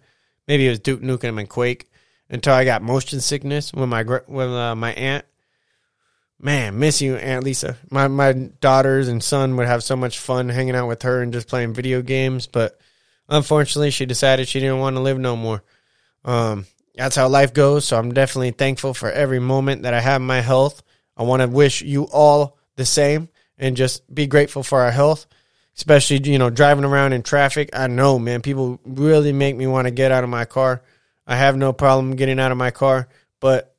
Maybe 0.48 0.66
it 0.66 0.70
was 0.70 0.78
Duke 0.80 1.02
Nukem 1.02 1.38
and 1.38 1.48
Quake 1.48 1.91
until 2.32 2.54
I 2.54 2.64
got 2.64 2.82
motion 2.82 3.20
sickness 3.20 3.72
when 3.72 3.88
my 3.88 4.02
when 4.02 4.48
uh, 4.48 4.74
my 4.74 4.92
aunt 4.94 5.24
man, 6.42 6.78
miss 6.78 7.00
you, 7.00 7.14
Aunt 7.16 7.44
Lisa. 7.44 7.78
My 7.90 8.08
my 8.08 8.32
daughters 8.32 9.08
and 9.08 9.22
son 9.22 9.56
would 9.56 9.68
have 9.68 9.84
so 9.84 9.96
much 9.96 10.18
fun 10.18 10.48
hanging 10.48 10.74
out 10.74 10.88
with 10.88 11.02
her 11.02 11.22
and 11.22 11.32
just 11.32 11.48
playing 11.48 11.72
video 11.72 12.02
games, 12.02 12.46
but 12.46 12.78
unfortunately, 13.28 13.92
she 13.92 14.04
decided 14.04 14.48
she 14.48 14.60
didn't 14.60 14.80
want 14.80 14.96
to 14.96 15.00
live 15.00 15.18
no 15.18 15.36
more. 15.36 15.62
Um, 16.24 16.66
that's 16.94 17.16
how 17.16 17.28
life 17.28 17.54
goes. 17.54 17.86
So 17.86 17.98
I'm 17.98 18.12
definitely 18.12 18.50
thankful 18.50 18.92
for 18.92 19.10
every 19.10 19.38
moment 19.38 19.82
that 19.82 19.94
I 19.94 20.00
have 20.00 20.20
my 20.20 20.40
health. 20.40 20.82
I 21.16 21.22
want 21.22 21.40
to 21.40 21.48
wish 21.48 21.80
you 21.80 22.04
all 22.12 22.58
the 22.76 22.84
same 22.84 23.28
and 23.56 23.76
just 23.76 24.12
be 24.12 24.26
grateful 24.26 24.62
for 24.62 24.82
our 24.82 24.90
health, 24.90 25.26
especially 25.76 26.18
you 26.28 26.38
know 26.38 26.50
driving 26.50 26.84
around 26.84 27.12
in 27.12 27.22
traffic. 27.22 27.70
I 27.72 27.86
know, 27.86 28.18
man, 28.18 28.42
people 28.42 28.80
really 28.84 29.32
make 29.32 29.56
me 29.56 29.66
want 29.66 29.86
to 29.86 29.92
get 29.92 30.12
out 30.12 30.24
of 30.24 30.30
my 30.30 30.44
car. 30.44 30.82
I 31.26 31.36
have 31.36 31.56
no 31.56 31.72
problem 31.72 32.16
getting 32.16 32.40
out 32.40 32.52
of 32.52 32.58
my 32.58 32.70
car, 32.70 33.08
but 33.40 33.74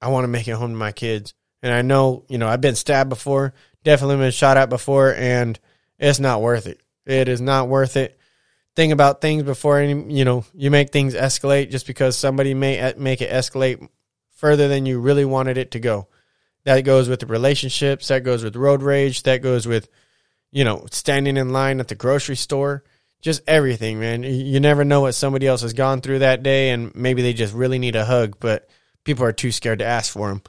I 0.00 0.08
want 0.08 0.24
to 0.24 0.28
make 0.28 0.48
it 0.48 0.52
home 0.52 0.70
to 0.70 0.76
my 0.76 0.92
kids. 0.92 1.34
And 1.62 1.72
I 1.72 1.82
know, 1.82 2.24
you 2.28 2.38
know, 2.38 2.48
I've 2.48 2.60
been 2.60 2.76
stabbed 2.76 3.10
before, 3.10 3.52
definitely 3.84 4.16
been 4.16 4.30
shot 4.30 4.56
at 4.56 4.70
before, 4.70 5.14
and 5.14 5.58
it's 5.98 6.20
not 6.20 6.40
worth 6.40 6.66
it. 6.66 6.80
It 7.04 7.28
is 7.28 7.40
not 7.40 7.68
worth 7.68 7.96
it. 7.96 8.18
Think 8.76 8.92
about 8.92 9.20
things 9.20 9.42
before 9.42 9.78
any, 9.78 10.14
you 10.14 10.24
know, 10.24 10.44
you 10.54 10.70
make 10.70 10.90
things 10.90 11.14
escalate 11.14 11.70
just 11.70 11.86
because 11.86 12.16
somebody 12.16 12.54
may 12.54 12.94
make 12.96 13.20
it 13.20 13.30
escalate 13.30 13.88
further 14.30 14.68
than 14.68 14.86
you 14.86 15.00
really 15.00 15.24
wanted 15.24 15.58
it 15.58 15.72
to 15.72 15.80
go. 15.80 16.06
That 16.64 16.82
goes 16.82 17.08
with 17.08 17.20
the 17.20 17.26
relationships, 17.26 18.08
that 18.08 18.22
goes 18.22 18.44
with 18.44 18.54
road 18.54 18.82
rage, 18.82 19.24
that 19.24 19.42
goes 19.42 19.66
with, 19.66 19.88
you 20.52 20.64
know, 20.64 20.86
standing 20.92 21.36
in 21.36 21.52
line 21.52 21.80
at 21.80 21.88
the 21.88 21.94
grocery 21.96 22.36
store, 22.36 22.84
just 23.20 23.42
everything, 23.46 23.98
man. 23.98 24.22
You 24.22 24.60
never 24.60 24.84
know 24.84 25.00
what 25.00 25.12
somebody 25.14 25.46
else 25.46 25.62
has 25.62 25.72
gone 25.72 26.00
through 26.00 26.20
that 26.20 26.42
day, 26.42 26.70
and 26.70 26.94
maybe 26.94 27.22
they 27.22 27.32
just 27.32 27.54
really 27.54 27.78
need 27.78 27.96
a 27.96 28.04
hug, 28.04 28.36
but 28.40 28.68
people 29.04 29.24
are 29.24 29.32
too 29.32 29.52
scared 29.52 29.80
to 29.80 29.84
ask 29.84 30.12
for 30.12 30.28
them. 30.28 30.42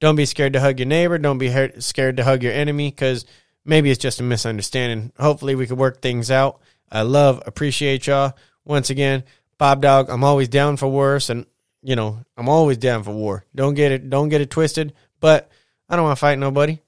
Don't 0.00 0.16
be 0.16 0.26
scared 0.26 0.52
to 0.54 0.60
hug 0.60 0.78
your 0.78 0.86
neighbor. 0.86 1.18
Don't 1.18 1.38
be 1.38 1.70
scared 1.80 2.16
to 2.16 2.24
hug 2.24 2.42
your 2.42 2.52
enemy 2.52 2.90
because 2.90 3.24
maybe 3.64 3.90
it's 3.90 4.02
just 4.02 4.20
a 4.20 4.24
misunderstanding. 4.24 5.12
Hopefully, 5.18 5.54
we 5.54 5.66
can 5.66 5.76
work 5.76 6.02
things 6.02 6.30
out. 6.30 6.60
I 6.90 7.02
love, 7.02 7.42
appreciate 7.46 8.06
y'all. 8.06 8.34
Once 8.64 8.90
again, 8.90 9.24
Bob 9.58 9.80
Dog, 9.80 10.10
I'm 10.10 10.24
always 10.24 10.48
down 10.48 10.76
for 10.76 10.88
worse, 10.88 11.30
and 11.30 11.46
you 11.82 11.96
know 11.96 12.20
I'm 12.36 12.48
always 12.48 12.76
down 12.78 13.04
for 13.04 13.12
war. 13.12 13.44
Don't 13.54 13.74
get 13.74 13.92
it, 13.92 14.10
don't 14.10 14.28
get 14.28 14.40
it 14.40 14.50
twisted. 14.50 14.92
But 15.20 15.50
I 15.88 15.96
don't 15.96 16.04
want 16.04 16.16
to 16.16 16.20
fight 16.20 16.38
nobody. 16.38 16.80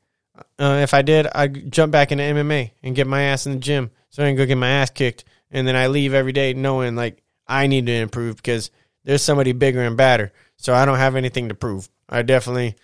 Uh, 0.58 0.80
if 0.82 0.94
I 0.94 1.02
did, 1.02 1.26
I'd 1.34 1.70
jump 1.72 1.92
back 1.92 2.12
into 2.12 2.24
MMA 2.24 2.72
and 2.82 2.96
get 2.96 3.06
my 3.06 3.22
ass 3.22 3.46
in 3.46 3.52
the 3.52 3.58
gym, 3.58 3.90
so 4.10 4.22
I 4.22 4.28
can 4.28 4.36
go 4.36 4.46
get 4.46 4.56
my 4.56 4.68
ass 4.68 4.90
kicked, 4.90 5.24
and 5.50 5.66
then 5.66 5.76
I 5.76 5.86
leave 5.86 6.14
every 6.14 6.32
day 6.32 6.54
knowing 6.54 6.96
like 6.96 7.22
I 7.46 7.66
need 7.66 7.86
to 7.86 7.92
improve 7.92 8.36
because 8.36 8.70
there's 9.04 9.22
somebody 9.22 9.52
bigger 9.52 9.82
and 9.82 9.96
badder. 9.96 10.32
So 10.56 10.74
I 10.74 10.84
don't 10.84 10.98
have 10.98 11.16
anything 11.16 11.48
to 11.48 11.54
prove. 11.54 11.88
I 12.08 12.22
definitely 12.22 12.76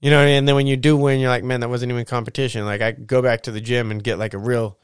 you 0.00 0.10
know, 0.10 0.20
and 0.20 0.46
then 0.46 0.54
when 0.54 0.66
you 0.66 0.76
do 0.76 0.96
win, 0.96 1.18
you're 1.18 1.30
like, 1.30 1.44
man, 1.44 1.60
that 1.60 1.68
wasn't 1.68 1.90
even 1.90 2.04
competition. 2.04 2.64
Like 2.64 2.80
I 2.80 2.92
go 2.92 3.20
back 3.20 3.42
to 3.42 3.50
the 3.50 3.60
gym 3.60 3.90
and 3.90 4.02
get 4.02 4.18
like 4.18 4.34
a 4.34 4.38
real 4.38 4.78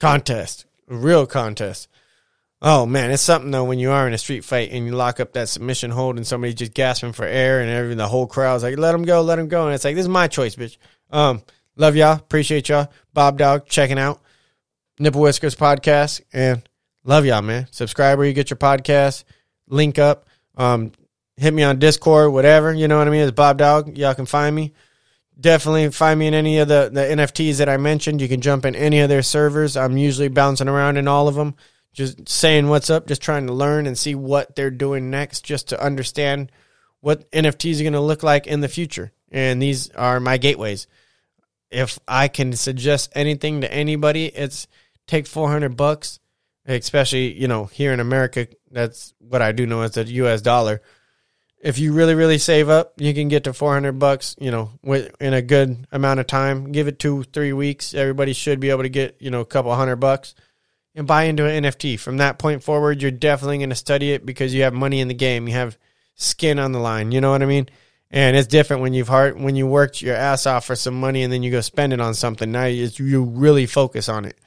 contest, 0.00 0.66
a 0.88 0.96
real 0.96 1.26
contest. 1.26 1.88
Oh 2.60 2.84
man, 2.84 3.12
it's 3.12 3.22
something 3.22 3.52
though 3.52 3.64
when 3.64 3.78
you 3.78 3.92
are 3.92 4.08
in 4.08 4.14
a 4.14 4.18
street 4.18 4.44
fight 4.44 4.70
and 4.72 4.84
you 4.84 4.92
lock 4.92 5.20
up 5.20 5.32
that 5.34 5.48
submission 5.48 5.92
hold 5.92 6.16
and 6.16 6.26
somebody's 6.26 6.56
just 6.56 6.74
gasping 6.74 7.12
for 7.12 7.24
air 7.24 7.60
and 7.60 7.70
every 7.70 7.94
the 7.94 8.08
whole 8.08 8.26
crowd's 8.26 8.64
like, 8.64 8.78
let 8.78 8.94
him 8.96 9.04
go, 9.04 9.22
let 9.22 9.38
him 9.38 9.46
go, 9.46 9.66
and 9.66 9.74
it's 9.74 9.84
like 9.84 9.94
this 9.94 10.04
is 10.04 10.08
my 10.08 10.26
choice, 10.26 10.56
bitch. 10.56 10.76
Um, 11.10 11.42
love 11.76 11.96
y'all, 11.96 12.16
appreciate 12.16 12.68
y'all, 12.68 12.90
Bob 13.12 13.38
Dog 13.38 13.66
checking 13.66 13.98
out 13.98 14.20
Nipple 14.98 15.20
Whiskers 15.20 15.54
podcast 15.54 16.20
and 16.32 16.62
love 17.04 17.24
y'all, 17.24 17.42
man. 17.42 17.66
Subscribe 17.70 18.18
where 18.18 18.26
you 18.26 18.32
get 18.34 18.50
your 18.50 18.56
podcast, 18.56 19.24
link 19.68 19.98
up. 19.98 20.26
Um, 20.56 20.92
hit 21.36 21.54
me 21.54 21.62
on 21.62 21.78
Discord, 21.78 22.32
whatever. 22.32 22.74
You 22.74 22.88
know 22.88 22.98
what 22.98 23.08
I 23.08 23.10
mean? 23.10 23.22
It's 23.22 23.32
Bob 23.32 23.58
Dog. 23.58 23.96
Y'all 23.96 24.14
can 24.14 24.26
find 24.26 24.54
me. 24.54 24.74
Definitely 25.40 25.90
find 25.90 26.18
me 26.18 26.26
in 26.26 26.34
any 26.34 26.58
of 26.58 26.66
the, 26.66 26.90
the 26.92 27.00
NFTs 27.00 27.58
that 27.58 27.68
I 27.68 27.76
mentioned. 27.76 28.20
You 28.20 28.28
can 28.28 28.40
jump 28.40 28.64
in 28.64 28.74
any 28.74 29.00
of 29.00 29.08
their 29.08 29.22
servers. 29.22 29.76
I'm 29.76 29.96
usually 29.96 30.28
bouncing 30.28 30.68
around 30.68 30.96
in 30.96 31.06
all 31.06 31.28
of 31.28 31.36
them, 31.36 31.54
just 31.92 32.28
saying 32.28 32.68
what's 32.68 32.90
up, 32.90 33.06
just 33.06 33.22
trying 33.22 33.46
to 33.46 33.52
learn 33.52 33.86
and 33.86 33.96
see 33.96 34.16
what 34.16 34.56
they're 34.56 34.72
doing 34.72 35.10
next, 35.10 35.44
just 35.44 35.68
to 35.68 35.82
understand 35.82 36.50
what 37.00 37.30
NFTs 37.30 37.78
are 37.78 37.84
going 37.84 37.92
to 37.92 38.00
look 38.00 38.24
like 38.24 38.48
in 38.48 38.60
the 38.60 38.68
future. 38.68 39.12
And 39.30 39.60
these 39.60 39.90
are 39.90 40.20
my 40.20 40.38
gateways. 40.38 40.86
If 41.70 41.98
I 42.08 42.28
can 42.28 42.54
suggest 42.54 43.12
anything 43.14 43.60
to 43.60 43.72
anybody, 43.72 44.26
it's 44.26 44.66
take 45.06 45.26
400 45.26 45.76
bucks, 45.76 46.18
especially, 46.66 47.38
you 47.38 47.48
know, 47.48 47.66
here 47.66 47.92
in 47.92 48.00
America. 48.00 48.48
That's 48.70 49.14
what 49.18 49.42
I 49.42 49.52
do 49.52 49.66
know 49.66 49.82
as 49.82 49.96
a 49.96 50.04
US 50.04 50.40
dollar 50.40 50.80
if 51.60 51.78
you 51.78 51.92
really 51.92 52.14
really 52.14 52.38
save 52.38 52.68
up, 52.68 52.94
you 52.98 53.12
can 53.14 53.28
get 53.28 53.44
to 53.44 53.52
400 53.52 53.92
bucks, 53.98 54.36
you 54.38 54.50
know, 54.50 54.70
in 55.20 55.34
a 55.34 55.42
good 55.42 55.86
amount 55.90 56.20
of 56.20 56.26
time. 56.26 56.72
Give 56.72 56.88
it 56.88 56.98
2 56.98 57.24
3 57.24 57.52
weeks, 57.52 57.94
everybody 57.94 58.32
should 58.32 58.60
be 58.60 58.70
able 58.70 58.84
to 58.84 58.88
get, 58.88 59.16
you 59.20 59.30
know, 59.30 59.40
a 59.40 59.46
couple 59.46 59.74
hundred 59.74 59.96
bucks 59.96 60.34
and 60.94 61.06
buy 61.06 61.24
into 61.24 61.46
an 61.46 61.64
NFT. 61.64 61.98
From 61.98 62.18
that 62.18 62.38
point 62.38 62.62
forward, 62.62 63.02
you're 63.02 63.10
definitely 63.10 63.58
going 63.58 63.70
to 63.70 63.76
study 63.76 64.12
it 64.12 64.24
because 64.24 64.54
you 64.54 64.62
have 64.62 64.74
money 64.74 65.00
in 65.00 65.08
the 65.08 65.14
game. 65.14 65.48
You 65.48 65.54
have 65.54 65.78
skin 66.14 66.58
on 66.58 66.72
the 66.72 66.78
line, 66.78 67.12
you 67.12 67.20
know 67.20 67.30
what 67.30 67.42
I 67.42 67.46
mean? 67.46 67.68
And 68.10 68.36
it's 68.36 68.48
different 68.48 68.82
when 68.82 68.94
you've 68.94 69.08
hard 69.08 69.38
when 69.38 69.54
you 69.54 69.66
worked 69.66 70.00
your 70.00 70.16
ass 70.16 70.46
off 70.46 70.64
for 70.64 70.74
some 70.74 70.98
money 70.98 71.22
and 71.22 71.32
then 71.32 71.42
you 71.42 71.50
go 71.50 71.60
spend 71.60 71.92
it 71.92 72.00
on 72.00 72.14
something. 72.14 72.50
Now 72.50 72.64
you, 72.64 72.88
you 72.96 73.22
really 73.22 73.66
focus 73.66 74.08
on 74.08 74.24
it. 74.24 74.38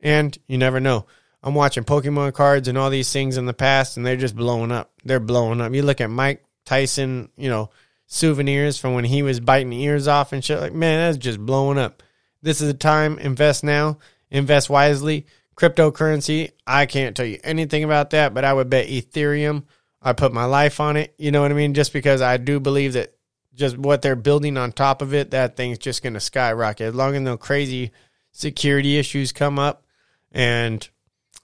And 0.00 0.36
you 0.46 0.58
never 0.58 0.80
know. 0.80 1.06
I'm 1.42 1.54
watching 1.54 1.84
Pokemon 1.84 2.34
cards 2.34 2.68
and 2.68 2.76
all 2.76 2.90
these 2.90 3.10
things 3.10 3.38
in 3.38 3.46
the 3.46 3.54
past, 3.54 3.96
and 3.96 4.04
they're 4.04 4.16
just 4.16 4.36
blowing 4.36 4.70
up. 4.70 4.92
They're 5.04 5.20
blowing 5.20 5.60
up. 5.60 5.72
You 5.72 5.82
look 5.82 6.00
at 6.02 6.10
Mike 6.10 6.44
Tyson, 6.66 7.30
you 7.36 7.48
know, 7.48 7.70
souvenirs 8.06 8.76
from 8.78 8.94
when 8.94 9.04
he 9.04 9.22
was 9.22 9.40
biting 9.40 9.72
ears 9.72 10.06
off 10.06 10.32
and 10.32 10.44
shit. 10.44 10.60
Like, 10.60 10.74
man, 10.74 10.98
that's 10.98 11.18
just 11.18 11.38
blowing 11.38 11.78
up. 11.78 12.02
This 12.42 12.60
is 12.60 12.68
the 12.68 12.74
time. 12.74 13.18
Invest 13.18 13.64
now. 13.64 13.98
Invest 14.30 14.68
wisely. 14.68 15.26
Cryptocurrency. 15.56 16.50
I 16.66 16.86
can't 16.86 17.16
tell 17.16 17.26
you 17.26 17.38
anything 17.42 17.84
about 17.84 18.10
that, 18.10 18.34
but 18.34 18.44
I 18.44 18.52
would 18.52 18.68
bet 18.68 18.88
Ethereum. 18.88 19.64
I 20.02 20.12
put 20.12 20.32
my 20.32 20.44
life 20.44 20.80
on 20.80 20.96
it. 20.96 21.14
You 21.18 21.30
know 21.30 21.42
what 21.42 21.50
I 21.50 21.54
mean? 21.54 21.74
Just 21.74 21.92
because 21.92 22.22
I 22.22 22.36
do 22.36 22.60
believe 22.60 22.94
that 22.94 23.14
just 23.54 23.76
what 23.76 24.02
they're 24.02 24.16
building 24.16 24.56
on 24.56 24.72
top 24.72 25.02
of 25.02 25.12
it, 25.12 25.32
that 25.32 25.56
thing's 25.56 25.78
just 25.78 26.02
going 26.02 26.14
to 26.14 26.20
skyrocket. 26.20 26.88
As 26.88 26.94
long 26.94 27.14
as 27.14 27.20
no 27.20 27.36
crazy 27.36 27.92
security 28.32 28.98
issues 28.98 29.32
come 29.32 29.58
up 29.58 29.84
and 30.32 30.88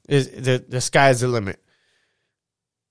is 0.09 0.31
the 0.31 0.65
the 0.67 0.81
sky's 0.81 1.21
the 1.21 1.29
limit. 1.29 1.63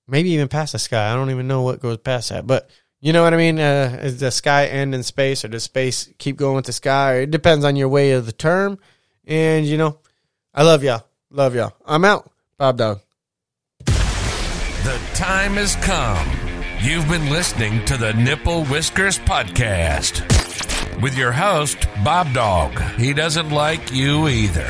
Maybe 0.06 0.30
even 0.30 0.48
past 0.48 0.72
the 0.72 0.78
sky. 0.78 1.10
I 1.10 1.14
don't 1.14 1.30
even 1.30 1.48
know 1.48 1.62
what 1.62 1.80
goes 1.80 1.98
past 1.98 2.28
that, 2.28 2.46
but 2.46 2.70
you 3.00 3.12
know 3.12 3.22
what 3.22 3.34
I 3.34 3.36
mean. 3.36 3.58
Uh, 3.58 3.98
is 4.02 4.20
the 4.20 4.30
sky 4.30 4.66
end 4.66 4.94
in 4.94 5.02
space, 5.02 5.44
or 5.44 5.48
does 5.48 5.64
space 5.64 6.08
keep 6.18 6.36
going 6.36 6.56
with 6.56 6.66
the 6.66 6.72
sky? 6.72 7.20
It 7.20 7.30
depends 7.30 7.64
on 7.64 7.76
your 7.76 7.88
way 7.88 8.12
of 8.12 8.26
the 8.26 8.32
term. 8.32 8.78
And 9.26 9.66
you 9.66 9.78
know, 9.78 9.98
I 10.54 10.62
love 10.62 10.84
y'all. 10.84 11.04
Love 11.30 11.54
y'all. 11.54 11.74
I'm 11.84 12.04
out. 12.04 12.30
Bob 12.56 12.78
Dog. 12.78 13.00
The 14.86 15.02
time 15.14 15.54
has 15.54 15.74
come. 15.74 16.30
You've 16.80 17.08
been 17.08 17.28
listening 17.28 17.84
to 17.86 17.96
the 17.96 18.12
Nipple 18.12 18.64
Whiskers 18.66 19.18
Podcast 19.18 20.22
with 21.02 21.18
your 21.18 21.32
host, 21.32 21.88
Bob 22.04 22.32
Dog. 22.32 22.80
He 22.92 23.12
doesn't 23.12 23.50
like 23.50 23.92
you 23.92 24.28
either. 24.28 24.68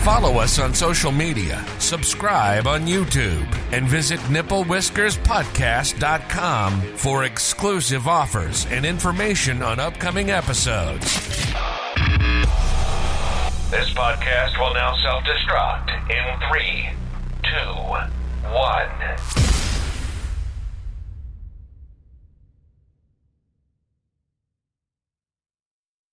Follow 0.00 0.38
us 0.38 0.58
on 0.58 0.72
social 0.72 1.12
media, 1.12 1.62
subscribe 1.78 2.66
on 2.66 2.86
YouTube, 2.86 3.46
and 3.70 3.86
visit 3.86 4.18
nipplewhiskerspodcast.com 4.20 6.80
for 6.96 7.24
exclusive 7.24 8.08
offers 8.08 8.64
and 8.70 8.86
information 8.86 9.62
on 9.62 9.78
upcoming 9.78 10.30
episodes. 10.30 11.04
This 13.70 13.92
podcast 13.92 14.58
will 14.58 14.72
now 14.72 14.96
self 15.02 15.22
destruct 15.24 15.90
in 16.08 16.24
three, 16.48 16.88
two, 17.42 17.92
one. 18.50 19.81